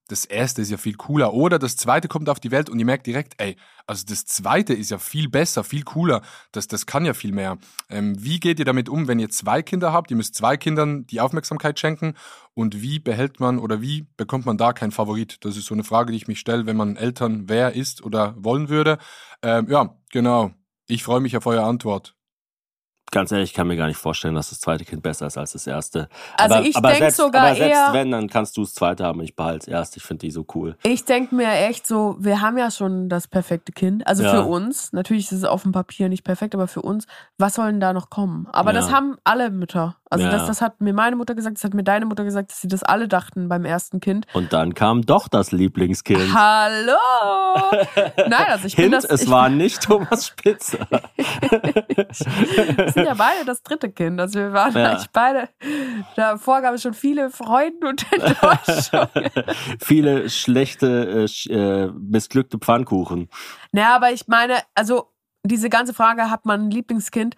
[0.08, 1.32] das erste ist ja viel cooler.
[1.32, 3.56] Oder das zweite kommt auf die Welt und ihr merkt direkt, ey,
[3.86, 6.22] also das zweite ist ja viel besser, viel cooler.
[6.52, 7.58] Das, das kann ja viel mehr.
[7.88, 10.10] Ähm, wie geht ihr damit um, wenn ihr zwei Kinder habt?
[10.10, 12.14] Ihr müsst zwei Kindern die Aufmerksamkeit schenken.
[12.54, 15.38] Und wie behält man oder wie bekommt man da keinen Favorit?
[15.44, 18.34] Das ist so eine Frage, die ich mich stelle, wenn man Eltern wer ist oder
[18.38, 18.98] wollen würde.
[19.42, 20.52] Ähm, ja, genau.
[20.86, 22.17] Ich freue mich auf eure Antwort.
[23.10, 25.52] Ganz ehrlich, ich kann mir gar nicht vorstellen, dass das zweite Kind besser ist als
[25.52, 26.08] das erste.
[26.36, 28.74] Also aber, ich aber denk selbst, sogar aber selbst eher- wenn, dann kannst du das
[28.74, 29.96] zweite haben und ich behalte das erste.
[29.98, 30.76] Ich finde die so cool.
[30.82, 34.06] Ich denke mir echt so, wir haben ja schon das perfekte Kind.
[34.06, 34.30] Also Ja.
[34.32, 37.06] für uns, natürlich ist es auf dem Papier nicht perfekt, aber für uns,
[37.38, 38.46] was soll denn da noch kommen?
[38.52, 38.80] Aber Ja.
[38.80, 39.96] das haben alle Mütter.
[40.10, 40.30] Also Ja.
[40.30, 42.68] das, das hat mir meine Mutter gesagt, das hat mir deine Mutter gesagt, dass sie
[42.68, 44.26] das alle dachten beim ersten Kind.
[44.34, 46.34] Und dann kam doch das Lieblingskind.
[46.34, 46.92] Hallo!
[48.16, 49.04] Nein, also ich bin Hint, das.
[49.04, 50.78] es war nicht Thomas Spitzer.
[52.98, 54.20] Wir sind ja beide das dritte Kind.
[54.20, 54.90] Also wir waren Ja.
[54.92, 55.48] eigentlich beide.
[56.16, 59.30] Davor gab es schon viele Freuden und Enttäuschungen.
[59.80, 63.28] Viele schlechte, äh, äh, missglückte Pfannkuchen.
[63.72, 65.12] naja, aber ich meine, also
[65.44, 67.36] diese ganze Frage, hat man ein Lieblingskind?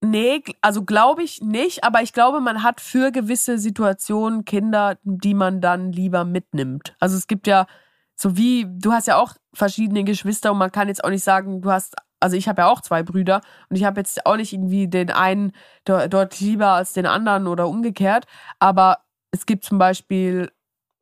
[0.00, 5.32] Nee, also glaube ich nicht, aber ich glaube, man hat für gewisse Situationen Kinder, die
[5.34, 6.94] man dann lieber mitnimmt.
[7.00, 7.66] Also es gibt ja,
[8.14, 11.62] so wie, du hast ja auch verschiedene Geschwister und man kann jetzt auch nicht sagen,
[11.62, 11.94] du hast,
[12.24, 15.10] also ich habe ja auch zwei Brüder und ich habe jetzt auch nicht irgendwie den
[15.10, 15.52] einen
[15.84, 18.24] do- dort lieber als den anderen oder umgekehrt,
[18.58, 18.98] aber
[19.30, 20.50] es gibt zum Beispiel,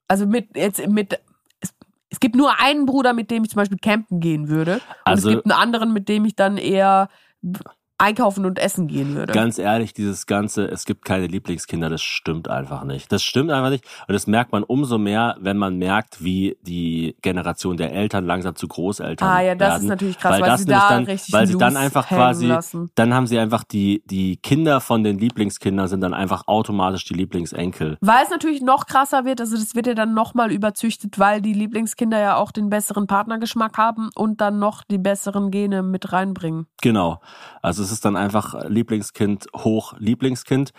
[0.08, 1.18] also mit, jetzt mit,
[1.60, 1.72] es,
[2.10, 4.74] es gibt nur einen Bruder, mit dem ich zum Beispiel campen gehen würde.
[4.76, 7.08] Und Also- es gibt einen anderen, mit dem ich dann eher
[8.02, 9.32] einkaufen und essen gehen würde.
[9.32, 13.12] Ganz ehrlich, dieses Ganze, es gibt keine Lieblingskinder, das stimmt einfach nicht.
[13.12, 13.84] Das stimmt einfach nicht.
[14.08, 18.56] Und das merkt man umso mehr, wenn man merkt, wie die Generation der Eltern langsam
[18.56, 19.82] zu Großeltern Ah ja, das werden.
[19.82, 22.90] ist natürlich krass, weil, das sie da dann, richtig weil sie dann einfach quasi, lassen.
[22.96, 27.14] dann haben sie einfach die, die Kinder von den Lieblingskindern sind dann einfach automatisch die
[27.14, 27.98] Lieblingsenkel.
[28.00, 31.52] Weil es natürlich noch krasser wird, also das wird ja dann nochmal überzüchtet, weil die
[31.52, 36.66] Lieblingskinder ja auch den besseren Partnergeschmack haben und dann noch die besseren Gene mit reinbringen.
[36.80, 37.20] Genau.
[37.62, 40.72] Also es ist dann einfach Lieblingskind hoch Lieblingskind.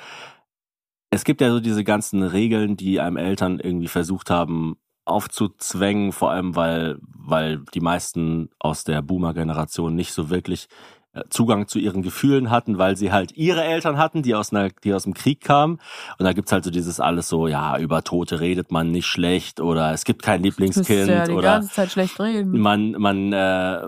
[1.09, 6.31] Es gibt ja so diese ganzen Regeln, die einem Eltern irgendwie versucht haben aufzuzwängen, vor
[6.31, 10.67] allem weil, weil die meisten aus der Boomer-Generation nicht so wirklich
[11.15, 14.69] äh, Zugang zu ihren Gefühlen hatten, weil sie halt ihre Eltern hatten, die aus einer,
[14.69, 15.79] die aus dem Krieg kamen.
[16.17, 19.59] Und da gibt's halt so dieses alles so, ja, über Tote redet man nicht schlecht
[19.59, 22.59] oder es gibt kein Lieblingskind ja die oder ganze Zeit schlecht reden.
[22.59, 23.81] man, man, äh,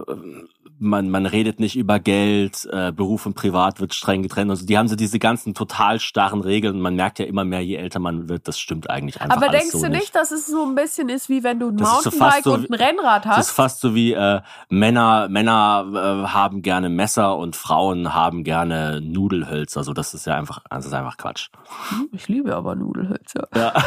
[0.78, 4.52] man, man redet nicht über Geld, äh, Beruf und Privat wird streng getrennt.
[4.52, 6.76] Also die haben so diese ganzen total starren Regeln.
[6.76, 9.50] und Man merkt ja immer mehr, je älter man wird, das stimmt eigentlich einfach Aber
[9.50, 11.90] denkst so du nicht, dass es so ein bisschen ist, wie wenn du ein Das
[12.00, 13.52] ist so Mountainbike so und ein Rennrad Das ist hast?
[13.52, 15.86] fast so wie äh, Männer, Männer
[16.26, 19.80] äh, haben gerne Messer und Frauen haben gerne Nudelhölzer.
[19.80, 21.50] Also das ist ja einfach, das ist einfach Quatsch.
[21.90, 23.48] Hm, Ich liebe aber Nudelhölzer.
[23.56, 23.74] Ja.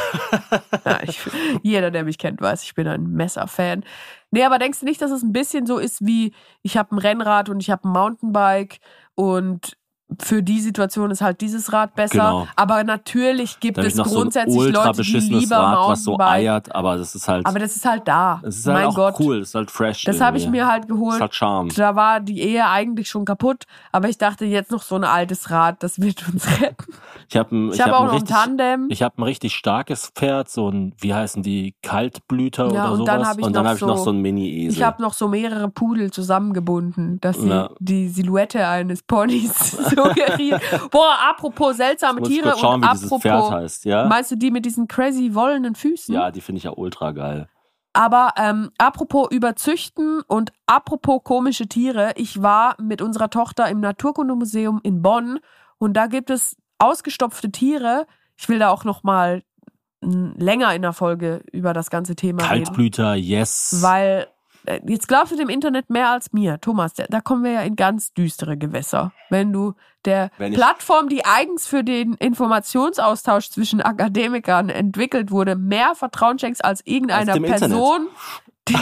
[0.85, 1.21] Ja, ich,
[1.63, 3.85] jeder, der mich kennt, weiß, ich bin ein Messerfan.
[4.31, 6.99] Nee, aber denkst du nicht, dass es ein bisschen so ist wie, ich habe ein
[6.99, 8.79] Rennrad und ich habe ein Mountainbike
[9.15, 9.78] und
[10.23, 12.15] für die Situation ist halt dieses Rad besser.
[12.15, 12.49] Genau.
[12.57, 16.75] Aber natürlich gibt es so ein grundsätzlich ultra Leute, die lieber Rad, was so eiert,
[16.75, 18.41] aber das ist halt, aber das ist halt da.
[18.43, 19.15] das ist halt mein auch Gott.
[19.21, 20.05] cool, das ist halt fresh.
[20.05, 21.15] Das habe ich mir halt Das geholt.
[21.17, 21.69] ist halt Charme.
[21.77, 25.51] Da war die Ehe eigentlich schon kaputt, aber ich dachte jetzt noch so ein altes
[25.51, 26.87] Rad, das wird uns retten.
[27.29, 28.87] Ich habe ein, Ich, ich hab auch ein noch ein Tandem.
[28.89, 32.91] Ich habe ein richtig starkes Pferd, so ein, wie heißen die, Kaltblüter Ja, oder und
[32.93, 33.15] und sowas.
[33.15, 34.73] dann hab ich dann habe ich noch so- so einen Mini-Esel.
[34.79, 37.69] Ich habe noch so mehrere Pudel zusammengebunden, dass sie Ja.
[37.79, 40.61] die Silhouette eines Ponys suggerieren.
[40.91, 44.07] Boah, apropos seltsame Tiere schauen, und wie dieses Pferd apropos, heißt, ja?
[44.07, 46.15] meinst du die mit diesen crazy wollenen Füßen?
[46.15, 47.49] Ja, die finde ich ja ultra geil.
[47.93, 54.81] Aber ähm, apropos überzüchten und apropos komische Tiere, ich war mit unserer Tochter im Naturkundemuseum
[54.83, 55.41] in Bonn
[55.79, 58.07] und da gibt es ausgestopfte Tiere.
[58.37, 59.43] Ich will da auch noch mal
[60.01, 62.65] länger in der Folge über das ganze Thema reden.
[62.65, 63.79] Kaltblüter, yes.
[63.81, 64.29] Weil,
[64.87, 66.61] jetzt glaubst du dem Internet mehr als mir.
[66.61, 69.13] Thomas, da, kommen wir ja in ganz düstere Gewässer.
[69.31, 75.95] Wenn du der Wenn Plattform, die eigens für den Informationsaustausch zwischen Akademikern entwickelt wurde, mehr
[75.95, 77.39] Vertrauen schenkst als irgendeiner.
[77.41, 78.09] Person.
[78.69, 78.77] Den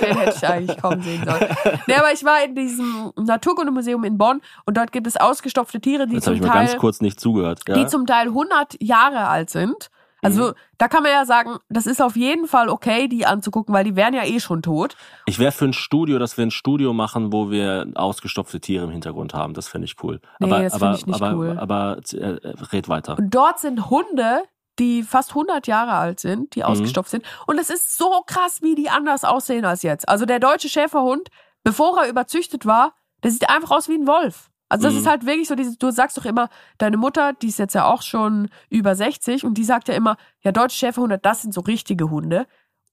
[0.00, 1.46] hätte ich eigentlich kaum sehen sollen.
[1.86, 6.06] Nee, aber ich war in diesem Naturkundemuseum in Bonn und dort gibt es ausgestopfte Tiere,
[6.06, 7.60] die Jetzt zum ich Teil ganz kurz nicht zugehört.
[7.68, 7.74] Ja?
[7.74, 9.90] die zum Teil 100 Jahre alt sind.
[10.22, 10.54] Also Mhm.
[10.78, 13.96] da kann man ja sagen, das ist auf jeden Fall okay, die anzugucken, weil die
[13.96, 14.96] wären ja eh schon tot.
[15.26, 18.90] Ich wäre für ein Studio, dass wir ein Studio machen, wo wir ausgestopfte Tiere im
[18.90, 19.54] Hintergrund haben.
[19.54, 20.20] Das finde ich cool.
[20.38, 21.58] Nee, aber das aber, ich nicht aber, cool.
[21.58, 22.38] aber äh,
[22.72, 23.16] red weiter.
[23.18, 24.42] Und dort sind Hunde,
[24.78, 26.50] die fast 100 Jahre alt sind, Mhm.
[26.50, 27.24] die ausgestopft sind.
[27.46, 30.08] Und es ist so krass, wie die anders aussehen als jetzt.
[30.08, 31.28] Also der deutsche Schäferhund,
[31.64, 32.92] bevor er überzüchtet war,
[33.22, 34.49] der sieht einfach aus wie ein Wolf.
[34.70, 35.00] Also das Mhm.
[35.00, 36.48] ist halt wirklich so, du sagst doch immer,
[36.78, 40.16] deine Mutter, die ist jetzt ja auch schon über 60 und die sagt ja immer,
[40.42, 42.46] ja, deutsche Schäferhunde, das sind so richtige Hunde.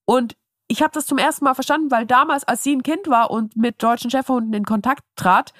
[0.05, 0.35] Und
[0.67, 3.55] ich habe das zum ersten Mal verstanden, weil damals, als sie ein Kind war und
[3.55, 5.53] mit deutschen Schäferhunden in Kontakt trat,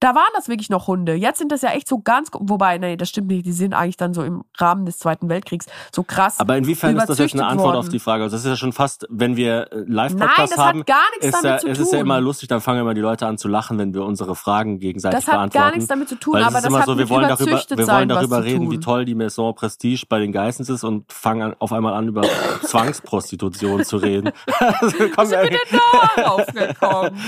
[0.00, 1.14] da waren das wirklich noch Hunde.
[1.14, 3.96] Jetzt sind das ja echt so ganz, wobei, nee, das stimmt nicht, die sind eigentlich
[3.96, 6.38] dann so im Rahmen des Zweiten Weltkriegs so krass.
[6.38, 7.90] Aber inwiefern ist das jetzt eine Antwort auf worden.
[7.90, 8.22] die Frage?
[8.22, 11.10] Also das ist ja schon fast, wenn wir äh, Nein, Live-Podcasts das haben, hat gar
[11.18, 12.06] nichts damit ja, zu es ist ja tun.
[12.06, 15.18] immer lustig, dann fangen immer die Leute an zu lachen, wenn wir unsere Fragen gegenseitig
[15.18, 15.64] Das hat beantworten.
[15.64, 17.28] gar nichts damit zu tun, Weil aber es ist das immer hat so, wir wollen
[17.28, 18.70] darüber, wir wollen darüber reden, tun.
[18.72, 22.06] wie toll die Maison Prestige bei den Geissens ist und fangen an, auf einmal an,
[22.08, 22.22] über
[22.62, 24.30] Zwangsprostitution zu reden.
[24.60, 25.80] Also, kommen Wie sind wir denn
[26.16, 27.18] darauf gekommen?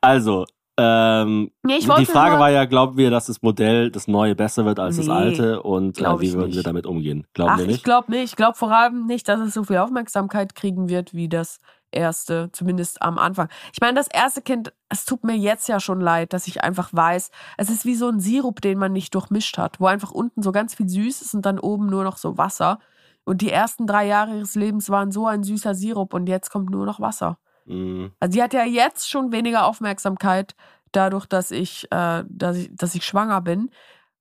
[0.00, 0.44] Also,
[0.84, 4.64] Ähm, Nee, ich die Frage war ja, glauben wir, dass das Modell, das neue, besser
[4.64, 6.66] wird als das Nee, alte und äh, wie ich würden wir nicht.
[6.66, 7.26] damit umgehen?
[7.34, 7.84] Glauben Ach, wir ich nicht?
[7.84, 8.24] glaube nicht.
[8.24, 11.60] Ich glaube vor allem nicht, dass es so viel Aufmerksamkeit kriegen wird wie das
[11.92, 13.48] erste, zumindest am Anfang.
[13.72, 16.88] Ich meine, das erste Kind, es tut mir jetzt ja schon leid, dass ich einfach
[16.92, 20.42] weiß, es ist wie so ein Sirup, den man nicht durchmischt hat, wo einfach unten
[20.42, 22.78] so ganz viel süß ist und dann oben nur noch so Wasser.
[23.24, 26.70] Und die ersten drei Jahre ihres Lebens waren so ein süßer Sirup und jetzt kommt
[26.70, 27.38] nur noch Wasser.
[27.66, 28.12] Mhm.
[28.20, 30.54] Also die hat ja jetzt schon weniger Aufmerksamkeit
[30.92, 33.70] dadurch, dass ich, äh, dass ich, dass ich schwanger bin.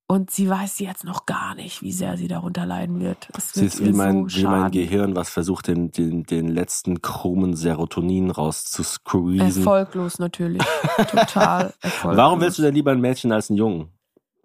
[0.07, 3.29] Und sie weiß jetzt noch gar nicht, wie sehr sie darunter leiden wird.
[3.31, 4.69] Das Sie wird ist wie mein, so wie mein.
[4.69, 9.61] Gehirn, was versucht, den, den, den letzten krummen Serotonin rauszusqueezen.
[9.61, 10.61] Erfolglos natürlich.
[11.09, 12.17] Total erfolglos.
[12.17, 13.87] Warum willst du denn lieber ein Mädchen als einen Jungen?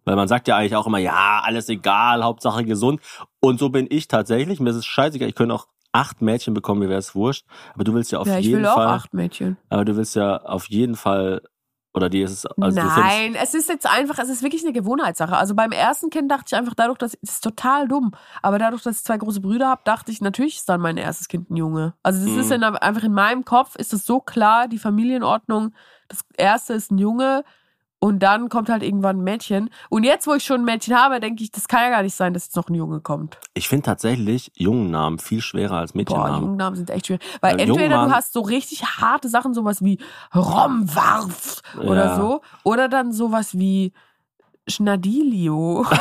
[0.05, 3.01] Weil man sagt ja eigentlich auch immer, ja, alles egal, Hauptsache gesund.
[3.41, 4.61] Und so bin ich tatsächlich.
[4.61, 5.29] Mir ist es scheißegal.
[5.29, 7.47] Ich könnte auch acht Mädchen bekommen, mir wäre es wurscht.
[7.75, 8.89] Aber du willst ja auf Ja, ich jeden will auch Fall.
[8.89, 9.57] acht Mädchen.
[9.69, 11.43] Aber du willst ja auf jeden Fall.
[11.95, 12.47] Oder dir ist es.
[12.47, 15.35] Also findest, Nein, es ist jetzt einfach, es ist wirklich eine Gewohnheitssache.
[15.35, 18.13] Also beim ersten Kind dachte ich einfach dadurch, dass es ist total dumm.
[18.43, 21.29] Aber dadurch, dass ich zwei große Brüder habe, dachte ich, natürlich ist dann mein erstes
[21.29, 21.95] Kind ein Junge.
[22.03, 22.41] Also das Mhm.
[22.41, 25.73] ist in, einfach in meinem Kopf ist es so klar, die Familienordnung.
[26.09, 27.45] Das erste ist ein Junge
[28.07, 29.69] und dann kommt halt irgendwann ein Mädchen.
[29.89, 32.15] Und jetzt, wo ich schon ein Mädchen habe, denke ich, das kann ja gar nicht
[32.15, 33.39] sein, dass jetzt noch ein Junge kommt.
[33.55, 36.41] ich finde tatsächlich Jungennamen viel schwerer als Boah, Mädchennamen.
[36.43, 37.23] Jungennamen sind echt schwierig.
[37.41, 39.99] Weil Weil entweder Jungmann- du hast so richtig harte Sachen, sowas wie
[40.35, 42.17] Romwarf oder Ja.
[42.17, 43.93] so, oder dann sowas wie
[44.69, 45.85] Schnadilio.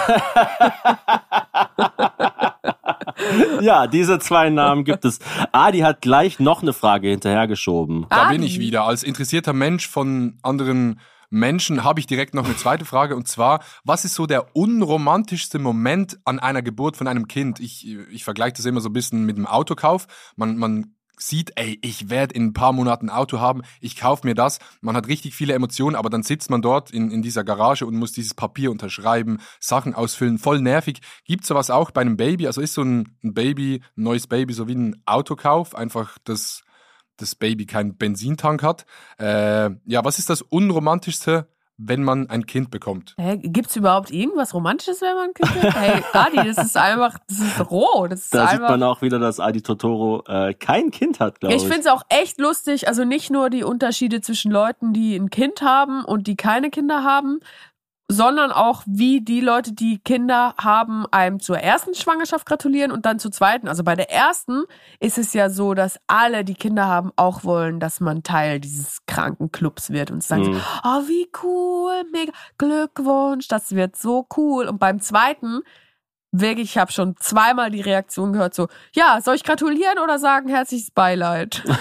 [3.61, 5.19] ja, diese zwei Namen gibt es.
[5.51, 8.05] Adi hat gleich noch eine Frage hinterhergeschoben.
[8.09, 8.35] Da Adi.
[8.37, 8.83] bin ich wieder.
[8.83, 10.99] Als interessierter Mensch von anderen
[11.29, 15.59] Menschen habe ich direkt noch eine zweite Frage und zwar, was ist so der unromantischste
[15.59, 17.59] Moment an einer Geburt von einem Kind?
[17.59, 20.07] Ich, ich vergleiche das immer so ein bisschen mit dem Autokauf.
[20.35, 24.27] Man, man sieht, ey, ich werde in ein paar Monaten ein Auto haben, ich kaufe
[24.27, 24.59] mir das.
[24.81, 27.95] Man hat richtig viele Emotionen, aber dann sitzt man dort in, in dieser Garage und
[27.95, 30.99] muss dieses Papier unterschreiben, Sachen ausfüllen, voll nervig.
[31.25, 32.47] Gibt sowas auch bei einem Baby?
[32.47, 36.64] Also ist so ein Baby, ein neues Baby, so wie ein Autokauf, einfach das
[37.17, 38.85] das Baby keinen Benzintank hat.
[39.19, 41.47] Äh, ja, was ist das Unromantischste,
[41.77, 43.15] wenn man ein Kind bekommt?
[43.17, 45.75] Hä, gibt's überhaupt irgendwas Romantisches, wenn man ein Kind hat?
[45.75, 48.07] Hey, Adi, das ist einfach, das ist roh.
[48.07, 48.69] Das ist Da sieht einfach.
[48.69, 51.61] man auch wieder, dass Adi Totoro äh, kein Kind hat, glaube ich.
[51.61, 55.29] ich finde es auch echt lustig, also nicht nur die Unterschiede zwischen Leuten, die ein
[55.29, 57.39] Kind haben und die keine Kinder haben,
[58.07, 63.17] sondern auch wie die Leute, die Kinder haben, einem zur ersten Schwangerschaft gratulieren und dann
[63.17, 63.67] zur zweiten.
[63.67, 64.63] Also bei der ersten
[64.99, 69.05] ist es ja so, dass alle, die Kinder haben, auch wollen, dass man Teil dieses
[69.07, 70.61] Krankenclubs wird und sagen, Mhm.
[70.83, 74.67] oh wie cool, mega Glückwunsch, das wird so cool.
[74.67, 75.61] Und beim zweiten
[76.39, 80.49] Wirklich, ich habe schon zweimal die Reaktion gehört, so, ja, soll ich gratulieren oder sagen
[80.49, 81.63] herzliches Beileid?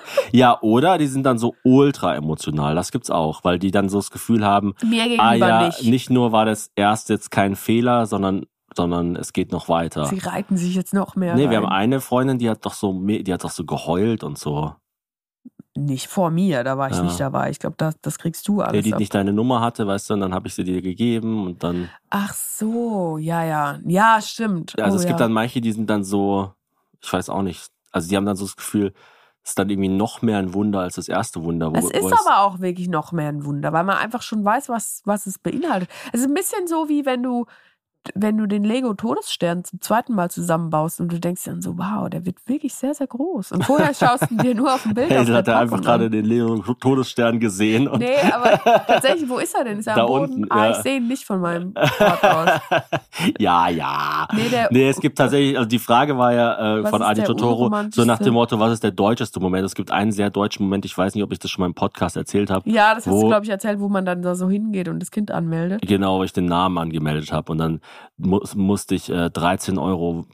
[0.32, 2.74] Ja, oder die sind dann so ultra emotional.
[2.74, 5.84] Das gibt's auch, weil die dann so das Gefühl haben, Mir gegenüber ah ja, nicht.
[5.84, 8.46] nicht nur war das erst jetzt kein Fehler, sondern
[8.76, 10.06] sondern es geht noch weiter.
[10.06, 11.34] Sie reiten sich jetzt noch mehr.
[11.34, 11.82] Nee, wir haben rein.
[11.82, 14.74] eine Freundin, die hat doch so, die hat doch so geheult und so.
[15.76, 17.02] Nicht vor mir, da war ich Ja.
[17.04, 17.50] nicht dabei.
[17.50, 18.84] Ich glaube, das, das kriegst du Der, alles.
[18.84, 18.98] die ab.
[18.98, 21.88] nicht deine Nummer hatte, weißt du, und dann habe ich sie dir gegeben und dann.
[22.10, 23.78] Ach so, ja, ja.
[23.84, 24.76] Ja, stimmt.
[24.80, 25.26] Also oh, es gibt ja.
[25.26, 26.52] dann manche, die sind dann so,
[27.00, 28.92] ich weiß auch nicht, also die haben dann so das Gefühl,
[29.42, 31.70] es ist dann irgendwie noch mehr ein Wunder als das erste Wunder.
[31.72, 34.68] Wo, Es ist aber auch wirklich noch mehr ein Wunder, weil man einfach schon weiß,
[34.68, 35.88] was, was es beinhaltet.
[36.12, 37.46] Es ist ein bisschen so, wie wenn du,
[38.14, 42.08] wenn du den Lego Todesstern zum zweiten Mal zusammenbaust und du denkst dann so, wow,
[42.08, 43.52] der wird wirklich sehr, sehr groß.
[43.52, 46.24] Und vorher schaust du dir nur auf ein Bild Hazel hat er einfach gerade den
[46.24, 49.78] Leo Todesstern gesehen und Nee, aber tatsächlich, wo ist er denn?
[49.80, 50.32] Ist er Da am Boden?
[50.34, 50.70] unten, ah, ja.
[50.70, 52.60] ich sehe ihn nicht von meinem Ort aus.
[53.38, 54.28] ja, ja.
[54.32, 57.70] Nee, der, Nee, es gibt tatsächlich, also die Frage war ja äh, von Adi Totoro,
[57.90, 59.64] so nach dem Motto, was ist der deutscheste Moment?
[59.66, 61.74] Es gibt einen sehr deutschen Moment, ich weiß nicht, ob ich das schon mal im
[61.74, 62.68] Podcast erzählt habe.
[62.70, 65.00] ja, das hast wo- du, glaube ich, erzählt, wo man dann da so hingeht und
[65.00, 65.82] das Kind anmeldet.
[65.86, 67.52] Genau, wo ich den Namen angemeldet habe.
[67.52, 67.80] Und dann
[68.16, 70.24] mu musste ich äh, 13,50 Euro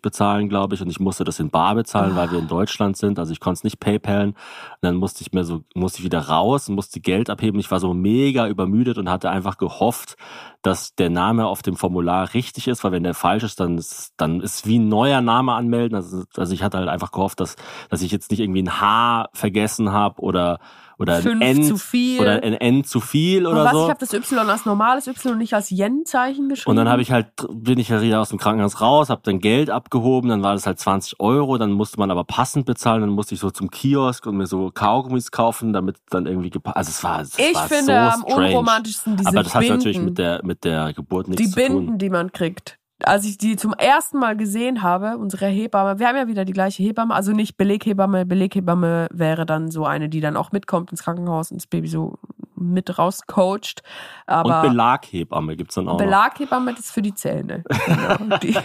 [0.00, 0.82] bezahlen, glaube ich.
[0.82, 3.18] Und ich musste das in Bar bezahlen, weil wir in Deutschland sind.
[3.18, 4.30] Also ich konnte es nicht PayPalen.
[4.30, 4.36] Und
[4.82, 7.58] dann musste ich mir so, musste ich wieder raus und musste Geld abheben.
[7.60, 10.16] Ich war so mega übermüdet und hatte einfach gehofft,
[10.62, 14.12] dass der Name auf dem Formular richtig ist, weil wenn der falsch ist, dann ist,
[14.16, 15.96] dann ist wie ein neuer Name anmelden.
[15.96, 17.56] Also, also ich hatte halt einfach gehofft, dass,
[17.88, 20.60] dass ich jetzt nicht irgendwie ein H vergessen habe oder,
[21.02, 22.20] oder ein N zu viel.
[22.20, 23.84] oder ein N zu viel oder was, so.
[23.84, 26.70] ich habe das Y als normales Y und nicht als Yen-Zeichen geschrieben.
[26.70, 29.38] Und dann habe ich halt, bin ich halt wieder aus dem Krankenhaus raus, habe dann
[29.40, 33.10] Geld abgehoben, dann war das halt 20 Euro, dann musste man aber passend bezahlen, dann
[33.10, 36.76] musste ich so zum Kiosk und mir so Kaugummis kaufen, damit dann irgendwie gepasst.
[36.76, 38.48] Also es war, es Ich war finde so am strange.
[38.48, 39.76] unromantischsten diese aber das hat Binden.
[39.78, 41.98] natürlich mit der mit der Geburt nichts die zu Binden, tun.
[41.98, 42.78] die man kriegt.
[43.04, 46.52] Als ich die zum ersten Mal gesehen habe, unsere Hebamme, wir haben ja wieder die
[46.52, 51.02] gleiche Hebamme, also nicht Beleghebamme, Beleghebamme wäre dann so eine, die dann auch mitkommt ins
[51.02, 52.18] Krankenhaus und das Baby so
[52.62, 53.82] mit rauscoacht.
[54.26, 55.98] Aber Und Belaghebamme gibt's dann auch noch.
[55.98, 57.64] Belaghebamme das ist für die Zähne.
[57.86, 58.36] Genau.
[58.42, 58.56] Die,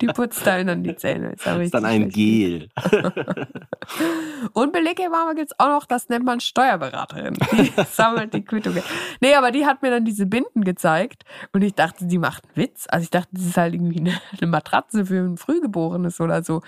[0.00, 1.34] die putzt dann die Zähne.
[1.42, 2.08] Das ist, dann ein.
[2.08, 2.68] Gel.
[4.52, 7.34] Und Beleghebamme gibt's auch noch, das nennt man Steuerberaterin.
[7.52, 8.82] Die sammelt die Quittungen.
[9.20, 12.56] Nee, aber die hat mir dann diese Binden gezeigt und ich dachte, die macht einen
[12.56, 12.86] Witz.
[12.88, 16.62] Also ich dachte, das ist halt irgendwie eine, eine Matratze für ein Frühgeborenes oder so.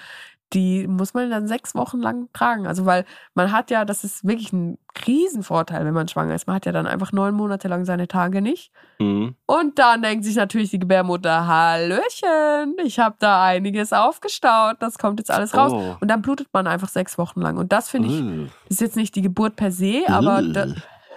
[0.53, 2.67] Die muss man dann sechs Wochen lang tragen.
[2.67, 3.05] Also weil
[3.35, 6.47] man hat ja, das ist wirklich ein Riesenvorteil, wenn man schwanger ist.
[6.49, 8.73] Man hat ja dann einfach neun Monate lang seine Tage nicht.
[8.99, 9.37] Mhm.
[9.47, 15.21] Und dann denkt sich natürlich die Gebärmutter, Hallöchen, ich habe da einiges aufgestaut, das kommt
[15.21, 15.73] jetzt alles raus.
[15.73, 15.97] Oh.
[16.01, 17.57] Und dann blutet man einfach sechs Wochen lang.
[17.57, 18.47] Und das finde ich, Uh.
[18.69, 20.67] ist jetzt nicht die Geburt per se, aber da,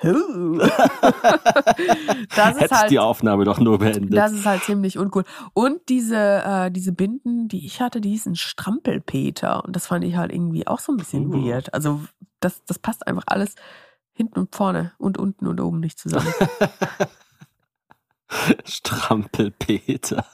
[0.03, 0.15] das
[2.55, 4.17] ist Hättest halt, die Aufnahme doch nur beendet.
[4.17, 5.23] das ist halt ziemlich uncool.
[5.53, 9.63] Und diese, äh, diese Binden, die ich hatte, die hießen Strampelpeter.
[9.63, 11.45] Und das fand ich halt irgendwie auch so ein bisschen Uh.
[11.45, 11.73] weird.
[11.73, 12.01] Also
[12.39, 13.55] das, das passt einfach alles
[14.13, 16.27] hinten und vorne und unten und oben nicht zusammen.
[18.65, 20.25] Strampelpeter.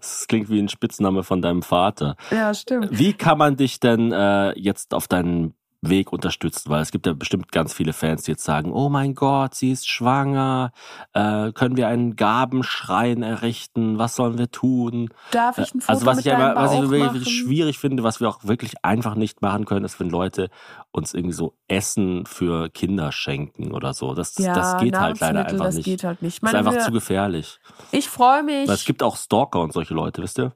[0.00, 2.16] Das klingt wie ein Spitzname von deinem Vater.
[2.30, 2.88] ja, stimmt.
[2.90, 5.54] Wie kann man dich denn äh, jetzt auf deinen
[5.88, 6.70] Weg unterstützen?
[6.70, 9.70] Weil es gibt ja bestimmt ganz viele Fans, die jetzt sagen, oh mein Gott, sie
[9.70, 10.72] ist schwanger,
[11.12, 15.10] äh, können wir einen Gabenschrein errichten, was sollen wir tun?
[15.30, 17.24] Darf ich ein Foto also was ich, immer, was ich wirklich machen?
[17.26, 20.48] schwierig finde, was wir auch wirklich einfach nicht machen können, ist, wenn Leute
[20.92, 24.14] uns irgendwie so Essen für Kinder schenken oder so.
[24.14, 25.84] Das, Ja, das geht halt leider einfach das nicht.
[25.84, 26.34] geht halt nicht.
[26.34, 27.58] Ich Das ist einfach wir- zu gefährlich.
[27.90, 28.68] Ich freue mich.
[28.68, 30.52] Weil es gibt auch Stalker und solche Leute, wisst ihr?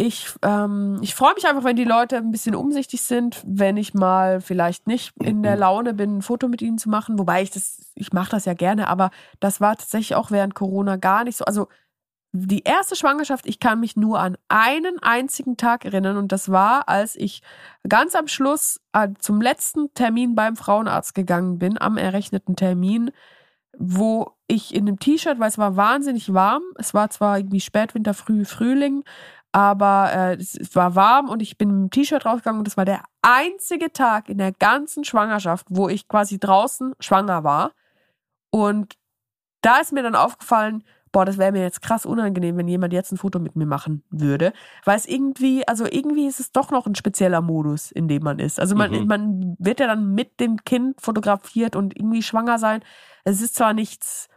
[0.00, 3.94] Ich, ähm, ich freue mich einfach, wenn die Leute ein bisschen umsichtig sind, wenn ich
[3.94, 7.18] mal vielleicht nicht in der Laune bin, ein Foto mit ihnen zu machen.
[7.18, 9.10] Wobei ich das, ich mache das ja gerne, aber
[9.40, 11.44] das war tatsächlich auch während Corona gar nicht so.
[11.44, 11.66] Also
[12.30, 16.88] die erste Schwangerschaft, ich kann mich nur an einen einzigen Tag erinnern und das war,
[16.88, 17.42] als ich
[17.88, 23.10] ganz am Schluss äh, zum letzten Termin beim Frauenarzt gegangen bin, am errechneten Termin,
[23.76, 28.14] wo ich in einem T-Shirt, weil es war wahnsinnig warm, es war zwar irgendwie Spätwinter,
[28.14, 29.04] früh Frühling,
[29.52, 32.84] aber äh, es, war warm und ich bin mit dem T-Shirt rausgegangen und das war
[32.84, 37.72] der einzige Tag in der ganzen Schwangerschaft, wo ich quasi draußen schwanger war.
[38.50, 38.94] Und
[39.62, 43.12] da ist mir dann aufgefallen, boah, das wäre mir jetzt krass unangenehm, wenn jemand jetzt
[43.12, 44.52] ein Foto mit mir machen würde.
[44.84, 48.38] Weil es irgendwie, also irgendwie ist es doch noch ein spezieller Modus, in dem man
[48.38, 48.60] ist.
[48.60, 49.06] Also man, Mhm.
[49.06, 52.82] man wird ja dann mit dem Kind fotografiert und irgendwie schwanger sein.
[53.24, 54.28] Es ist zwar nichts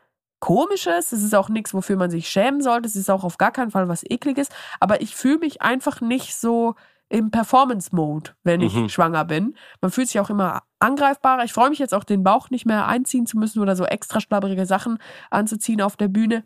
[0.42, 3.52] Komisches, es ist auch nichts, wofür man sich schämen sollte, es ist auch auf gar
[3.52, 4.50] keinen Fall was Ekliges,
[4.82, 6.76] aber ich fühle mich einfach nicht so
[7.10, 8.90] im Performance-Mode, wenn ich Mhm.
[8.90, 9.56] schwanger bin.
[9.82, 11.44] Man fühlt sich auch immer angreifbarer.
[11.44, 14.20] Ich freue mich jetzt auch, den Bauch nicht mehr einziehen zu müssen oder so extra
[14.20, 14.98] schlabberige Sachen
[15.30, 16.44] anzuziehen auf der Bühne.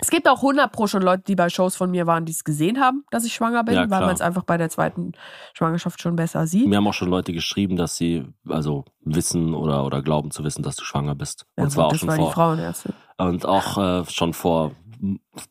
[0.00, 2.44] Es gibt auch 100 pro schon Leute, die bei Shows von mir waren, die es
[2.44, 5.12] gesehen haben, dass ich schwanger bin, Ja, weil man es einfach bei der zweiten
[5.54, 6.68] Schwangerschaft schon besser sieht.
[6.68, 10.62] Mir haben auch schon Leute geschrieben, dass sie also wissen oder, oder glauben zu wissen,
[10.62, 11.46] dass du schwanger bist.
[11.56, 12.32] Ja, und zwar auch das schon war die vor.
[12.32, 12.92] Frauenärztin.
[13.18, 14.72] Und auch äh, schon vor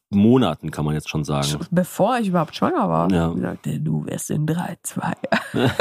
[0.10, 1.60] Monaten, kann man jetzt schon sagen.
[1.72, 3.12] Bevor ich überhaupt schwanger war.
[3.12, 3.34] Ja.
[3.36, 5.14] Sagte, du wirst in drei, zwei.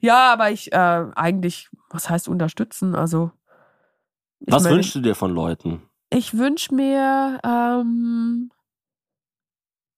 [0.00, 2.94] ja, aber ich äh, eigentlich, was heißt unterstützen?
[2.94, 3.30] Also.
[4.40, 5.82] Was meine, wünschst du dir von Leuten?
[6.10, 8.50] Ich wünsche mir, ähm,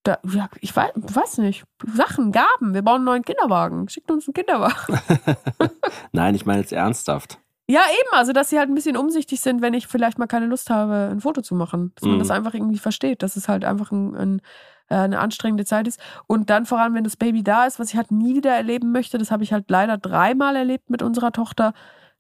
[0.05, 2.75] da, ja, ich weiß, weiß nicht, Sachen, Gaben.
[2.75, 3.89] Wir bauen einen neuen Kinderwagen.
[3.89, 5.01] Schickt uns einen Kinderwagen.
[6.13, 7.41] Nein, ich meine jetzt ernsthaft.
[7.69, 10.47] Ja, eben, also dass sie halt ein bisschen umsichtig sind, wenn ich vielleicht mal keine
[10.47, 11.93] Lust habe, ein Foto zu machen.
[11.97, 12.19] Dass man Mhm.
[12.21, 14.43] das einfach irgendwie versteht, dass es halt einfach ein, ein,
[14.89, 15.99] äh, eine anstrengende Zeit ist.
[16.29, 18.93] Und dann vor allem, wenn das Baby da ist, was ich halt nie wieder erleben
[18.93, 21.73] möchte, das habe ich halt leider dreimal erlebt mit unserer Tochter,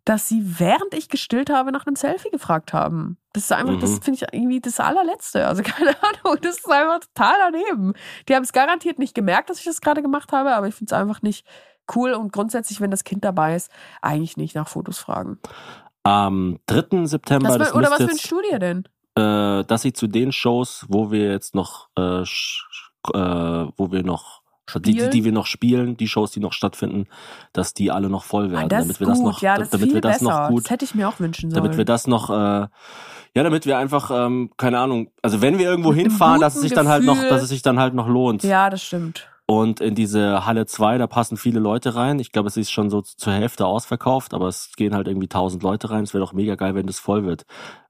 [0.04, 3.16] dass sie, während ich gestillt habe, nach einem Selfie gefragt haben.
[3.32, 4.02] Das ist einfach, das Mhm.
[4.02, 5.46] finde ich irgendwie das allerletzte.
[5.46, 7.92] Also keine Ahnung, das ist einfach total daneben.
[8.28, 10.92] Die haben es garantiert nicht gemerkt, dass ich das gerade gemacht habe, aber ich finde
[10.94, 11.46] es einfach nicht
[11.94, 13.70] cool und grundsätzlich, wenn das Kind dabei ist,
[14.02, 15.38] eigentlich nicht nach Fotos fragen.
[16.02, 17.06] Am 3.
[17.06, 18.84] September, Was, das oder was jetzt, du dir denn?
[19.16, 22.24] äh, dass sie zu den Shows, wo wir jetzt noch, äh, äh,
[23.76, 24.42] wo wir noch
[24.74, 27.06] die, die, die wir noch spielen, die Shows, die noch stattfinden,
[27.52, 29.14] dass die alle noch voll werden, Ah, das damit wir gut.
[29.16, 30.24] das noch, ja, das damit wir das besser.
[30.42, 31.62] noch gut Das hätte ich mir auch wünschen sollen.
[31.62, 32.68] damit wir das noch, äh, ja,
[33.42, 36.72] damit wir einfach, ähm, keine Ahnung, also wenn wir irgendwo Mit hinfahren, dass es sich
[36.72, 37.28] dann halt noch, Gefühl.
[37.30, 38.42] dass es sich dann halt noch lohnt.
[38.42, 39.28] ja, das stimmt.
[39.48, 42.18] Und in diese Halle 2, da passen viele Leute rein.
[42.18, 45.62] Ich glaube, es ist schon so zur Hälfte ausverkauft, aber es gehen halt irgendwie 1000
[45.62, 46.02] Leute rein.
[46.02, 47.46] Es wäre doch mega geil, wenn das voll wird.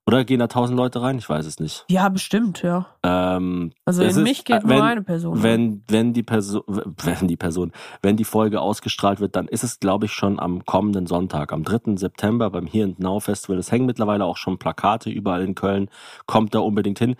[0.07, 1.17] Oder gehen da 1000 Leute rein?
[1.17, 1.85] Ich weiß es nicht.
[1.89, 2.87] Ja, bestimmt, ja.
[3.03, 5.43] Ähm, Also in ist- mich geht wenn, nur eine Person.
[5.43, 7.73] Wenn, wenn die Person, wenn die Person,
[8.03, 11.65] wenn die Folge ausgestrahlt wird, dann ist es, glaube ich, schon am kommenden Sonntag, am
[11.65, 11.97] 3.
[11.97, 13.59] September beim Here and Now Festival.
[13.59, 15.89] Es hängen mittlerweile auch schon Plakate überall in Köln.
[16.27, 17.17] Kommt da unbedingt hin.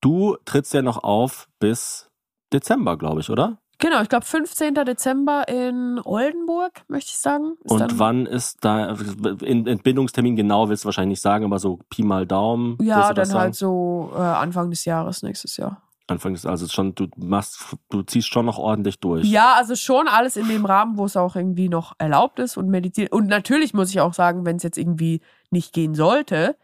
[0.00, 2.08] Du trittst ja noch auf bis
[2.52, 3.58] Dezember, glaube ich, oder?
[3.80, 4.74] Genau, ich glaube 15.
[4.74, 7.54] Dezember in Oldenburg, möchte ich sagen.
[7.64, 8.94] Ist Und wann ist da,
[9.40, 12.76] in Entbindungstermin genau willst du wahrscheinlich nicht sagen, aber so Pi mal Daumen.
[12.80, 15.82] Ja, dann halt so äh, Anfang des Jahres, nächstes Jahr.
[16.10, 19.24] Anfang ist also schon, du machst, du ziehst schon noch ordentlich durch.
[19.24, 22.68] Ja, also schon alles in dem Rahmen, wo es auch irgendwie noch erlaubt ist und
[22.68, 23.08] Medizin.
[23.08, 25.20] Und natürlich muss ich auch sagen, wenn es jetzt irgendwie
[25.50, 26.56] nicht gehen sollte,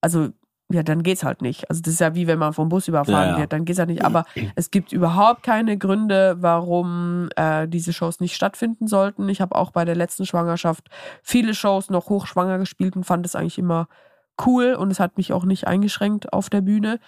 [0.00, 0.28] also
[0.72, 1.68] ja, dann geht's halt nicht.
[1.68, 3.38] Also das ist ja wie wenn man vom Bus überfahren Ja, ja.
[3.38, 4.04] wird, dann geht's halt nicht.
[4.04, 4.24] Aber
[4.54, 9.28] es gibt überhaupt keine Gründe, warum äh, diese Shows nicht stattfinden sollten.
[9.28, 10.88] Ich habe auch bei der letzten Schwangerschaft
[11.22, 13.88] viele Shows noch hochschwanger gespielt und fand es eigentlich immer
[14.46, 16.98] cool und es hat mich auch nicht eingeschränkt auf der Bühne.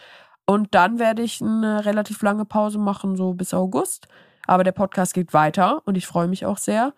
[0.47, 4.09] Und dann werde ich eine relativ lange Pause machen, so bis August.
[4.47, 6.93] Aber der Podcast geht weiter und ich freue mich auch sehr.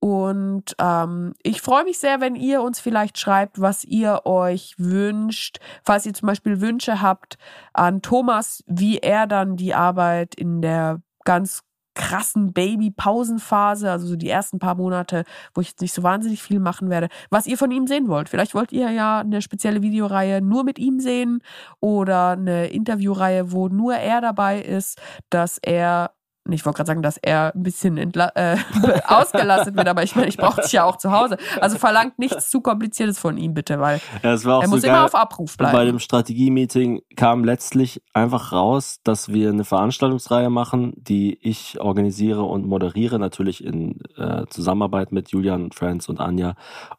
[0.00, 5.58] Und ähm, ich freue mich sehr, wenn ihr uns vielleicht schreibt, was ihr euch wünscht.
[5.82, 7.38] Falls ihr zum Beispiel Wünsche habt
[7.72, 11.62] an Thomas, wie er dann die Arbeit in der ganz
[11.96, 15.24] krassen Baby-Pausenphase, also so die ersten paar Monate,
[15.54, 18.28] wo ich jetzt nicht so wahnsinnig viel machen werde, was ihr von ihm sehen wollt.
[18.28, 21.40] Vielleicht wollt ihr ja eine spezielle Videoreihe nur mit ihm sehen
[21.80, 25.00] oder eine Interviewreihe, wo nur er dabei ist,
[25.30, 26.12] dass er
[26.52, 28.56] ich wollte gerade sagen, dass er ein bisschen äh,
[29.06, 31.36] ausgelastet wird, aber ich meine, ich brauche dich ja auch zu Hause.
[31.60, 34.90] Also verlangt nichts zu kompliziertes von ihm, bitte, weil Ja, er so muss geil.
[34.90, 35.72] immer auf Abruf bleiben.
[35.72, 42.42] Bei dem Strategie-Meeting kam letztlich einfach raus, dass wir eine Veranstaltungsreihe machen, die ich organisiere
[42.42, 46.54] und moderiere, natürlich in äh, Zusammenarbeit mit Julian, Friends und Anja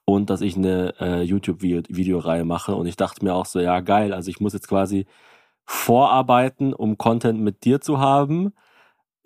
[0.05, 4.13] und dass ich eine äh, YouTube-Videoreihe mache und ich dachte mir auch so, ja geil,
[4.13, 5.05] also ich muss jetzt quasi
[5.65, 8.53] vorarbeiten, um Content mit dir zu haben,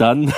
[0.01, 0.33] dann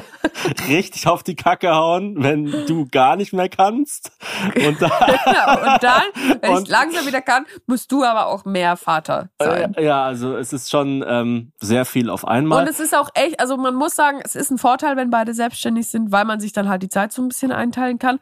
[0.68, 4.12] richtig auf die Kacke hauen, wenn du gar nicht mehr kannst
[4.56, 6.02] und dann und dann,
[6.40, 9.74] wenn Und- ich langsam wieder kann, musst du aber auch mehr Vater sein.
[9.74, 12.62] Äh, ja, also es ist schon ähm, sehr viel auf einmal.
[12.62, 15.34] Und es ist auch echt, also man muss sagen, es ist ein Vorteil, wenn beide
[15.34, 18.18] selbstständig sind, weil man sich dann halt die Zeit so ein bisschen einteilen kann.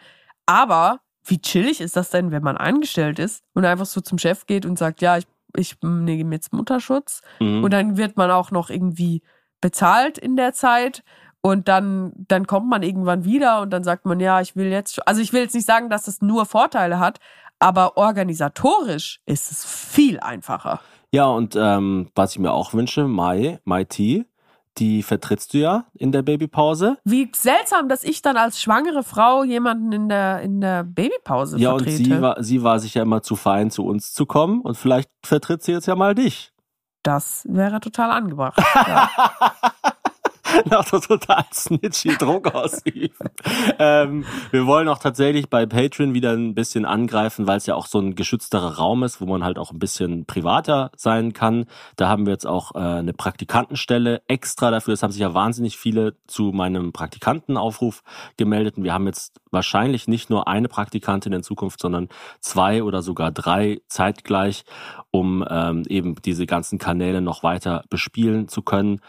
[0.47, 4.47] Aber wie chillig ist das denn, wenn man eingestellt ist und einfach so zum Chef
[4.47, 5.27] geht und sagt, ja, ich,
[5.57, 7.21] ich nehme jetzt Mutterschutz.
[7.41, 7.65] Mhm.
[7.65, 9.23] Und dann wird man auch noch irgendwie
[9.67, 11.03] bezahlt in der Zeit.
[11.43, 14.95] Und dann, dann kommt man irgendwann wieder und dann sagt man, ja, ich will jetzt,
[14.97, 17.19] schon- also ich will jetzt nicht sagen, dass das nur Vorteile hat,
[17.61, 20.81] aber organisatorisch ist es viel einfacher.
[21.13, 24.25] Ja, und ähm, was ich mir auch wünsche, Mai, Mai T,
[24.79, 26.99] die vertrittst du ja in der Babypause.
[27.05, 31.73] Wie seltsam, dass ich dann als schwangere Frau jemanden in der, in der Babypause Ja,
[31.73, 32.05] und vertrete.
[32.05, 34.61] sie war, sie war sich ja immer zu fein, zu uns zu kommen.
[34.63, 36.53] Und vielleicht vertritt sie jetzt ja mal dich.
[37.07, 38.61] Das wäre total angebracht.
[38.75, 39.11] Ja.
[40.71, 42.53] Nach so total snitchy Druck
[43.79, 47.87] ähm, wir wollen auch tatsächlich bei Patreon wieder ein bisschen angreifen, weil es ja auch
[47.87, 51.67] so ein geschützterer Raum ist, wo man halt auch ein bisschen privater sein kann.
[51.97, 54.95] Da haben wir jetzt auch äh, eine Praktikantenstelle extra dafür.
[54.95, 58.03] Es haben sich ja wahnsinnig viele zu meinem Praktikantenaufruf
[58.37, 58.77] gemeldet.
[58.77, 62.09] Und wir haben jetzt wahrscheinlich nicht nur eine Praktikantin in Zukunft, sondern
[62.41, 64.65] zwei oder sogar drei zeitgleich,
[65.11, 69.01] um ähm, eben diese ganzen Kanäle noch weiter bespielen zu können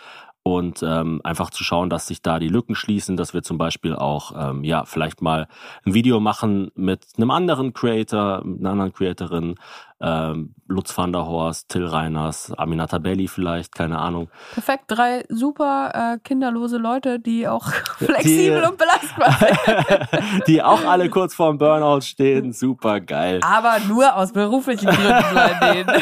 [0.55, 3.95] und ähm, einfach zu schauen, dass sich da die Lücken schließen, dass wir zum Beispiel
[3.95, 5.47] auch ähm, ja vielleicht mal
[5.85, 9.55] ein Video machen mit einem anderen Creator, mit einer anderen Creatorin,
[9.99, 14.29] ähm, Lutz van der Horst, Till Reiners, Aminata Belli vielleicht, keine Ahnung.
[14.53, 17.67] Perfekt, drei super äh, kinderlose Leute, die auch
[17.97, 19.37] flexibel und belastbar
[20.11, 20.47] sind.
[20.47, 23.39] die auch alle kurz vorm Burnout stehen, super geil.
[23.43, 26.01] Aber nur aus beruflichen Gründen bleiben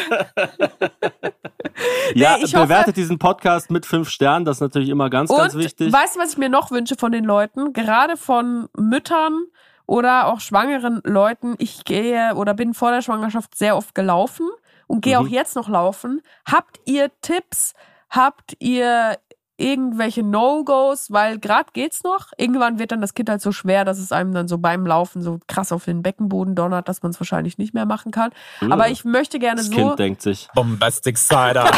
[2.14, 5.54] ja, ich hoffe- bewertet diesen Podcast mit fünf Sternen, das ist natürlich immer ganz, ganz
[5.54, 5.92] wichtig.
[5.92, 7.72] weißt du, was ich mir noch wünsche von den Leuten?
[7.72, 9.44] Gerade von Müttern
[9.86, 11.54] oder auch schwangeren Leuten.
[11.58, 14.48] Ich gehe oder bin vor der Schwangerschaft sehr oft gelaufen
[14.86, 15.26] und gehe Mhm.
[15.26, 16.22] auch jetzt noch laufen.
[16.50, 17.72] Habt ihr Tipps?
[18.10, 19.18] Habt ihr
[19.58, 21.10] irgendwelche No-Gos?
[21.10, 22.28] Weil gerade geht's noch.
[22.36, 25.22] Irgendwann wird dann das Kind halt so schwer, dass es einem dann so beim Laufen
[25.22, 28.30] so krass auf den Beckenboden donnert, dass man es wahrscheinlich nicht mehr machen kann.
[28.70, 29.72] Aber ich möchte gerne das so.
[29.72, 31.70] Kind denkt sich, Bombastic Cider.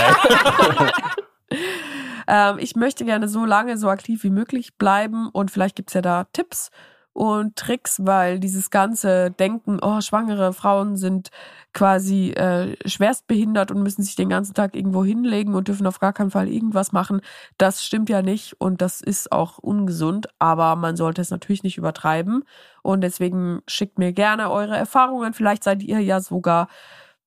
[2.31, 6.03] Ähm, ich möchte gerne so lange so aktiv wie möglich bleiben und vielleicht gibt's ja
[6.03, 6.71] da Tipps
[7.19, 11.31] und Tricks, weil dieses ganze Denken, oh, schwangere Frauen sind
[11.73, 16.13] quasi äh, schwerstbehindert und müssen sich den ganzen Tag irgendwo hinlegen und dürfen auf gar
[16.13, 17.21] keinen Fall irgendwas machen,
[17.59, 21.77] das stimmt ja nicht und das ist auch ungesund, aber man sollte es natürlich nicht
[21.77, 22.45] übertreiben
[22.83, 26.69] und deswegen schickt mir gerne eure Erfahrungen, vielleicht seid ihr ja sogar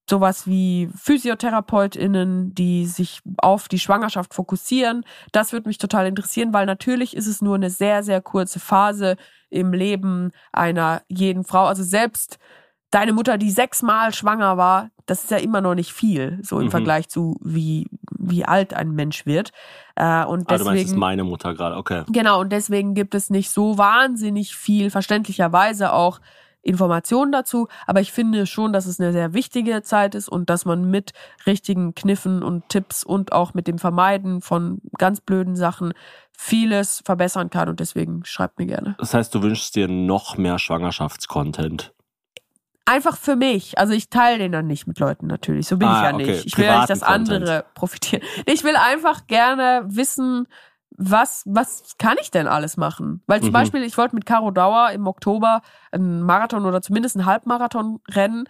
[0.10, 5.06] sowas wie PhysiotherapeutInnen, die sich auf die Schwangerschaft fokussieren.
[5.32, 9.16] Das würde mich total interessieren, weil natürlich ist es nur eine sehr, sehr kurze Phase
[9.52, 11.66] im Leben einer jeden Frau.
[11.66, 12.40] Also selbst
[12.90, 16.66] deine Mutter, die sechsmal schwanger war, das ist ja immer noch nicht viel, so im
[16.66, 16.72] Mhm.
[16.72, 17.88] Vergleich zu wie
[18.24, 19.52] wie alt ein Mensch wird.
[19.96, 22.04] Äh, und Ah, du meinst, das ist deswegen, meine Mutter gerade, okay.
[22.10, 26.20] genau, und deswegen gibt es nicht so wahnsinnig viel, verständlicherweise auch
[26.64, 27.68] Informationen dazu.
[27.88, 31.14] Aber ich finde schon, dass es eine sehr wichtige Zeit ist und dass man mit
[31.46, 35.94] richtigen Kniffen und Tipps und auch mit dem Vermeiden von ganz blöden Sachen
[36.38, 37.70] vieles verbessern kann.
[37.70, 38.96] Und deswegen schreibt mir gerne.
[39.00, 41.94] Das heißt, du wünschst dir noch mehr Schwangerschaftscontent.
[42.86, 43.78] Einfach für mich.
[43.78, 45.68] Also ich teile den dann nicht mit Leuten natürlich.
[45.68, 46.32] So bin Ah, ich ja okay.
[46.32, 46.46] nicht.
[46.48, 47.32] Ich will ja nicht, dass Content.
[47.32, 48.24] andere profitieren.
[48.48, 50.48] Ich will einfach gerne wissen,
[50.98, 53.24] was, was kann ich denn alles machen?
[53.28, 53.54] Weil zum Mhm.
[53.54, 55.62] Beispiel, ich wollte mit Caro Dauer im Oktober
[55.92, 58.46] einen Marathon oder zumindest einen Halbmarathon rennen.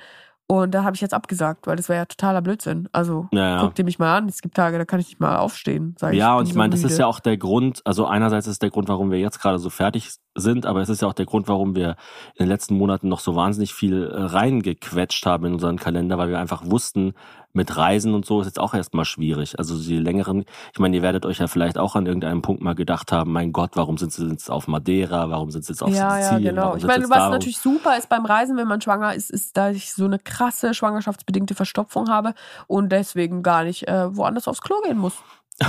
[0.48, 2.90] Und da habe ich jetzt abgesagt, weil das wäre ja totaler Blödsinn.
[2.92, 3.62] Also Ja, ja.
[3.62, 4.28] guck dir mich mal an.
[4.28, 5.96] Es gibt Tage, da kann ich nicht mal aufstehen.
[5.98, 8.48] Sag Ja, bin und ich so meine, das ist ja auch der Grund, also einerseits
[8.48, 11.14] ist der Grund, warum wir jetzt gerade so fertig sind, aber es ist ja auch
[11.14, 11.92] der Grund, warum wir
[12.36, 16.28] in den letzten Monaten noch so wahnsinnig viel äh, reingequetscht haben in unseren Kalender, weil
[16.30, 17.14] wir einfach wussten,
[17.54, 19.58] mit Reisen und so ist jetzt auch erstmal schwierig.
[19.60, 22.76] Also die längeren, ich meine, ihr werdet euch ja vielleicht auch an irgendeinem Punkt mal
[22.76, 25.90] gedacht haben, mein Gott, warum sind sie jetzt auf Madeira, warum sind sie jetzt auf
[25.90, 26.68] ja, ja, Sizilien, genau.
[26.68, 29.30] warum Ich meine, was da, warum- natürlich super ist beim Reisen, wenn man schwanger ist,
[29.30, 32.34] ist, dass ich so eine krasse schwangerschaftsbedingte Verstopfung habe
[32.68, 35.16] und deswegen gar nicht äh, woanders aufs Klo gehen muss.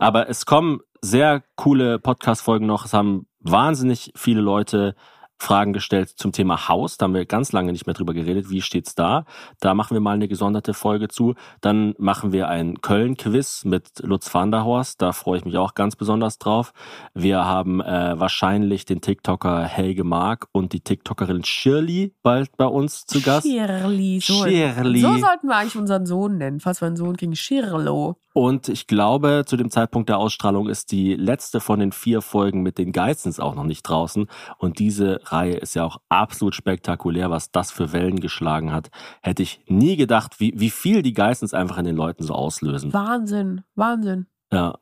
[0.00, 2.84] Aber es kommen sehr coole Podcast-Folgen noch.
[2.84, 4.94] Es haben wahnsinnig viele Leute
[5.38, 6.96] Fragen gestellt zum Thema Haus.
[6.96, 8.50] Da haben wir ganz lange nicht mehr drüber geredet.
[8.50, 9.24] Wie steht's da?
[9.60, 11.34] Da machen wir mal eine gesonderte Folge zu.
[11.60, 15.00] Dann machen wir ein Köln-Quiz mit Lutz van der Horst.
[15.00, 16.72] Da freue ich mich auch ganz besonders drauf.
[17.14, 23.06] Wir haben äh, wahrscheinlich den TikToker Helge Mark und die TikTokerin Shirley bald bei uns
[23.06, 23.46] zu Gast.
[23.46, 24.20] Shirley.
[24.20, 25.00] So, Shirley.
[25.00, 27.36] so sollten wir eigentlich unseren Sohn nennen, falls wir einen Sohn kriegen.
[27.36, 28.16] Shirlo.
[28.38, 32.62] Und ich glaube, zu dem Zeitpunkt der Ausstrahlung ist die letzte von den vier Folgen
[32.62, 34.28] mit den Geissens auch noch nicht draußen.
[34.58, 38.90] Und diese Reihe ist ja auch absolut spektakulär, was das für Wellen geschlagen hat.
[39.22, 42.92] Hätte ich nie gedacht, wie, wie viel die Geissens einfach in den Leuten so auslösen.
[42.92, 44.26] Wahnsinn, Wahnsinn.
[44.52, 44.78] Ja.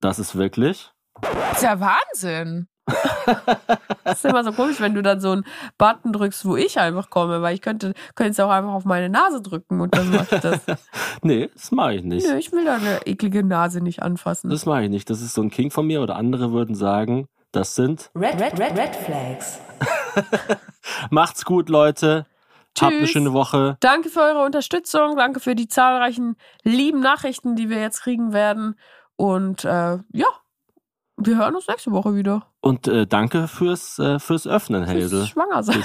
[0.00, 0.90] Das ist wirklich.
[1.20, 2.66] Das ist ja Wahnsinn.
[4.04, 5.44] das ist immer so komisch, wenn du dann so einen
[5.78, 9.08] Button drückst, wo ich einfach komme, weil ich könnte, könnte es auch einfach auf meine
[9.08, 10.60] Nase drücken und dann mache ich das.
[11.22, 12.26] nee, das mache ich nicht.
[12.26, 14.50] Nö, ich will deine eklige Nase nicht anfassen.
[14.50, 15.08] Das mache ich nicht.
[15.08, 18.10] Das ist so ein King von mir oder andere würden sagen, das sind.
[18.14, 19.60] Red, red, red, red flags.
[21.10, 22.26] Macht's gut, Leute.
[22.80, 23.10] Habt eine Tschüss.
[23.10, 23.76] schöne Woche.
[23.80, 28.78] Danke für eure Unterstützung, danke für die zahlreichen lieben Nachrichten, die wir jetzt kriegen werden.
[29.16, 30.26] Und äh, ja,
[31.16, 32.46] wir hören uns nächste Woche wieder.
[32.60, 35.08] Und äh, danke fürs, äh, fürs Öffnen, Hazel.
[35.08, 35.78] Fürs Schwangersein.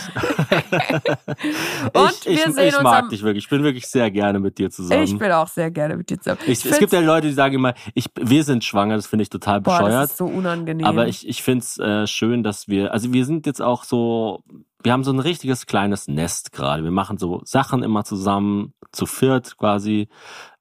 [1.94, 3.46] ich, wir ich, sehen ich uns mag am- dich wirklich.
[3.46, 5.04] Ich bin wirklich sehr gerne mit dir zusammen.
[5.04, 6.40] Ich bin auch sehr gerne mit dir zusammen.
[6.48, 9.30] Ich, es gibt ja Leute, die sagen immer, ich, wir sind schwanger, das finde ich
[9.30, 9.94] total Boah, bescheuert.
[10.04, 10.86] das ist so unangenehm.
[10.86, 14.44] Aber ich, ich finde es äh, schön, dass wir, also wir sind jetzt auch so,
[14.84, 16.84] wir haben so ein richtiges kleines Nest gerade.
[16.84, 20.08] Wir machen so Sachen immer zusammen, zu viert quasi.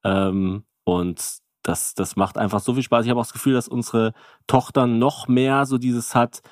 [0.02, 1.20] Ähm, und
[1.66, 3.04] das, das macht einfach so viel Spaß.
[3.04, 4.12] Ich habe auch das Gefühl, dass unsere
[4.46, 6.42] Tochter noch mehr so dieses hat,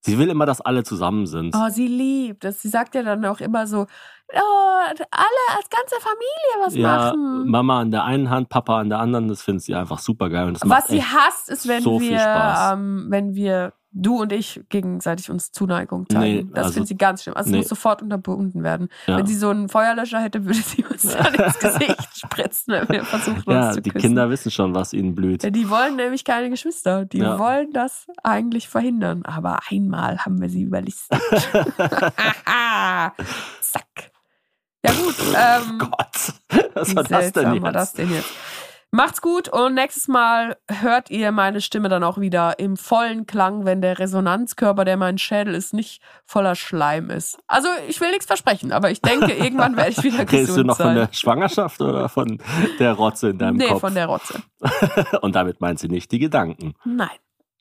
[0.00, 1.54] sie will immer, dass alle zusammen sind.
[1.54, 2.62] Oh, sie liebt es.
[2.62, 3.86] Sie sagt ja dann auch immer so, oh,
[4.32, 7.48] alle als ganze Familie was ja, machen.
[7.48, 10.46] Mama an der einen Hand, Papa an der anderen, das findet sie einfach super geil.
[10.46, 14.32] Und das Was macht sie hasst, ist, wenn so wir, ähm, wenn wir, du und
[14.32, 16.20] ich, gegenseitig uns Zuneigung zeigen.
[16.22, 17.36] Nee, das also- findet sie ganz schlimm.
[17.36, 17.56] Also nee.
[17.58, 18.88] muss sofort unterbunden werden.
[19.06, 19.16] Ja.
[19.18, 23.04] Wenn sie so einen Feuerlöscher hätte, würde sie uns dann ins Gesicht spritzen, wenn wir
[23.04, 24.06] versuchen, Ja, uns zu die küssen.
[24.08, 25.42] Kinder wissen schon, was ihnen blüht.
[25.42, 27.04] Ja, Die wollen nämlich keine Geschwister.
[27.06, 27.38] Die Ja.
[27.38, 29.24] wollen das eigentlich verhindern.
[29.24, 31.20] Aber einmal haben wir sie überlistet.
[33.60, 34.10] Zack.
[34.84, 35.14] Ja gut.
[35.34, 36.34] Ähm, Gott,
[36.74, 37.74] was war das denn seltsam war jetzt?
[37.74, 38.28] das denn jetzt?
[38.92, 43.64] Macht's gut und nächstes Mal hört ihr meine Stimme dann auch wieder im vollen Klang,
[43.64, 47.38] wenn der Resonanzkörper, der mein Schädel ist, nicht voller Schleim ist.
[47.46, 50.64] Also ich will nichts versprechen, aber ich denke, irgendwann werde ich wieder gesund Redest du
[50.64, 50.86] noch sein.
[50.86, 52.38] von der Schwangerschaft oder von
[52.78, 53.80] der Rotze in deinem nee, Kopf?
[53.80, 54.42] von der Rotze.
[55.20, 56.74] Und damit meint sie nicht die Gedanken.
[56.84, 57.08] Nein,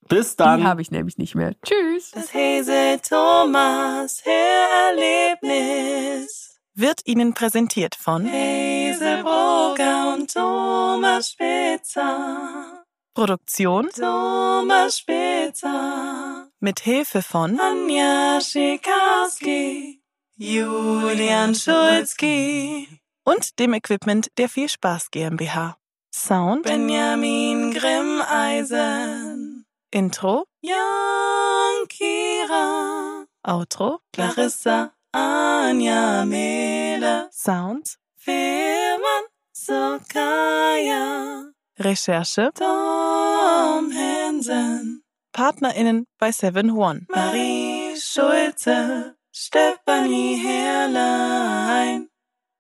[0.08, 0.62] Bis dann.
[0.62, 1.54] die habe ich nämlich nicht mehr.
[1.64, 2.12] Tschüss.
[2.12, 12.84] Das Hese Thomas Hörerlebnis wird Ihnen präsentiert von Hazelbrugger und Thomas Spitzer.
[13.14, 16.50] Produktion Thomas Spitzer.
[16.60, 20.02] Mit Hilfe von Anja Schikarski,
[20.36, 25.78] Julian Schulzki und dem Equipment der Viel Spaß GmbH.
[26.14, 29.66] Sound Benjamin Grimmeisen.
[29.92, 33.26] Intro Jan Kira.
[33.44, 37.30] Outro Clarissa Anja Mele.
[37.32, 39.24] Sound Firman
[39.54, 41.54] Sokaya.
[41.80, 45.04] Recherche Tom Hansen.
[45.32, 47.06] PartnerInnen bei Seven One.
[47.08, 49.16] Marie Schulze.
[49.32, 52.10] Stefanie Herrlein.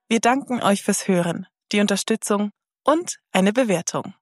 [0.07, 1.47] Wir danken euch fürs Hören.
[1.73, 2.51] Die Unterstützung
[2.85, 4.13] und eine Bewertung.